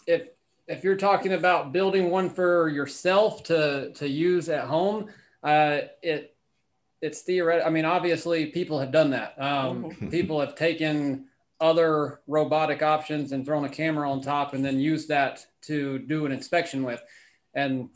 If 0.07 0.29
if 0.67 0.85
you're 0.85 0.97
talking 0.97 1.33
about 1.33 1.73
building 1.73 2.11
one 2.11 2.29
for 2.29 2.69
yourself 2.69 3.43
to 3.45 3.93
to 3.95 4.09
use 4.09 4.49
at 4.49 4.65
home, 4.65 5.09
uh, 5.43 5.81
it 6.03 6.37
it's 7.01 7.23
theoretical. 7.23 7.69
I 7.69 7.71
mean, 7.71 7.85
obviously, 7.85 8.47
people 8.47 8.79
have 8.79 8.93
done 8.93 9.11
that. 9.11 9.41
Um, 9.41 9.85
mm-hmm. 9.85 10.09
people 10.11 10.41
have 10.41 10.55
taken 10.55 11.27
other 11.61 12.21
robotic 12.27 12.83
options 12.83 13.33
and 13.33 13.45
thrown 13.45 13.65
a 13.65 13.69
camera 13.69 14.11
on 14.11 14.21
top 14.21 14.55
and 14.55 14.65
then 14.65 14.79
used 14.79 15.09
that 15.09 15.45
to 15.63 15.99
do 16.01 16.25
an 16.25 16.33
inspection 16.33 16.85
with. 16.85 17.03
And 17.55 17.91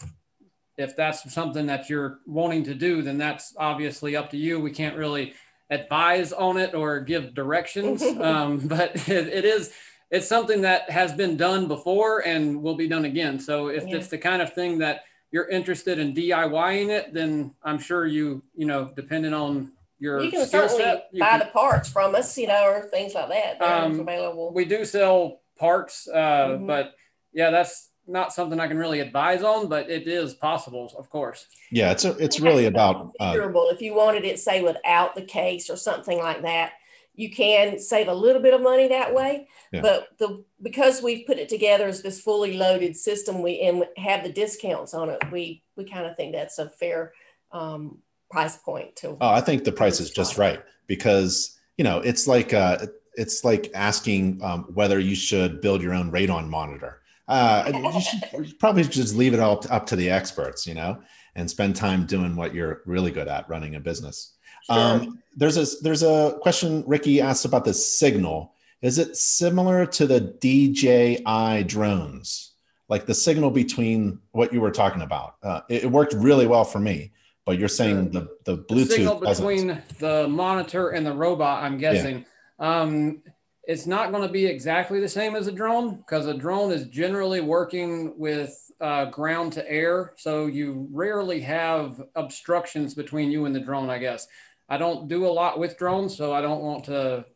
if 0.83 0.97
that's 0.97 1.33
something 1.33 1.67
that 1.67 1.89
you're 1.89 2.19
wanting 2.27 2.65
to 2.65 2.75
do, 2.75 3.03
then 3.03 3.19
that's 3.19 3.55
obviously 3.57 4.17
up 4.17 4.31
to 4.31 4.37
you. 4.37 4.61
We 4.61 4.71
can't 4.71 4.97
really 4.97 5.35
advise 5.71 6.33
on 6.33 6.59
it 6.59 6.75
or 6.75 7.01
give 7.01 7.35
directions, 7.35 8.03
um, 8.21 8.59
but 8.59 9.09
it, 9.09 9.29
it 9.29 9.45
is 9.45 9.73
it's 10.11 10.29
something 10.29 10.61
that 10.61 10.91
has 10.91 11.13
been 11.15 11.39
done 11.39 11.67
before 11.67 12.21
and 12.27 12.63
will 12.63 12.75
be 12.75 12.87
done 12.87 13.07
again. 13.07 13.41
So 13.41 13.69
if 13.69 13.87
yeah. 13.89 13.97
it's 13.97 14.09
the 14.09 14.19
kind 14.19 14.43
of 14.43 14.53
thing 14.53 14.79
that 14.79 15.05
you're 15.31 15.49
interested 15.49 15.99
in 15.99 16.15
DIYing 16.15 16.91
it, 16.91 17.15
then 17.15 17.55
I'm 17.63 17.79
sure 17.79 18.07
you, 18.07 18.43
you 18.55 18.67
know, 18.67 18.93
depending 18.95 19.33
on 19.33 19.73
your 19.99 20.21
you 20.21 20.31
can 20.31 20.47
certainly 20.47 20.83
set, 20.83 21.09
you 21.13 21.21
buy 21.21 21.31
can, 21.31 21.39
the 21.39 21.45
parts 21.47 21.89
from 21.89 22.15
us, 22.15 22.37
you 22.37 22.47
know, 22.47 22.63
or 22.65 22.83
things 22.91 23.15
like 23.15 23.31
that. 23.31 23.63
Um, 23.63 24.01
available. 24.01 24.53
We 24.53 24.67
do 24.67 24.85
sell 24.85 25.41
parts, 25.59 26.07
uh, 26.13 26.17
mm-hmm. 26.17 26.67
but 26.67 26.93
yeah, 27.33 27.51
that's 27.51 27.89
not 28.13 28.33
something 28.33 28.61
I 28.61 28.69
can 28.69 28.79
really 28.79 29.01
advise 29.01 29.43
on, 29.43 29.69
but 29.69 29.91
it 29.91 30.07
is 30.07 30.35
possible, 30.35 30.93
of 30.97 31.11
course. 31.11 31.47
Yeah, 31.71 31.91
it's 31.91 32.05
a, 32.05 32.11
it's 32.19 32.39
really 32.39 32.67
about 32.67 33.13
uh, 33.19 33.35
if 33.37 33.81
you 33.81 33.95
wanted 33.95 34.25
it, 34.25 34.39
say 34.39 34.63
without 34.63 35.15
the 35.15 35.23
case 35.23 35.71
or 35.71 35.77
something 35.77 36.19
like 36.19 36.43
that 36.43 36.73
you 37.15 37.31
can 37.31 37.79
save 37.79 38.09
a 38.09 38.15
little 38.15 38.41
bit 38.41 38.55
of 38.55 38.63
money 38.63 38.89
that 38.89 39.15
way. 39.15 39.47
Yeah. 39.73 39.83
But 39.83 40.09
the 40.19 40.45
because 40.63 41.03
we've 41.03 41.27
put 41.27 41.39
it 41.39 41.49
together 41.49 41.87
as 41.87 42.03
this 42.03 42.21
fully 42.21 42.57
loaded 42.57 42.97
system, 42.97 43.43
we 43.43 43.61
and 43.61 43.85
have 43.97 44.23
the 44.23 44.33
discounts 44.33 44.95
on 44.95 45.11
it. 45.11 45.23
We 45.31 45.63
we 45.77 45.85
kind 45.85 46.07
of 46.07 46.17
think 46.17 46.33
that's 46.33 46.59
a 46.59 46.71
fair 46.71 47.13
um, 47.53 47.99
price 48.31 48.57
point 48.57 48.97
to. 48.97 49.17
Oh, 49.21 49.29
I 49.29 49.41
think 49.41 49.65
the 49.65 49.73
price 49.73 50.01
is 50.01 50.11
just 50.11 50.39
right 50.39 50.63
because 50.87 51.59
you 51.77 51.85
know 51.85 51.99
it's 51.99 52.27
like 52.27 52.55
uh, 52.55 52.87
it's 53.15 53.45
like 53.45 53.71
asking 53.75 54.41
um, 54.43 54.65
whether 54.73 54.99
you 54.99 55.15
should 55.15 55.61
build 55.61 55.83
your 55.83 55.95
own 55.95 56.11
radon 56.11 56.49
monitor. 56.49 57.02
Uh, 57.29 57.71
you 57.95 58.01
should 58.45 58.59
probably 58.59 58.83
just 58.83 59.15
leave 59.15 59.35
it 59.35 59.41
all 59.41 59.65
up 59.71 59.87
to 59.87 59.97
the 59.97 60.11
experts, 60.11 60.67
you 60.67 60.75
know, 60.75 61.01
and 61.35 61.49
spend 61.49 61.77
time 61.77 62.05
doing 62.05 62.37
what 62.37 62.55
you're 62.55 62.83
really 62.85 63.11
good 63.11 63.29
at, 63.29 63.49
running 63.49 63.77
a 63.77 63.81
business. 63.81 64.35
Sure. 64.65 64.77
Um, 64.77 65.23
there's 65.37 65.57
a 65.57 65.83
there's 65.83 66.03
a 66.03 66.39
question 66.41 66.85
Ricky 66.87 67.21
asked 67.21 67.45
about 67.45 67.65
the 67.65 67.75
signal. 67.75 68.55
Is 68.81 68.99
it 68.99 69.17
similar 69.17 69.87
to 69.87 70.07
the 70.07 70.21
DJI 70.21 71.65
drones? 71.65 72.53
Like 72.89 73.07
the 73.07 73.15
signal 73.15 73.51
between 73.51 74.19
what 74.33 74.53
you 74.53 74.61
were 74.61 74.71
talking 74.71 75.03
about? 75.03 75.37
Uh, 75.43 75.61
it, 75.69 75.85
it, 75.85 75.91
worked 75.91 76.13
really 76.13 76.47
well 76.47 76.65
for 76.65 76.79
me, 76.79 77.13
but 77.47 77.59
you're 77.59 77.69
saying 77.69 78.11
the 78.11 78.29
the 78.45 78.59
Bluetooth 78.59 78.89
the 78.89 78.95
signal 78.95 79.15
between 79.21 79.67
doesn't. 79.69 79.99
the 79.99 80.29
monitor 80.29 80.91
and 80.91 81.07
the 81.07 81.13
robot. 81.13 81.63
I'm 81.63 81.79
guessing. 81.79 82.27
Yeah. 82.61 82.81
Um, 82.81 83.23
it's 83.65 83.87
not 83.87 84.11
going 84.11 84.27
to 84.27 84.33
be 84.33 84.47
exactly 84.47 85.01
the 85.01 85.09
same 85.09 85.37
as 85.37 85.47
a 85.47 85.53
drone 85.53 85.97
because 85.97 86.27
a 86.27 86.35
drone 86.35 86.73
is 86.73 86.89
generally 86.89 87.41
working 87.41 88.19
with 88.19 88.55
uh, 88.81 89.05
ground 89.07 89.53
to 89.53 89.71
air, 89.71 90.15
so 90.17 90.47
you 90.47 90.89
rarely 90.91 91.41
have 91.41 92.03
obstructions 92.17 92.95
between 92.95 93.31
you 93.31 93.45
and 93.47 93.55
the 93.55 93.61
drone. 93.61 93.91
I 93.91 93.99
guess. 93.99 94.27
I 94.69 94.79
don't 94.79 95.07
do 95.07 95.27
a 95.27 95.29
lot 95.29 95.59
with 95.59 95.77
drones, 95.77 96.17
so 96.17 96.33
I 96.33 96.41
don't 96.41 96.63
want 96.63 96.85
to 96.85 97.27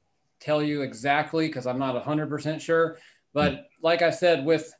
tell 0.40 0.62
you 0.62 0.82
exactly 0.82 1.48
because 1.48 1.66
I'm 1.66 1.78
not 1.78 2.02
100% 2.02 2.60
sure. 2.60 2.98
But 3.34 3.66
like 3.82 4.02
I 4.02 4.10
said, 4.10 4.44
with 4.44 4.72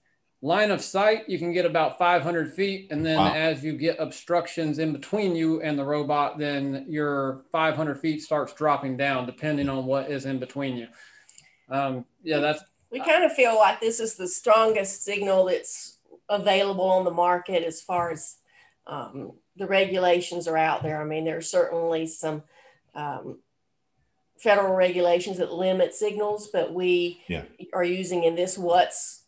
line 0.43 0.71
of 0.71 0.81
sight, 0.81 1.29
you 1.29 1.39
can 1.39 1.53
get 1.53 1.67
about 1.67 1.99
500 1.99 2.55
feet. 2.55 2.91
And 2.91 3.05
then 3.05 3.19
wow. 3.19 3.35
as 3.35 3.63
you 3.63 3.77
get 3.77 3.97
obstructions 3.99 4.79
in 4.79 4.93
between 4.93 5.35
you 5.35 5.61
and 5.61 5.79
the 5.79 5.85
robot, 5.85 6.39
then 6.39 6.87
your 6.89 7.45
500 7.53 8.01
feet 8.01 8.23
starts 8.23 8.53
dropping 8.55 8.97
down 8.97 9.27
depending 9.27 9.69
on 9.69 9.85
what 9.85 10.11
is 10.11 10.25
in 10.25 10.39
between 10.39 10.77
you. 10.77 10.87
Um, 11.69 12.05
yeah, 12.23 12.39
that's. 12.39 12.63
We 12.91 13.01
kind 13.01 13.25
of 13.25 13.33
feel 13.33 13.57
like 13.57 13.81
this 13.81 14.01
is 14.01 14.15
the 14.15 14.29
strongest 14.29 15.05
signal 15.05 15.47
that's 15.47 15.99
available 16.29 16.85
on 16.85 17.05
the 17.05 17.11
market 17.11 17.65
as 17.65 17.81
far 17.81 18.11
as 18.11 18.37
um, 18.87 19.33
the 19.57 19.67
regulations 19.67 20.47
are 20.47 20.57
out 20.57 20.83
there. 20.83 21.01
I 21.01 21.05
mean, 21.05 21.25
there 21.25 21.37
are 21.37 21.43
certainly 21.43 22.07
some 22.07 22.43
um, 22.95 23.39
federal 24.39 24.75
regulations 24.75 25.39
that 25.39 25.53
limit 25.53 25.95
signals, 25.95 26.49
but 26.53 26.73
we 26.73 27.23
yeah. 27.29 27.43
are 27.73 27.85
using 27.85 28.25
in 28.25 28.35
this 28.35 28.57
what's 28.57 29.25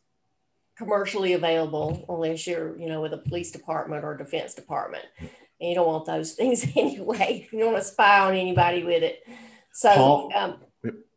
commercially 0.77 1.33
available, 1.33 2.05
unless 2.09 2.47
you're, 2.47 2.79
you 2.79 2.89
know, 2.89 3.01
with 3.01 3.12
a 3.12 3.19
police 3.19 3.51
department 3.51 4.05
or 4.05 4.17
defense 4.17 4.55
department. 4.55 5.05
And 5.19 5.71
you 5.71 5.75
don't 5.75 5.89
want 5.89 6.07
those 6.07 6.33
things 6.35 6.65
anyway. 6.77 7.49
You 7.51 7.59
don't 7.59 7.73
want 7.73 7.85
to 7.85 7.91
spy 7.91 8.21
on 8.21 8.35
anybody 8.35 8.85
with 8.85 9.03
it. 9.03 9.27
So, 9.73 10.31
um, 10.35 10.59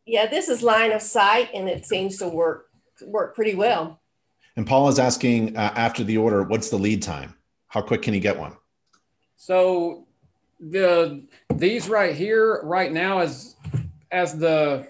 yeah, 0.06 0.26
this 0.26 0.48
is 0.48 0.62
line 0.62 0.92
of 0.92 1.02
sight, 1.02 1.50
and 1.54 1.68
it 1.68 1.86
seems 1.86 2.18
to 2.18 2.28
work 2.28 2.68
work 3.04 3.34
pretty 3.34 3.54
well. 3.54 4.00
And 4.56 4.66
Paul 4.66 4.88
is 4.88 4.98
asking 4.98 5.56
uh, 5.56 5.72
after 5.76 6.04
the 6.04 6.18
order, 6.18 6.42
what's 6.42 6.70
the 6.70 6.76
lead 6.76 7.02
time? 7.02 7.34
How 7.68 7.80
quick 7.80 8.02
can 8.02 8.12
he 8.12 8.20
get 8.20 8.38
one? 8.38 8.56
So 9.36 10.06
the 10.62 11.24
these 11.54 11.88
right 11.88 12.14
here 12.14 12.60
right 12.62 12.92
now 12.92 13.18
as 13.18 13.56
as 14.12 14.38
the 14.38 14.86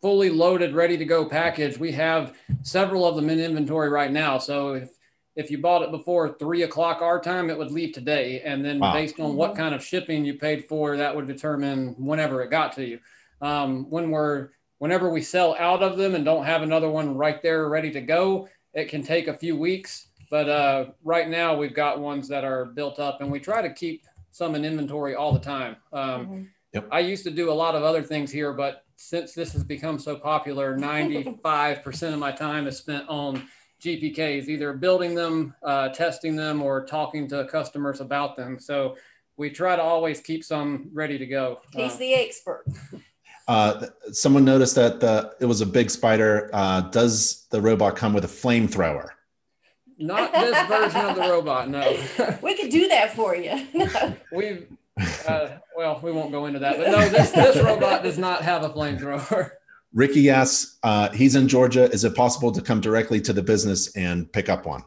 fully 0.00 0.30
loaded 0.30 0.74
ready 0.74 0.96
to 0.96 1.04
go 1.04 1.24
package 1.24 1.78
we 1.78 1.92
have 1.92 2.34
several 2.62 3.06
of 3.06 3.14
them 3.14 3.30
in 3.30 3.38
inventory 3.38 3.88
right 3.88 4.10
now 4.10 4.36
so 4.36 4.74
if 4.74 4.90
if 5.36 5.48
you 5.48 5.58
bought 5.58 5.82
it 5.82 5.92
before 5.92 6.34
three 6.40 6.62
o'clock 6.62 7.02
our 7.02 7.20
time 7.20 7.50
it 7.50 7.56
would 7.56 7.70
leave 7.70 7.92
today 7.92 8.42
and 8.44 8.64
then 8.64 8.80
wow. 8.80 8.92
based 8.92 9.20
on 9.20 9.36
what 9.36 9.54
kind 9.54 9.76
of 9.76 9.84
shipping 9.84 10.24
you 10.24 10.34
paid 10.34 10.64
for 10.64 10.96
that 10.96 11.14
would 11.14 11.28
determine 11.28 11.94
whenever 11.96 12.42
it 12.42 12.50
got 12.50 12.72
to 12.72 12.84
you 12.84 12.98
Um, 13.40 13.88
when 13.90 14.10
we're 14.10 14.50
whenever 14.78 15.10
we 15.10 15.22
sell 15.22 15.54
out 15.58 15.82
of 15.82 15.96
them 15.98 16.14
and 16.14 16.24
don't 16.24 16.44
have 16.44 16.62
another 16.62 16.90
one 16.90 17.16
right 17.16 17.42
there 17.42 17.68
ready 17.68 17.90
to 17.92 18.00
go, 18.00 18.48
it 18.74 18.88
can 18.88 19.02
take 19.02 19.28
a 19.28 19.36
few 19.36 19.56
weeks. 19.56 20.08
But 20.30 20.48
uh, 20.48 20.86
right 21.02 21.28
now 21.28 21.56
we've 21.56 21.74
got 21.74 22.00
ones 22.00 22.28
that 22.28 22.44
are 22.44 22.66
built 22.66 22.98
up, 22.98 23.20
and 23.20 23.30
we 23.30 23.40
try 23.40 23.62
to 23.62 23.72
keep 23.72 24.06
some 24.30 24.54
in 24.54 24.64
inventory 24.64 25.14
all 25.14 25.32
the 25.32 25.40
time. 25.40 25.76
Um, 25.92 26.02
mm-hmm. 26.02 26.42
yep. 26.72 26.88
I 26.90 27.00
used 27.00 27.24
to 27.24 27.30
do 27.30 27.50
a 27.50 27.52
lot 27.52 27.74
of 27.74 27.82
other 27.82 28.02
things 28.02 28.30
here, 28.30 28.52
but 28.52 28.84
since 28.96 29.32
this 29.32 29.52
has 29.52 29.64
become 29.64 29.98
so 29.98 30.16
popular, 30.16 30.76
95% 30.78 32.12
of 32.12 32.18
my 32.18 32.30
time 32.30 32.66
is 32.66 32.78
spent 32.78 33.08
on 33.08 33.42
GPKs, 33.82 34.46
either 34.46 34.72
building 34.72 35.14
them, 35.14 35.54
uh, 35.62 35.88
testing 35.88 36.36
them, 36.36 36.62
or 36.62 36.84
talking 36.84 37.26
to 37.28 37.44
customers 37.46 38.00
about 38.00 38.36
them. 38.36 38.58
So 38.58 38.96
we 39.36 39.50
try 39.50 39.74
to 39.74 39.82
always 39.82 40.20
keep 40.20 40.44
some 40.44 40.90
ready 40.92 41.18
to 41.18 41.26
go. 41.26 41.60
He's 41.72 41.94
uh, 41.94 41.98
the 41.98 42.14
expert. 42.14 42.64
Uh, 43.50 43.88
someone 44.12 44.44
noticed 44.44 44.76
that 44.76 45.00
the, 45.00 45.34
it 45.40 45.44
was 45.44 45.60
a 45.60 45.66
big 45.66 45.90
spider. 45.90 46.48
Uh, 46.52 46.82
does 46.82 47.48
the 47.50 47.60
robot 47.60 47.96
come 47.96 48.12
with 48.12 48.24
a 48.24 48.28
flamethrower? 48.28 49.08
Not 49.98 50.32
this 50.32 50.68
version 50.68 51.00
of 51.00 51.16
the 51.16 51.22
robot, 51.22 51.68
no. 51.68 51.80
we 52.44 52.54
could 52.54 52.70
do 52.70 52.86
that 52.86 53.12
for 53.16 53.34
you. 53.34 53.66
We've, 54.32 54.68
uh, 55.26 55.48
well, 55.76 55.98
we 56.00 56.12
won't 56.12 56.30
go 56.30 56.46
into 56.46 56.60
that, 56.60 56.78
but 56.78 56.92
no, 56.92 57.08
this, 57.08 57.32
this 57.32 57.60
robot 57.60 58.04
does 58.04 58.18
not 58.18 58.42
have 58.42 58.62
a 58.62 58.70
flamethrower. 58.70 59.50
Ricky 59.92 60.30
asks, 60.30 60.78
uh, 60.84 61.08
he's 61.10 61.34
in 61.34 61.48
Georgia. 61.48 61.90
Is 61.90 62.04
it 62.04 62.14
possible 62.14 62.52
to 62.52 62.62
come 62.62 62.80
directly 62.80 63.20
to 63.22 63.32
the 63.32 63.42
business 63.42 63.96
and 63.96 64.32
pick 64.32 64.48
up 64.48 64.64
one? 64.64 64.84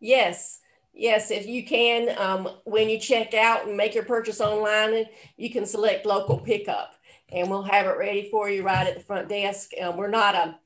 Yes. 0.00 0.60
Yes, 0.92 1.30
if 1.30 1.46
you 1.46 1.64
can, 1.64 2.14
um, 2.18 2.46
when 2.64 2.90
you 2.90 2.98
check 2.98 3.32
out 3.32 3.66
and 3.66 3.74
make 3.74 3.94
your 3.94 4.04
purchase 4.04 4.42
online, 4.42 5.06
you 5.38 5.48
can 5.48 5.64
select 5.64 6.04
local 6.04 6.36
pickup 6.36 6.97
and 7.32 7.50
we'll 7.50 7.62
have 7.62 7.86
it 7.86 7.96
ready 7.98 8.28
for 8.30 8.48
you 8.48 8.62
right 8.62 8.86
at 8.86 8.94
the 8.94 9.02
front 9.02 9.28
desk. 9.28 9.70
Um, 9.80 9.96
we're 9.96 10.08
not 10.08 10.34
a 10.34 10.58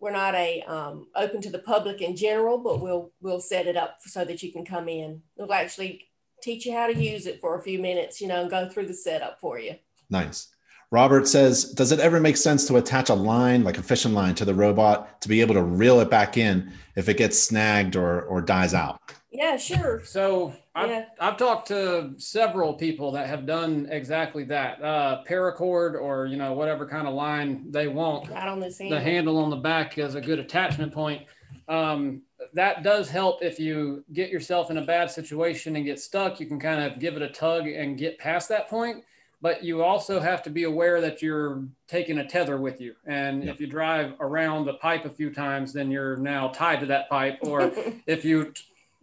we're 0.00 0.10
not 0.10 0.34
a 0.34 0.62
um, 0.62 1.06
open 1.16 1.40
to 1.42 1.50
the 1.50 1.60
public 1.60 2.02
in 2.02 2.16
general, 2.16 2.58
but 2.58 2.80
we'll 2.80 3.12
we'll 3.20 3.40
set 3.40 3.66
it 3.66 3.76
up 3.76 3.98
so 4.00 4.24
that 4.24 4.42
you 4.42 4.52
can 4.52 4.64
come 4.64 4.88
in. 4.88 5.22
We'll 5.36 5.52
actually 5.52 6.08
teach 6.42 6.66
you 6.66 6.74
how 6.74 6.86
to 6.86 6.94
use 6.94 7.26
it 7.26 7.40
for 7.40 7.58
a 7.58 7.62
few 7.62 7.78
minutes, 7.78 8.20
you 8.20 8.28
know, 8.28 8.42
and 8.42 8.50
go 8.50 8.68
through 8.68 8.86
the 8.86 8.94
setup 8.94 9.40
for 9.40 9.58
you. 9.58 9.76
Nice. 10.10 10.48
Robert 10.90 11.26
says, 11.26 11.72
does 11.72 11.90
it 11.90 11.98
ever 11.98 12.20
make 12.20 12.36
sense 12.36 12.66
to 12.68 12.76
attach 12.76 13.08
a 13.08 13.14
line, 13.14 13.64
like 13.64 13.78
a 13.78 13.82
fishing 13.82 14.12
line, 14.12 14.34
to 14.36 14.44
the 14.44 14.54
robot 14.54 15.20
to 15.22 15.28
be 15.28 15.40
able 15.40 15.54
to 15.54 15.62
reel 15.62 15.98
it 16.00 16.10
back 16.10 16.36
in 16.36 16.70
if 16.94 17.08
it 17.08 17.16
gets 17.16 17.42
snagged 17.42 17.96
or 17.96 18.22
or 18.22 18.40
dies 18.40 18.74
out? 18.74 19.00
Yeah, 19.34 19.56
sure. 19.56 20.00
So 20.04 20.54
I've, 20.76 20.90
yeah. 20.90 21.04
I've 21.18 21.36
talked 21.36 21.66
to 21.68 22.12
several 22.18 22.72
people 22.72 23.10
that 23.12 23.26
have 23.26 23.46
done 23.46 23.88
exactly 23.90 24.44
that. 24.44 24.80
Uh, 24.80 25.24
paracord 25.28 26.00
or, 26.00 26.26
you 26.26 26.36
know, 26.36 26.52
whatever 26.52 26.86
kind 26.86 27.08
of 27.08 27.14
line 27.14 27.68
they 27.70 27.88
want. 27.88 28.30
Right 28.30 28.46
on 28.46 28.60
the, 28.60 28.68
the 28.88 29.00
handle 29.00 29.38
on 29.38 29.50
the 29.50 29.56
back 29.56 29.98
is 29.98 30.14
a 30.14 30.20
good 30.20 30.38
attachment 30.38 30.92
point. 30.92 31.26
Um, 31.66 32.22
that 32.52 32.84
does 32.84 33.10
help 33.10 33.42
if 33.42 33.58
you 33.58 34.04
get 34.12 34.30
yourself 34.30 34.70
in 34.70 34.78
a 34.78 34.84
bad 34.84 35.10
situation 35.10 35.74
and 35.74 35.84
get 35.84 35.98
stuck. 35.98 36.38
You 36.38 36.46
can 36.46 36.60
kind 36.60 36.80
of 36.80 37.00
give 37.00 37.16
it 37.16 37.22
a 37.22 37.28
tug 37.28 37.66
and 37.66 37.98
get 37.98 38.18
past 38.18 38.48
that 38.50 38.68
point. 38.68 39.02
But 39.40 39.64
you 39.64 39.82
also 39.82 40.20
have 40.20 40.42
to 40.44 40.50
be 40.50 40.62
aware 40.62 41.00
that 41.00 41.20
you're 41.20 41.64
taking 41.88 42.18
a 42.18 42.26
tether 42.26 42.58
with 42.58 42.80
you. 42.80 42.94
And 43.04 43.48
if 43.48 43.60
you 43.60 43.66
drive 43.66 44.14
around 44.20 44.64
the 44.64 44.74
pipe 44.74 45.04
a 45.04 45.10
few 45.10 45.30
times, 45.34 45.72
then 45.72 45.90
you're 45.90 46.16
now 46.16 46.48
tied 46.48 46.80
to 46.80 46.86
that 46.86 47.10
pipe. 47.10 47.38
Or 47.42 47.72
if 48.06 48.24
you 48.24 48.54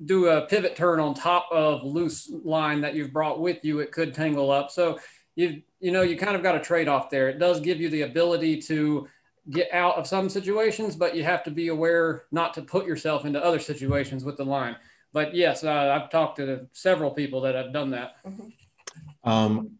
do 0.06 0.28
a 0.30 0.42
pivot 0.48 0.76
turn 0.76 1.00
on 1.00 1.14
top 1.14 1.48
of 1.52 1.84
loose 1.84 2.32
line 2.44 2.82
that 2.82 2.96
you've 2.96 3.14
brought 3.14 3.40
with 3.40 3.64
you, 3.64 3.80
it 3.80 3.92
could 3.92 4.14
tangle 4.14 4.52
up. 4.52 4.72
So 4.72 5.00
you 5.36 5.62
you 5.80 5.92
know 5.92 6.02
you 6.02 6.18
kind 6.18 6.36
of 6.36 6.44
got 6.44 6.56
a 6.56 6.60
trade 6.60 6.88
off 6.88 7.10
there. 7.10 7.30
It 7.30 7.40
does 7.40 7.60
give 7.60 7.80
you 7.80 7.90
the 7.90 8.04
ability 8.04 8.62
to 8.64 9.08
get 9.50 9.72
out 9.74 9.96
of 9.96 10.08
some 10.08 10.30
situations, 10.30 10.96
but 10.96 11.16
you 11.16 11.24
have 11.24 11.44
to 11.44 11.52
be 11.52 11.70
aware 11.70 12.26
not 12.32 12.54
to 12.54 12.62
put 12.62 12.86
yourself 12.86 13.26
into 13.26 13.44
other 13.44 13.60
situations 13.60 14.24
with 14.24 14.38
the 14.38 14.46
line. 14.46 14.76
But 15.14 15.36
yes, 15.36 15.64
uh, 15.64 16.00
I've 16.00 16.10
talked 16.10 16.38
to 16.38 16.68
several 16.74 17.12
people 17.12 17.42
that 17.42 17.56
have 17.56 17.74
done 17.74 17.90
that. 17.92 18.24
Mm-hmm. 18.26 19.30
Um, 19.30 19.72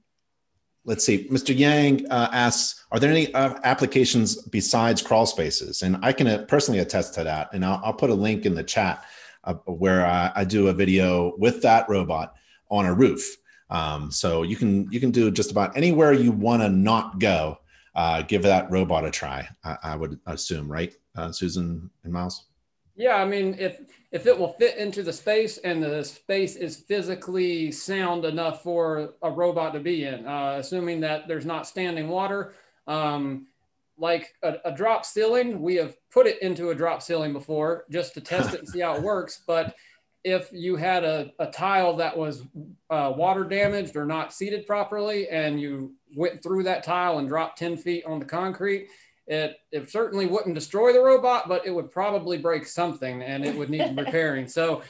let's 0.84 1.06
see. 1.06 1.28
Mr. 1.30 1.58
Yang 1.58 2.08
uh, 2.10 2.30
asks, 2.32 2.86
are 2.92 3.00
there 3.00 3.12
any 3.12 3.34
uh, 3.34 3.56
applications 3.64 4.36
besides 4.48 5.02
crawl 5.02 5.26
spaces? 5.26 5.84
And 5.84 5.98
I 6.02 6.12
can 6.12 6.28
uh, 6.28 6.46
personally 6.48 6.80
attest 6.80 7.14
to 7.16 7.24
that. 7.24 7.54
And 7.54 7.64
I'll, 7.64 7.82
I'll 7.84 7.94
put 7.94 8.10
a 8.10 8.16
link 8.16 8.46
in 8.46 8.56
the 8.56 8.64
chat 8.64 9.06
uh, 9.44 9.54
where 9.66 10.06
I, 10.06 10.32
I, 10.36 10.44
do 10.44 10.68
a 10.68 10.74
video 10.74 11.36
with 11.38 11.62
that 11.64 11.90
robot 11.90 12.36
on 12.70 12.86
a 12.86 12.94
roof. 12.94 13.38
Um, 13.70 14.12
so 14.12 14.44
you 14.44 14.56
can 14.56 14.92
you 14.92 15.00
can 15.00 15.12
do 15.12 15.32
just 15.32 15.52
about 15.52 15.76
anywhere 15.76 16.14
you 16.14 16.32
want 16.32 16.62
to 16.62 16.70
not 16.70 17.20
go. 17.20 17.58
Uh, 17.94 18.22
give 18.22 18.44
that 18.44 18.72
robot 18.72 19.06
a 19.06 19.12
try. 19.12 19.48
I, 19.66 19.78
I 19.84 19.96
would 19.96 20.18
assume, 20.26 20.72
right, 20.72 20.94
uh, 21.16 21.32
Susan 21.32 21.90
and 22.04 22.14
Miles? 22.14 22.46
Yeah, 22.96 23.16
I 23.16 23.26
mean, 23.26 23.56
if 23.58 23.82
if 24.12 24.28
it 24.28 24.38
will 24.38 24.54
fit 24.54 24.78
into 24.78 25.04
the 25.04 25.14
space 25.14 25.58
and 25.60 25.82
the 25.82 26.04
space 26.04 26.56
is 26.56 26.78
physically 26.78 27.72
sound 27.72 28.26
enough 28.26 28.62
for 28.62 29.14
a 29.22 29.32
robot 29.32 29.74
to 29.74 29.80
be 29.80 30.04
in, 30.04 30.28
uh, 30.28 30.58
assuming 30.60 31.00
that 31.02 31.28
there's 31.28 31.46
not 31.46 31.66
standing 31.66 32.10
water. 32.10 32.54
Um, 32.88 33.48
like 34.02 34.34
a, 34.42 34.56
a, 34.66 34.72
drop 34.72 35.06
ceiling, 35.06 35.62
we 35.62 35.76
have 35.76 35.96
put 36.12 36.26
it 36.26 36.42
into 36.42 36.72
a 36.72 36.76
drop 36.76 37.04
ceiling 37.04 37.32
before 37.32 37.86
just 37.92 38.16
to 38.16 38.22
test 38.22 38.54
it 38.54 38.60
and 38.60 38.68
see 38.68 38.80
how 38.80 38.96
it 38.96 39.02
works. 39.04 39.44
But 39.46 39.76
if 40.24 40.50
you 40.52 40.76
had 40.76 41.04
a, 41.04 41.32
a 41.40 41.48
tile 41.48 41.96
that 41.98 42.18
was 42.18 42.44
uh, 42.90 43.14
water 43.16 43.44
damaged 43.44 43.96
or 43.96 44.06
not 44.06 44.34
seated 44.34 44.66
properly 44.66 45.30
and 45.30 45.62
you 45.62 45.94
went 46.16 46.42
through 46.42 46.64
that 46.64 46.84
tile 46.84 47.20
and 47.20 47.30
dropped 47.30 47.60
10 47.60 47.78
feet 47.78 48.04
on 48.06 48.18
the 48.18 48.26
concrete, 48.26 48.88
it, 49.28 49.58
it 49.72 49.90
certainly 49.90 50.26
wouldn't 50.26 50.56
destroy 50.56 50.92
the 50.92 51.00
robot, 51.00 51.48
but 51.48 51.66
it 51.66 51.72
would 51.72 51.92
probably 51.92 52.40
break 52.40 52.66
something 52.66 53.22
and 53.22 53.46
it 53.46 53.56
would 53.56 53.70
need 53.70 53.96
repairing. 53.98 54.48
So 54.48 54.82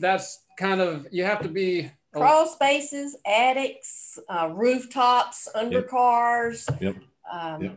that's 0.00 0.44
kind 0.56 0.80
of, 0.80 1.08
you 1.10 1.24
have 1.24 1.42
to 1.42 1.48
be 1.48 1.90
crawl 2.12 2.46
spaces, 2.46 3.16
attics, 3.26 4.16
uh, 4.28 4.50
rooftops, 4.52 5.48
under 5.56 5.80
yep. 5.80 5.88
cars. 5.88 6.68
Yep. 6.80 6.96
Um, 7.32 7.62
yep 7.62 7.76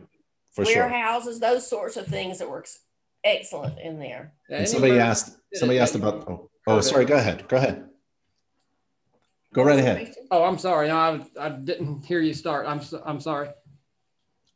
for 0.54 0.64
warehouses, 0.64 1.38
sure. 1.38 1.50
those 1.50 1.68
sorts 1.68 1.96
of 1.96 2.06
things 2.06 2.38
that 2.38 2.48
works 2.48 2.78
excellent 3.24 3.78
in 3.80 3.98
there. 3.98 4.32
And 4.48 4.68
somebody 4.68 4.98
asked, 4.98 5.36
somebody 5.54 5.78
asked 5.78 5.94
about, 5.94 6.28
oh, 6.28 6.50
oh, 6.66 6.80
sorry, 6.80 7.04
go 7.04 7.16
ahead, 7.16 7.48
go 7.48 7.56
ahead. 7.56 7.88
Go 9.52 9.62
right 9.62 9.78
ahead. 9.78 10.12
Oh, 10.32 10.42
I'm 10.42 10.58
sorry. 10.58 10.88
No, 10.88 10.96
I, 10.96 11.24
I 11.38 11.48
didn't 11.48 12.04
hear 12.04 12.20
you 12.20 12.34
start. 12.34 12.66
I'm, 12.66 12.80
I'm 13.04 13.20
sorry. 13.20 13.50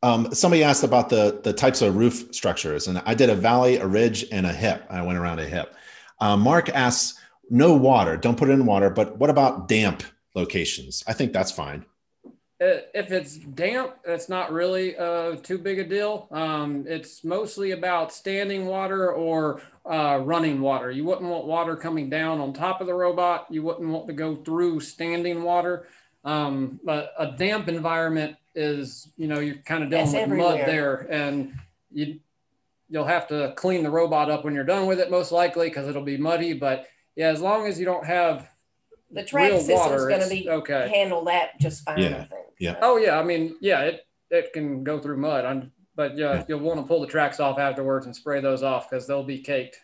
Um, 0.03 0.33
somebody 0.33 0.61
asked 0.61 0.83
about 0.83 1.09
the, 1.09 1.39
the 1.41 1.53
types 1.53 1.81
of 1.81 1.95
roof 1.95 2.33
structures, 2.33 2.87
and 2.87 3.01
I 3.05 3.13
did 3.13 3.29
a 3.29 3.35
valley, 3.35 3.77
a 3.77 3.87
ridge, 3.87 4.25
and 4.31 4.45
a 4.45 4.51
hip. 4.51 4.85
I 4.89 5.01
went 5.01 5.17
around 5.17 5.39
a 5.39 5.45
hip. 5.45 5.73
Um, 6.19 6.41
Mark 6.41 6.69
asks, 6.69 7.17
no 7.49 7.75
water, 7.75 8.17
don't 8.17 8.37
put 8.37 8.49
it 8.49 8.53
in 8.53 8.65
water, 8.65 8.89
but 8.89 9.17
what 9.17 9.29
about 9.29 9.67
damp 9.67 10.03
locations? 10.35 11.03
I 11.07 11.13
think 11.13 11.33
that's 11.33 11.51
fine 11.51 11.85
if 12.59 13.11
it's 13.11 13.37
damp, 13.37 13.95
it's 14.03 14.27
not 14.27 14.51
really 14.51 14.97
uh, 14.97 15.35
too 15.37 15.57
big 15.57 15.79
a 15.79 15.83
deal. 15.83 16.27
Um, 16.31 16.83
it's 16.87 17.23
mostly 17.23 17.71
about 17.71 18.11
standing 18.11 18.65
water 18.65 19.13
or 19.13 19.61
uh, 19.85 20.19
running 20.23 20.59
water. 20.59 20.91
You 20.91 21.05
wouldn't 21.05 21.29
want 21.29 21.45
water 21.45 21.77
coming 21.77 22.09
down 22.09 22.41
on 22.41 22.51
top 22.51 22.81
of 22.81 22.87
the 22.87 22.93
robot. 22.93 23.47
You 23.49 23.63
wouldn't 23.63 23.87
want 23.87 24.07
to 24.07 24.13
go 24.13 24.35
through 24.35 24.81
standing 24.81 25.43
water. 25.43 25.87
Um, 26.25 26.81
but 26.83 27.13
a 27.17 27.31
damp 27.31 27.69
environment 27.69 28.35
is, 28.55 29.09
you 29.15 29.27
know, 29.27 29.39
you're 29.39 29.55
kind 29.55 29.83
of 29.83 29.89
dealing 29.89 30.07
with 30.07 30.15
everywhere. 30.15 30.57
mud 30.57 30.67
there, 30.67 31.07
and 31.09 31.53
you 31.91 32.19
you'll 32.89 33.05
have 33.05 33.27
to 33.27 33.53
clean 33.55 33.83
the 33.83 33.89
robot 33.89 34.29
up 34.29 34.43
when 34.43 34.53
you're 34.53 34.65
done 34.65 34.85
with 34.85 34.99
it, 34.99 35.09
most 35.09 35.31
likely, 35.31 35.69
because 35.69 35.87
it'll 35.87 36.03
be 36.03 36.17
muddy. 36.17 36.53
But 36.53 36.87
yeah, 37.15 37.27
as 37.29 37.39
long 37.39 37.67
as 37.67 37.79
you 37.79 37.85
don't 37.85 38.05
have 38.05 38.49
the 39.11 39.23
track 39.23 39.51
system 39.61 39.93
is 39.93 40.05
going 40.05 40.21
to 40.21 40.29
be 40.29 40.49
okay. 40.49 40.89
handle 40.93 41.23
that 41.25 41.59
just 41.59 41.83
fine. 41.83 41.99
Yeah. 41.99 42.25
Yeah. 42.59 42.77
Oh 42.81 42.97
yeah. 42.97 43.19
I 43.19 43.23
mean, 43.23 43.55
yeah, 43.61 43.81
it 43.81 44.01
it 44.29 44.53
can 44.53 44.83
go 44.83 44.99
through 44.99 45.17
mud. 45.17 45.45
I'm, 45.45 45.71
but 45.95 46.17
yeah, 46.17 46.35
yeah. 46.35 46.43
you'll 46.47 46.59
want 46.59 46.79
to 46.79 46.85
pull 46.85 47.01
the 47.01 47.07
tracks 47.07 47.39
off 47.39 47.57
afterwards 47.57 48.05
and 48.05 48.15
spray 48.15 48.41
those 48.41 48.63
off 48.63 48.89
because 48.89 49.07
they'll 49.07 49.23
be 49.23 49.39
caked. 49.39 49.77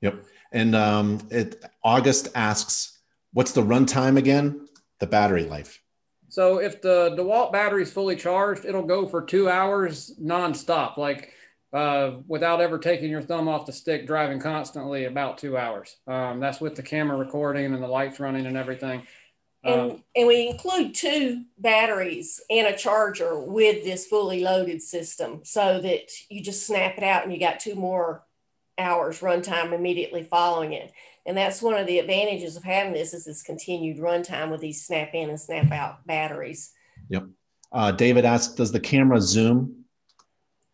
Yep. 0.00 0.24
And 0.52 0.74
um, 0.74 1.26
it 1.30 1.64
August 1.82 2.28
asks, 2.34 2.98
what's 3.32 3.52
the 3.52 3.62
runtime 3.62 4.18
again? 4.18 4.68
The 4.98 5.06
battery 5.06 5.44
life. 5.44 5.80
So 6.28 6.58
if 6.58 6.80
the 6.80 7.14
DeWalt 7.18 7.52
battery 7.52 7.82
is 7.82 7.92
fully 7.92 8.16
charged, 8.16 8.64
it'll 8.64 8.86
go 8.86 9.06
for 9.06 9.22
two 9.22 9.50
hours 9.50 10.14
nonstop, 10.20 10.96
like 10.96 11.30
uh, 11.72 12.12
without 12.26 12.60
ever 12.60 12.78
taking 12.78 13.10
your 13.10 13.22
thumb 13.22 13.48
off 13.48 13.66
the 13.66 13.72
stick, 13.72 14.06
driving 14.06 14.40
constantly 14.40 15.04
about 15.04 15.38
two 15.38 15.56
hours. 15.56 15.96
Um, 16.06 16.40
that's 16.40 16.60
with 16.60 16.74
the 16.74 16.82
camera 16.82 17.16
recording 17.16 17.74
and 17.74 17.82
the 17.82 17.88
lights 17.88 18.20
running 18.20 18.46
and 18.46 18.56
everything. 18.56 19.02
And, 19.64 19.80
um, 19.92 20.04
and 20.16 20.26
we 20.26 20.48
include 20.48 20.94
two 20.94 21.44
batteries 21.58 22.40
and 22.50 22.66
a 22.66 22.76
charger 22.76 23.38
with 23.38 23.84
this 23.84 24.06
fully 24.06 24.42
loaded 24.42 24.82
system 24.82 25.42
so 25.44 25.80
that 25.80 26.10
you 26.28 26.42
just 26.42 26.66
snap 26.66 26.98
it 26.98 27.04
out 27.04 27.22
and 27.22 27.32
you 27.32 27.38
got 27.38 27.60
two 27.60 27.76
more 27.76 28.24
hours 28.76 29.20
runtime 29.20 29.72
immediately 29.72 30.24
following 30.24 30.72
it. 30.72 30.92
And 31.26 31.36
that's 31.36 31.62
one 31.62 31.74
of 31.74 31.86
the 31.86 32.00
advantages 32.00 32.56
of 32.56 32.64
having 32.64 32.92
this 32.92 33.14
is 33.14 33.24
this 33.24 33.42
continued 33.42 33.98
runtime 33.98 34.50
with 34.50 34.60
these 34.60 34.84
snap 34.84 35.10
in 35.14 35.28
and 35.30 35.40
snap 35.40 35.70
out 35.70 36.04
batteries. 36.06 36.72
Yep. 37.08 37.26
Uh, 37.70 37.92
David 37.92 38.24
asked, 38.24 38.56
does 38.56 38.72
the 38.72 38.80
camera 38.80 39.20
zoom? 39.20 39.84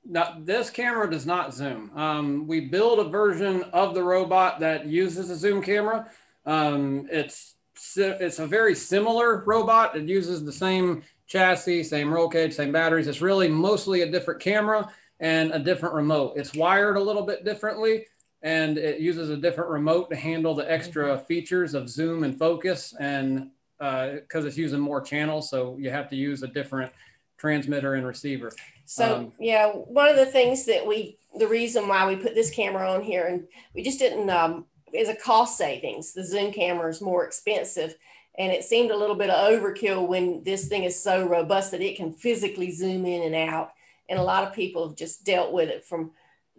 No, 0.04 0.34
this 0.40 0.70
camera 0.70 1.10
does 1.10 1.26
not 1.26 1.52
zoom. 1.52 1.90
Um, 1.94 2.46
we 2.46 2.60
build 2.60 2.98
a 3.00 3.10
version 3.10 3.64
of 3.74 3.94
the 3.94 4.02
robot 4.02 4.60
that 4.60 4.86
uses 4.86 5.28
a 5.28 5.36
zoom 5.36 5.62
camera. 5.62 6.10
Um, 6.46 7.06
it's 7.10 7.56
it's 7.96 8.38
a 8.38 8.46
very 8.46 8.74
similar 8.74 9.44
robot. 9.44 9.96
It 9.96 10.08
uses 10.08 10.44
the 10.44 10.52
same 10.52 11.02
chassis, 11.26 11.84
same 11.84 12.12
roll 12.12 12.28
cage, 12.28 12.54
same 12.54 12.72
batteries. 12.72 13.06
It's 13.06 13.20
really 13.20 13.48
mostly 13.48 14.02
a 14.02 14.10
different 14.10 14.40
camera 14.40 14.90
and 15.20 15.52
a 15.52 15.58
different 15.58 15.94
remote. 15.94 16.34
It's 16.36 16.54
wired 16.54 16.96
a 16.96 17.00
little 17.00 17.24
bit 17.24 17.44
differently 17.44 18.06
and 18.42 18.78
it 18.78 19.00
uses 19.00 19.30
a 19.30 19.36
different 19.36 19.70
remote 19.70 20.10
to 20.10 20.16
handle 20.16 20.54
the 20.54 20.70
extra 20.70 21.18
features 21.18 21.74
of 21.74 21.88
zoom 21.88 22.24
and 22.24 22.38
focus 22.38 22.94
and 23.00 23.50
because 23.78 24.44
uh, 24.44 24.48
it's 24.48 24.56
using 24.56 24.80
more 24.80 25.00
channels 25.00 25.50
so 25.50 25.76
you 25.78 25.90
have 25.90 26.08
to 26.08 26.16
use 26.16 26.42
a 26.42 26.48
different 26.48 26.92
transmitter 27.36 27.94
and 27.94 28.06
receiver 28.06 28.50
so 28.84 29.16
um, 29.16 29.32
yeah 29.38 29.68
one 29.68 30.08
of 30.08 30.16
the 30.16 30.26
things 30.26 30.64
that 30.66 30.86
we 30.86 31.16
the 31.38 31.46
reason 31.46 31.86
why 31.88 32.06
we 32.06 32.16
put 32.16 32.34
this 32.34 32.50
camera 32.50 32.90
on 32.90 33.02
here 33.02 33.26
and 33.26 33.46
we 33.74 33.82
just 33.82 33.98
didn't 33.98 34.28
um, 34.30 34.64
is 34.92 35.08
a 35.08 35.14
cost 35.14 35.56
savings 35.56 36.12
the 36.12 36.24
zoom 36.24 36.52
camera 36.52 36.88
is 36.88 37.00
more 37.00 37.24
expensive 37.24 37.96
and 38.38 38.52
it 38.52 38.62
seemed 38.64 38.92
a 38.92 38.96
little 38.96 39.16
bit 39.16 39.30
of 39.30 39.50
overkill 39.50 40.06
when 40.06 40.42
this 40.44 40.68
thing 40.68 40.84
is 40.84 41.00
so 41.00 41.26
robust 41.26 41.72
that 41.72 41.80
it 41.80 41.96
can 41.96 42.12
physically 42.12 42.70
zoom 42.70 43.04
in 43.04 43.22
and 43.22 43.34
out 43.34 43.72
and 44.08 44.18
a 44.18 44.22
lot 44.22 44.44
of 44.44 44.54
people 44.54 44.88
have 44.88 44.96
just 44.96 45.24
dealt 45.24 45.52
with 45.52 45.68
it 45.68 45.84
from 45.84 46.12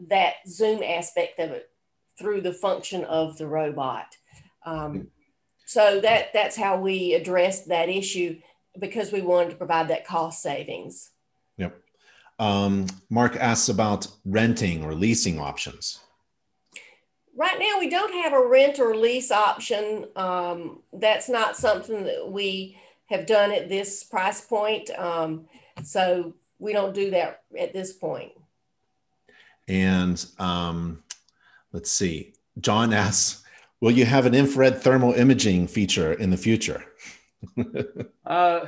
that 0.07 0.35
zoom 0.47 0.83
aspect 0.83 1.39
of 1.39 1.51
it 1.51 1.69
through 2.17 2.41
the 2.41 2.53
function 2.53 3.03
of 3.05 3.37
the 3.37 3.47
robot. 3.47 4.15
Um, 4.65 5.07
so 5.65 5.99
that 6.01 6.33
that's 6.33 6.55
how 6.55 6.77
we 6.79 7.13
addressed 7.13 7.67
that 7.69 7.89
issue 7.89 8.39
because 8.79 9.11
we 9.11 9.21
wanted 9.21 9.51
to 9.51 9.55
provide 9.55 9.87
that 9.87 10.05
cost 10.05 10.41
savings. 10.41 11.11
Yep. 11.57 11.79
Um, 12.39 12.87
Mark 13.09 13.35
asks 13.35 13.69
about 13.69 14.07
renting 14.25 14.83
or 14.83 14.93
leasing 14.93 15.39
options. 15.39 15.99
Right 17.39 17.57
now, 17.57 17.79
we 17.79 17.89
don't 17.89 18.11
have 18.15 18.33
a 18.33 18.45
rent 18.45 18.81
or 18.81 18.93
lease 18.93 19.31
option. 19.31 20.07
Um, 20.17 20.81
that's 20.91 21.29
not 21.29 21.55
something 21.55 22.03
that 22.03 22.29
we 22.29 22.77
have 23.05 23.25
done 23.25 23.53
at 23.53 23.69
this 23.69 24.03
price 24.03 24.41
point. 24.41 24.89
Um, 24.97 25.45
so 25.81 26.33
we 26.59 26.73
don't 26.73 26.93
do 26.93 27.11
that 27.11 27.43
at 27.57 27.71
this 27.71 27.93
point. 27.93 28.33
And 29.69 30.23
um, 30.37 31.01
let's 31.71 31.89
see. 31.89 32.33
John 32.59 32.91
asks, 32.91 33.41
will 33.79 33.91
you 33.91 34.03
have 34.03 34.25
an 34.25 34.35
infrared 34.35 34.81
thermal 34.81 35.13
imaging 35.13 35.67
feature 35.67 36.11
in 36.11 36.31
the 36.31 36.37
future? 36.37 36.83
uh, 38.25 38.65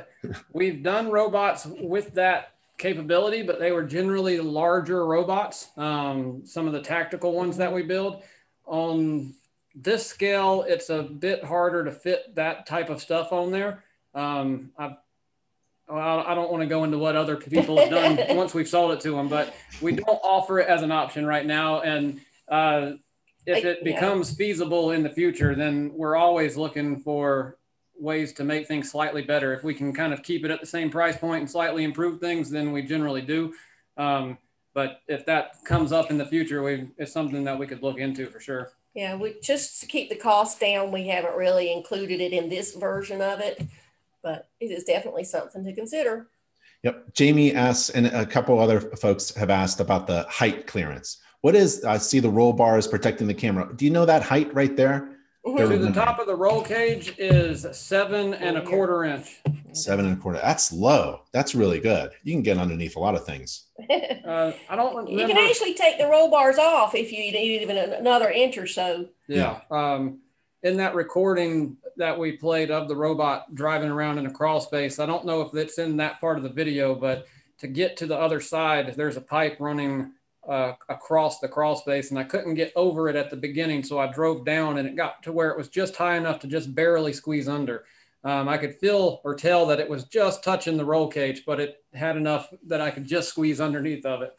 we've 0.54 0.82
done 0.82 1.10
robots 1.10 1.66
with 1.66 2.14
that 2.14 2.54
capability, 2.78 3.42
but 3.42 3.60
they 3.60 3.70
were 3.70 3.84
generally 3.84 4.40
larger 4.40 5.04
robots. 5.04 5.68
Um, 5.76 6.40
some 6.46 6.66
of 6.66 6.72
the 6.72 6.80
tactical 6.80 7.34
ones 7.34 7.58
that 7.58 7.70
we 7.70 7.82
build 7.82 8.22
on 8.66 9.34
this 9.74 10.06
scale, 10.06 10.64
it's 10.66 10.90
a 10.90 11.02
bit 11.02 11.44
harder 11.44 11.84
to 11.84 11.90
fit 11.90 12.34
that 12.34 12.66
type 12.66 12.90
of 12.90 13.00
stuff 13.00 13.32
on 13.32 13.50
there. 13.50 13.84
Um, 14.14 14.70
I've 14.78 14.96
I 15.88 16.34
don't 16.34 16.50
want 16.50 16.62
to 16.62 16.66
go 16.66 16.84
into 16.84 16.98
what 16.98 17.16
other 17.16 17.36
people 17.36 17.78
have 17.78 17.90
done 17.90 18.18
once 18.36 18.54
we've 18.54 18.68
sold 18.68 18.92
it 18.92 19.00
to 19.00 19.10
them, 19.12 19.28
but 19.28 19.54
we 19.80 19.92
don't 19.92 20.20
offer 20.22 20.58
it 20.60 20.68
as 20.68 20.82
an 20.82 20.92
option 20.92 21.26
right 21.26 21.44
now. 21.44 21.80
And 21.80 22.20
uh, 22.48 22.92
if 23.46 23.64
it 23.64 23.84
becomes 23.84 24.34
feasible 24.34 24.92
in 24.92 25.02
the 25.02 25.10
future, 25.10 25.54
then 25.54 25.92
we're 25.94 26.16
always 26.16 26.56
looking 26.56 27.00
for 27.00 27.58
ways 27.98 28.32
to 28.34 28.44
make 28.44 28.66
things 28.66 28.90
slightly 28.90 29.22
better. 29.22 29.52
If 29.54 29.64
we 29.64 29.74
can 29.74 29.92
kind 29.92 30.12
of 30.12 30.22
keep 30.22 30.44
it 30.44 30.50
at 30.50 30.60
the 30.60 30.66
same 30.66 30.90
price 30.90 31.16
point 31.16 31.40
and 31.40 31.50
slightly 31.50 31.84
improve 31.84 32.20
things, 32.20 32.50
then 32.50 32.72
we 32.72 32.82
generally 32.82 33.22
do. 33.22 33.54
Um, 33.96 34.38
but 34.74 35.00
if 35.08 35.24
that 35.26 35.64
comes 35.64 35.92
up 35.92 36.10
in 36.10 36.18
the 36.18 36.26
future, 36.26 36.62
we 36.62 36.88
it's 36.98 37.12
something 37.12 37.44
that 37.44 37.58
we 37.58 37.66
could 37.66 37.82
look 37.82 37.98
into 37.98 38.26
for 38.26 38.40
sure. 38.40 38.72
Yeah, 38.94 39.16
we 39.16 39.36
just 39.42 39.80
to 39.80 39.86
keep 39.86 40.10
the 40.10 40.16
cost 40.16 40.60
down, 40.60 40.92
we 40.92 41.06
haven't 41.08 41.34
really 41.34 41.72
included 41.72 42.20
it 42.20 42.32
in 42.32 42.48
this 42.48 42.74
version 42.74 43.22
of 43.22 43.40
it 43.40 43.66
but 44.22 44.48
it 44.60 44.70
is 44.70 44.84
definitely 44.84 45.24
something 45.24 45.64
to 45.64 45.72
consider. 45.72 46.28
Yep. 46.84 47.14
Jamie 47.14 47.54
asks, 47.54 47.90
and 47.90 48.06
a 48.06 48.26
couple 48.26 48.58
other 48.58 48.80
folks 48.80 49.34
have 49.34 49.50
asked 49.50 49.80
about 49.80 50.06
the 50.06 50.24
height 50.28 50.66
clearance. 50.66 51.18
What 51.42 51.54
is, 51.54 51.84
I 51.84 51.98
see 51.98 52.20
the 52.20 52.30
roll 52.30 52.52
bars 52.52 52.86
protecting 52.86 53.26
the 53.26 53.34
camera. 53.34 53.72
Do 53.74 53.84
you 53.84 53.90
know 53.90 54.04
that 54.06 54.22
height 54.22 54.52
right 54.54 54.76
there? 54.76 55.16
Mm-hmm. 55.44 55.70
To 55.70 55.78
the 55.78 55.92
top 55.92 56.20
of 56.20 56.26
the 56.26 56.36
roll 56.36 56.62
cage 56.62 57.14
is 57.18 57.66
seven 57.72 58.34
and 58.34 58.56
a 58.56 58.62
quarter 58.62 59.04
inch. 59.04 59.40
Seven 59.72 60.06
and 60.06 60.18
a 60.18 60.20
quarter. 60.20 60.38
That's 60.42 60.72
low. 60.72 61.22
That's 61.32 61.54
really 61.54 61.80
good. 61.80 62.12
You 62.22 62.32
can 62.32 62.42
get 62.42 62.58
underneath 62.58 62.96
a 62.96 63.00
lot 63.00 63.14
of 63.14 63.24
things. 63.24 63.66
uh, 63.90 64.52
I 64.68 64.76
don't 64.76 64.96
remember. 64.96 65.10
You 65.10 65.26
can 65.26 65.38
actually 65.38 65.74
take 65.74 65.98
the 65.98 66.06
roll 66.06 66.30
bars 66.30 66.58
off 66.58 66.94
if 66.94 67.12
you 67.12 67.18
need 67.18 67.34
even 67.34 67.76
another 67.76 68.30
inch 68.30 68.58
or 68.58 68.66
so. 68.66 69.08
Yeah. 69.28 69.60
yeah. 69.70 69.94
Um, 69.94 70.20
in 70.62 70.76
that 70.76 70.94
recording 70.94 71.76
that 71.96 72.18
we 72.18 72.32
played 72.32 72.70
of 72.70 72.88
the 72.88 72.96
robot 72.96 73.54
driving 73.54 73.90
around 73.90 74.18
in 74.18 74.26
a 74.26 74.30
crawl 74.30 74.60
space, 74.60 74.98
I 74.98 75.06
don't 75.06 75.26
know 75.26 75.40
if 75.42 75.54
it's 75.54 75.78
in 75.78 75.96
that 75.98 76.20
part 76.20 76.36
of 76.36 76.42
the 76.42 76.50
video, 76.50 76.94
but 76.94 77.26
to 77.58 77.66
get 77.66 77.96
to 77.98 78.06
the 78.06 78.18
other 78.18 78.40
side, 78.40 78.94
there's 78.96 79.16
a 79.16 79.20
pipe 79.20 79.56
running 79.58 80.12
uh, 80.48 80.72
across 80.88 81.38
the 81.38 81.48
crawl 81.48 81.76
space, 81.76 82.10
and 82.10 82.18
I 82.18 82.24
couldn't 82.24 82.54
get 82.54 82.72
over 82.74 83.08
it 83.08 83.16
at 83.16 83.30
the 83.30 83.36
beginning, 83.36 83.82
so 83.82 83.98
I 83.98 84.12
drove 84.12 84.44
down, 84.44 84.78
and 84.78 84.88
it 84.88 84.96
got 84.96 85.22
to 85.24 85.32
where 85.32 85.50
it 85.50 85.56
was 85.56 85.68
just 85.68 85.96
high 85.96 86.16
enough 86.16 86.40
to 86.40 86.46
just 86.46 86.74
barely 86.74 87.12
squeeze 87.12 87.48
under. 87.48 87.84
Um, 88.24 88.48
I 88.48 88.56
could 88.56 88.76
feel 88.76 89.20
or 89.24 89.34
tell 89.34 89.66
that 89.66 89.80
it 89.80 89.88
was 89.88 90.04
just 90.04 90.44
touching 90.44 90.76
the 90.76 90.84
roll 90.84 91.08
cage, 91.08 91.42
but 91.44 91.58
it 91.58 91.82
had 91.92 92.16
enough 92.16 92.52
that 92.66 92.80
I 92.80 92.90
could 92.90 93.04
just 93.04 93.28
squeeze 93.28 93.60
underneath 93.60 94.06
of 94.06 94.22
it. 94.22 94.36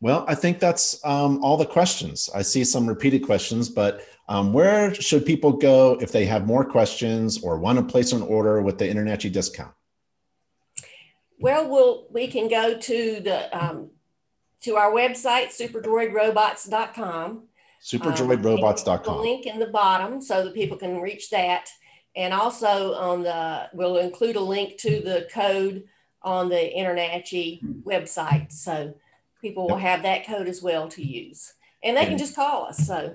Well, 0.00 0.24
I 0.28 0.34
think 0.34 0.58
that's 0.58 1.04
um, 1.04 1.42
all 1.42 1.56
the 1.56 1.66
questions. 1.66 2.30
I 2.34 2.42
see 2.42 2.64
some 2.64 2.86
repeated 2.86 3.24
questions, 3.24 3.68
but 3.68 4.02
um, 4.28 4.52
where 4.52 4.94
should 4.94 5.24
people 5.24 5.52
go 5.52 5.98
if 6.00 6.12
they 6.12 6.26
have 6.26 6.46
more 6.46 6.64
questions 6.64 7.42
or 7.42 7.58
want 7.58 7.78
to 7.78 7.84
place 7.84 8.12
an 8.12 8.22
order 8.22 8.60
with 8.62 8.78
the 8.78 8.86
InterNACHI 8.86 9.32
discount? 9.32 9.72
Well, 11.38 11.68
we'll 11.68 12.06
we 12.10 12.28
can 12.28 12.48
go 12.48 12.78
to 12.78 13.20
the 13.20 13.56
um, 13.56 13.90
to 14.62 14.76
our 14.76 14.90
website 14.90 15.48
superdroidrobots.com. 15.48 17.44
Superdroidrobots.com. 17.84 19.14
Um, 19.14 19.20
link 19.20 19.46
in 19.46 19.58
the 19.58 19.66
bottom 19.66 20.20
so 20.20 20.44
that 20.44 20.54
people 20.54 20.76
can 20.76 21.00
reach 21.00 21.30
that, 21.30 21.68
and 22.16 22.32
also 22.32 22.94
on 22.94 23.22
the 23.22 23.68
we'll 23.74 23.98
include 23.98 24.36
a 24.36 24.40
link 24.40 24.78
to 24.78 25.00
the 25.00 25.28
code 25.32 25.84
on 26.22 26.48
the 26.48 26.72
InterNACHI 26.76 27.84
website. 27.84 28.50
So 28.52 28.94
people 29.40 29.68
will 29.68 29.76
have 29.76 30.02
that 30.02 30.26
code 30.26 30.48
as 30.48 30.60
well 30.60 30.88
to 30.88 31.02
use. 31.04 31.52
And 31.84 31.96
they 31.96 32.06
can 32.06 32.18
just 32.18 32.34
call 32.34 32.66
us. 32.66 32.84
So, 32.84 33.14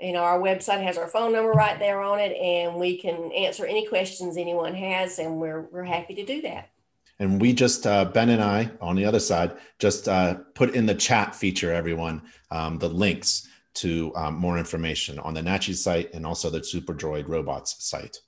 you 0.00 0.12
know, 0.12 0.22
our 0.22 0.38
website 0.38 0.82
has 0.82 0.96
our 0.96 1.08
phone 1.08 1.32
number 1.32 1.50
right 1.50 1.78
there 1.78 2.00
on 2.00 2.18
it, 2.18 2.32
and 2.32 2.76
we 2.76 2.96
can 2.96 3.30
answer 3.32 3.66
any 3.66 3.86
questions 3.86 4.38
anyone 4.38 4.74
has, 4.74 5.18
and 5.18 5.38
we're, 5.38 5.62
we're 5.70 5.84
happy 5.84 6.14
to 6.14 6.24
do 6.24 6.40
that. 6.42 6.70
And 7.18 7.40
we 7.40 7.52
just, 7.52 7.86
uh, 7.86 8.06
Ben 8.06 8.30
and 8.30 8.42
I 8.42 8.70
on 8.80 8.96
the 8.96 9.04
other 9.04 9.20
side, 9.20 9.56
just 9.78 10.08
uh, 10.08 10.34
put 10.54 10.74
in 10.74 10.86
the 10.86 10.94
chat 10.94 11.34
feature, 11.34 11.72
everyone, 11.72 12.22
um, 12.50 12.78
the 12.78 12.88
links 12.88 13.48
to 13.74 14.12
um, 14.16 14.34
more 14.34 14.56
information 14.56 15.18
on 15.18 15.34
the 15.34 15.42
NACHI 15.42 15.74
site 15.74 16.14
and 16.14 16.24
also 16.24 16.48
the 16.48 16.64
Super 16.64 16.94
Droid 16.94 17.28
Robots 17.28 17.84
site. 17.84 18.20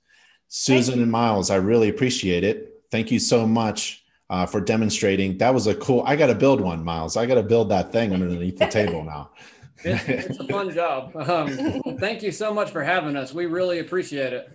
Susan 0.49 1.01
and 1.01 1.11
Miles, 1.11 1.49
I 1.49 1.55
really 1.55 1.89
appreciate 1.89 2.43
it. 2.43 2.83
Thank 2.91 3.11
you 3.11 3.19
so 3.19 3.47
much 3.47 4.03
uh, 4.29 4.45
for 4.45 4.59
demonstrating. 4.59 5.37
That 5.37 5.53
was 5.53 5.67
a 5.67 5.75
cool. 5.75 6.03
I 6.05 6.15
got 6.15 6.27
to 6.27 6.35
build 6.35 6.59
one, 6.59 6.83
Miles. 6.83 7.15
I 7.15 7.25
got 7.25 7.35
to 7.35 7.43
build 7.43 7.69
that 7.69 7.91
thing 7.91 8.13
underneath 8.13 8.57
the 8.57 8.67
table 8.67 9.03
now. 9.03 9.31
it's, 9.83 10.27
it's, 10.27 10.39
a 10.39 10.47
fun 10.47 10.71
job. 10.71 11.15
Um, 11.15 11.97
thank 11.99 12.21
you 12.21 12.31
so 12.31 12.53
much 12.53 12.71
for 12.71 12.83
having 12.83 13.15
us. 13.15 13.33
We 13.33 13.45
really 13.45 13.79
appreciate 13.79 14.33
it. 14.33 14.49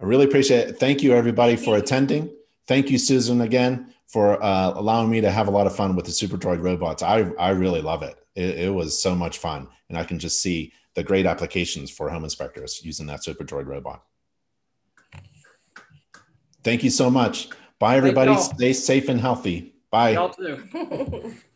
I 0.00 0.04
really 0.04 0.26
appreciate 0.26 0.68
it. 0.68 0.78
Thank 0.78 1.02
you, 1.02 1.14
everybody, 1.14 1.56
for 1.56 1.76
attending. 1.76 2.30
Thank 2.66 2.90
you, 2.90 2.98
Susan, 2.98 3.40
again 3.40 3.94
for 4.14 4.40
uh, 4.42 4.72
allowing 4.76 5.10
me 5.10 5.20
to 5.20 5.28
have 5.28 5.48
a 5.48 5.50
lot 5.50 5.66
of 5.66 5.74
fun 5.74 5.96
with 5.96 6.04
the 6.04 6.12
Super 6.12 6.36
Droid 6.36 6.62
robots. 6.62 7.02
I 7.02 7.30
I 7.38 7.50
really 7.50 7.82
love 7.82 8.02
it. 8.04 8.16
it. 8.36 8.58
It 8.58 8.72
was 8.72 9.00
so 9.02 9.12
much 9.12 9.38
fun, 9.38 9.66
and 9.88 9.98
I 9.98 10.04
can 10.04 10.20
just 10.20 10.40
see 10.40 10.72
the 10.94 11.02
great 11.02 11.26
applications 11.26 11.90
for 11.90 12.08
home 12.08 12.22
inspectors 12.22 12.80
using 12.84 13.06
that 13.06 13.24
Super 13.24 13.44
Droid 13.44 13.66
robot. 13.66 14.04
Thank 16.64 16.82
you 16.82 16.90
so 16.90 17.10
much. 17.10 17.48
Bye, 17.78 17.96
everybody. 17.96 18.36
Stay 18.36 18.72
safe 18.72 19.08
and 19.08 19.20
healthy. 19.20 19.74
Bye. 19.90 20.12
Y'all 20.12 20.30
too. 20.30 21.34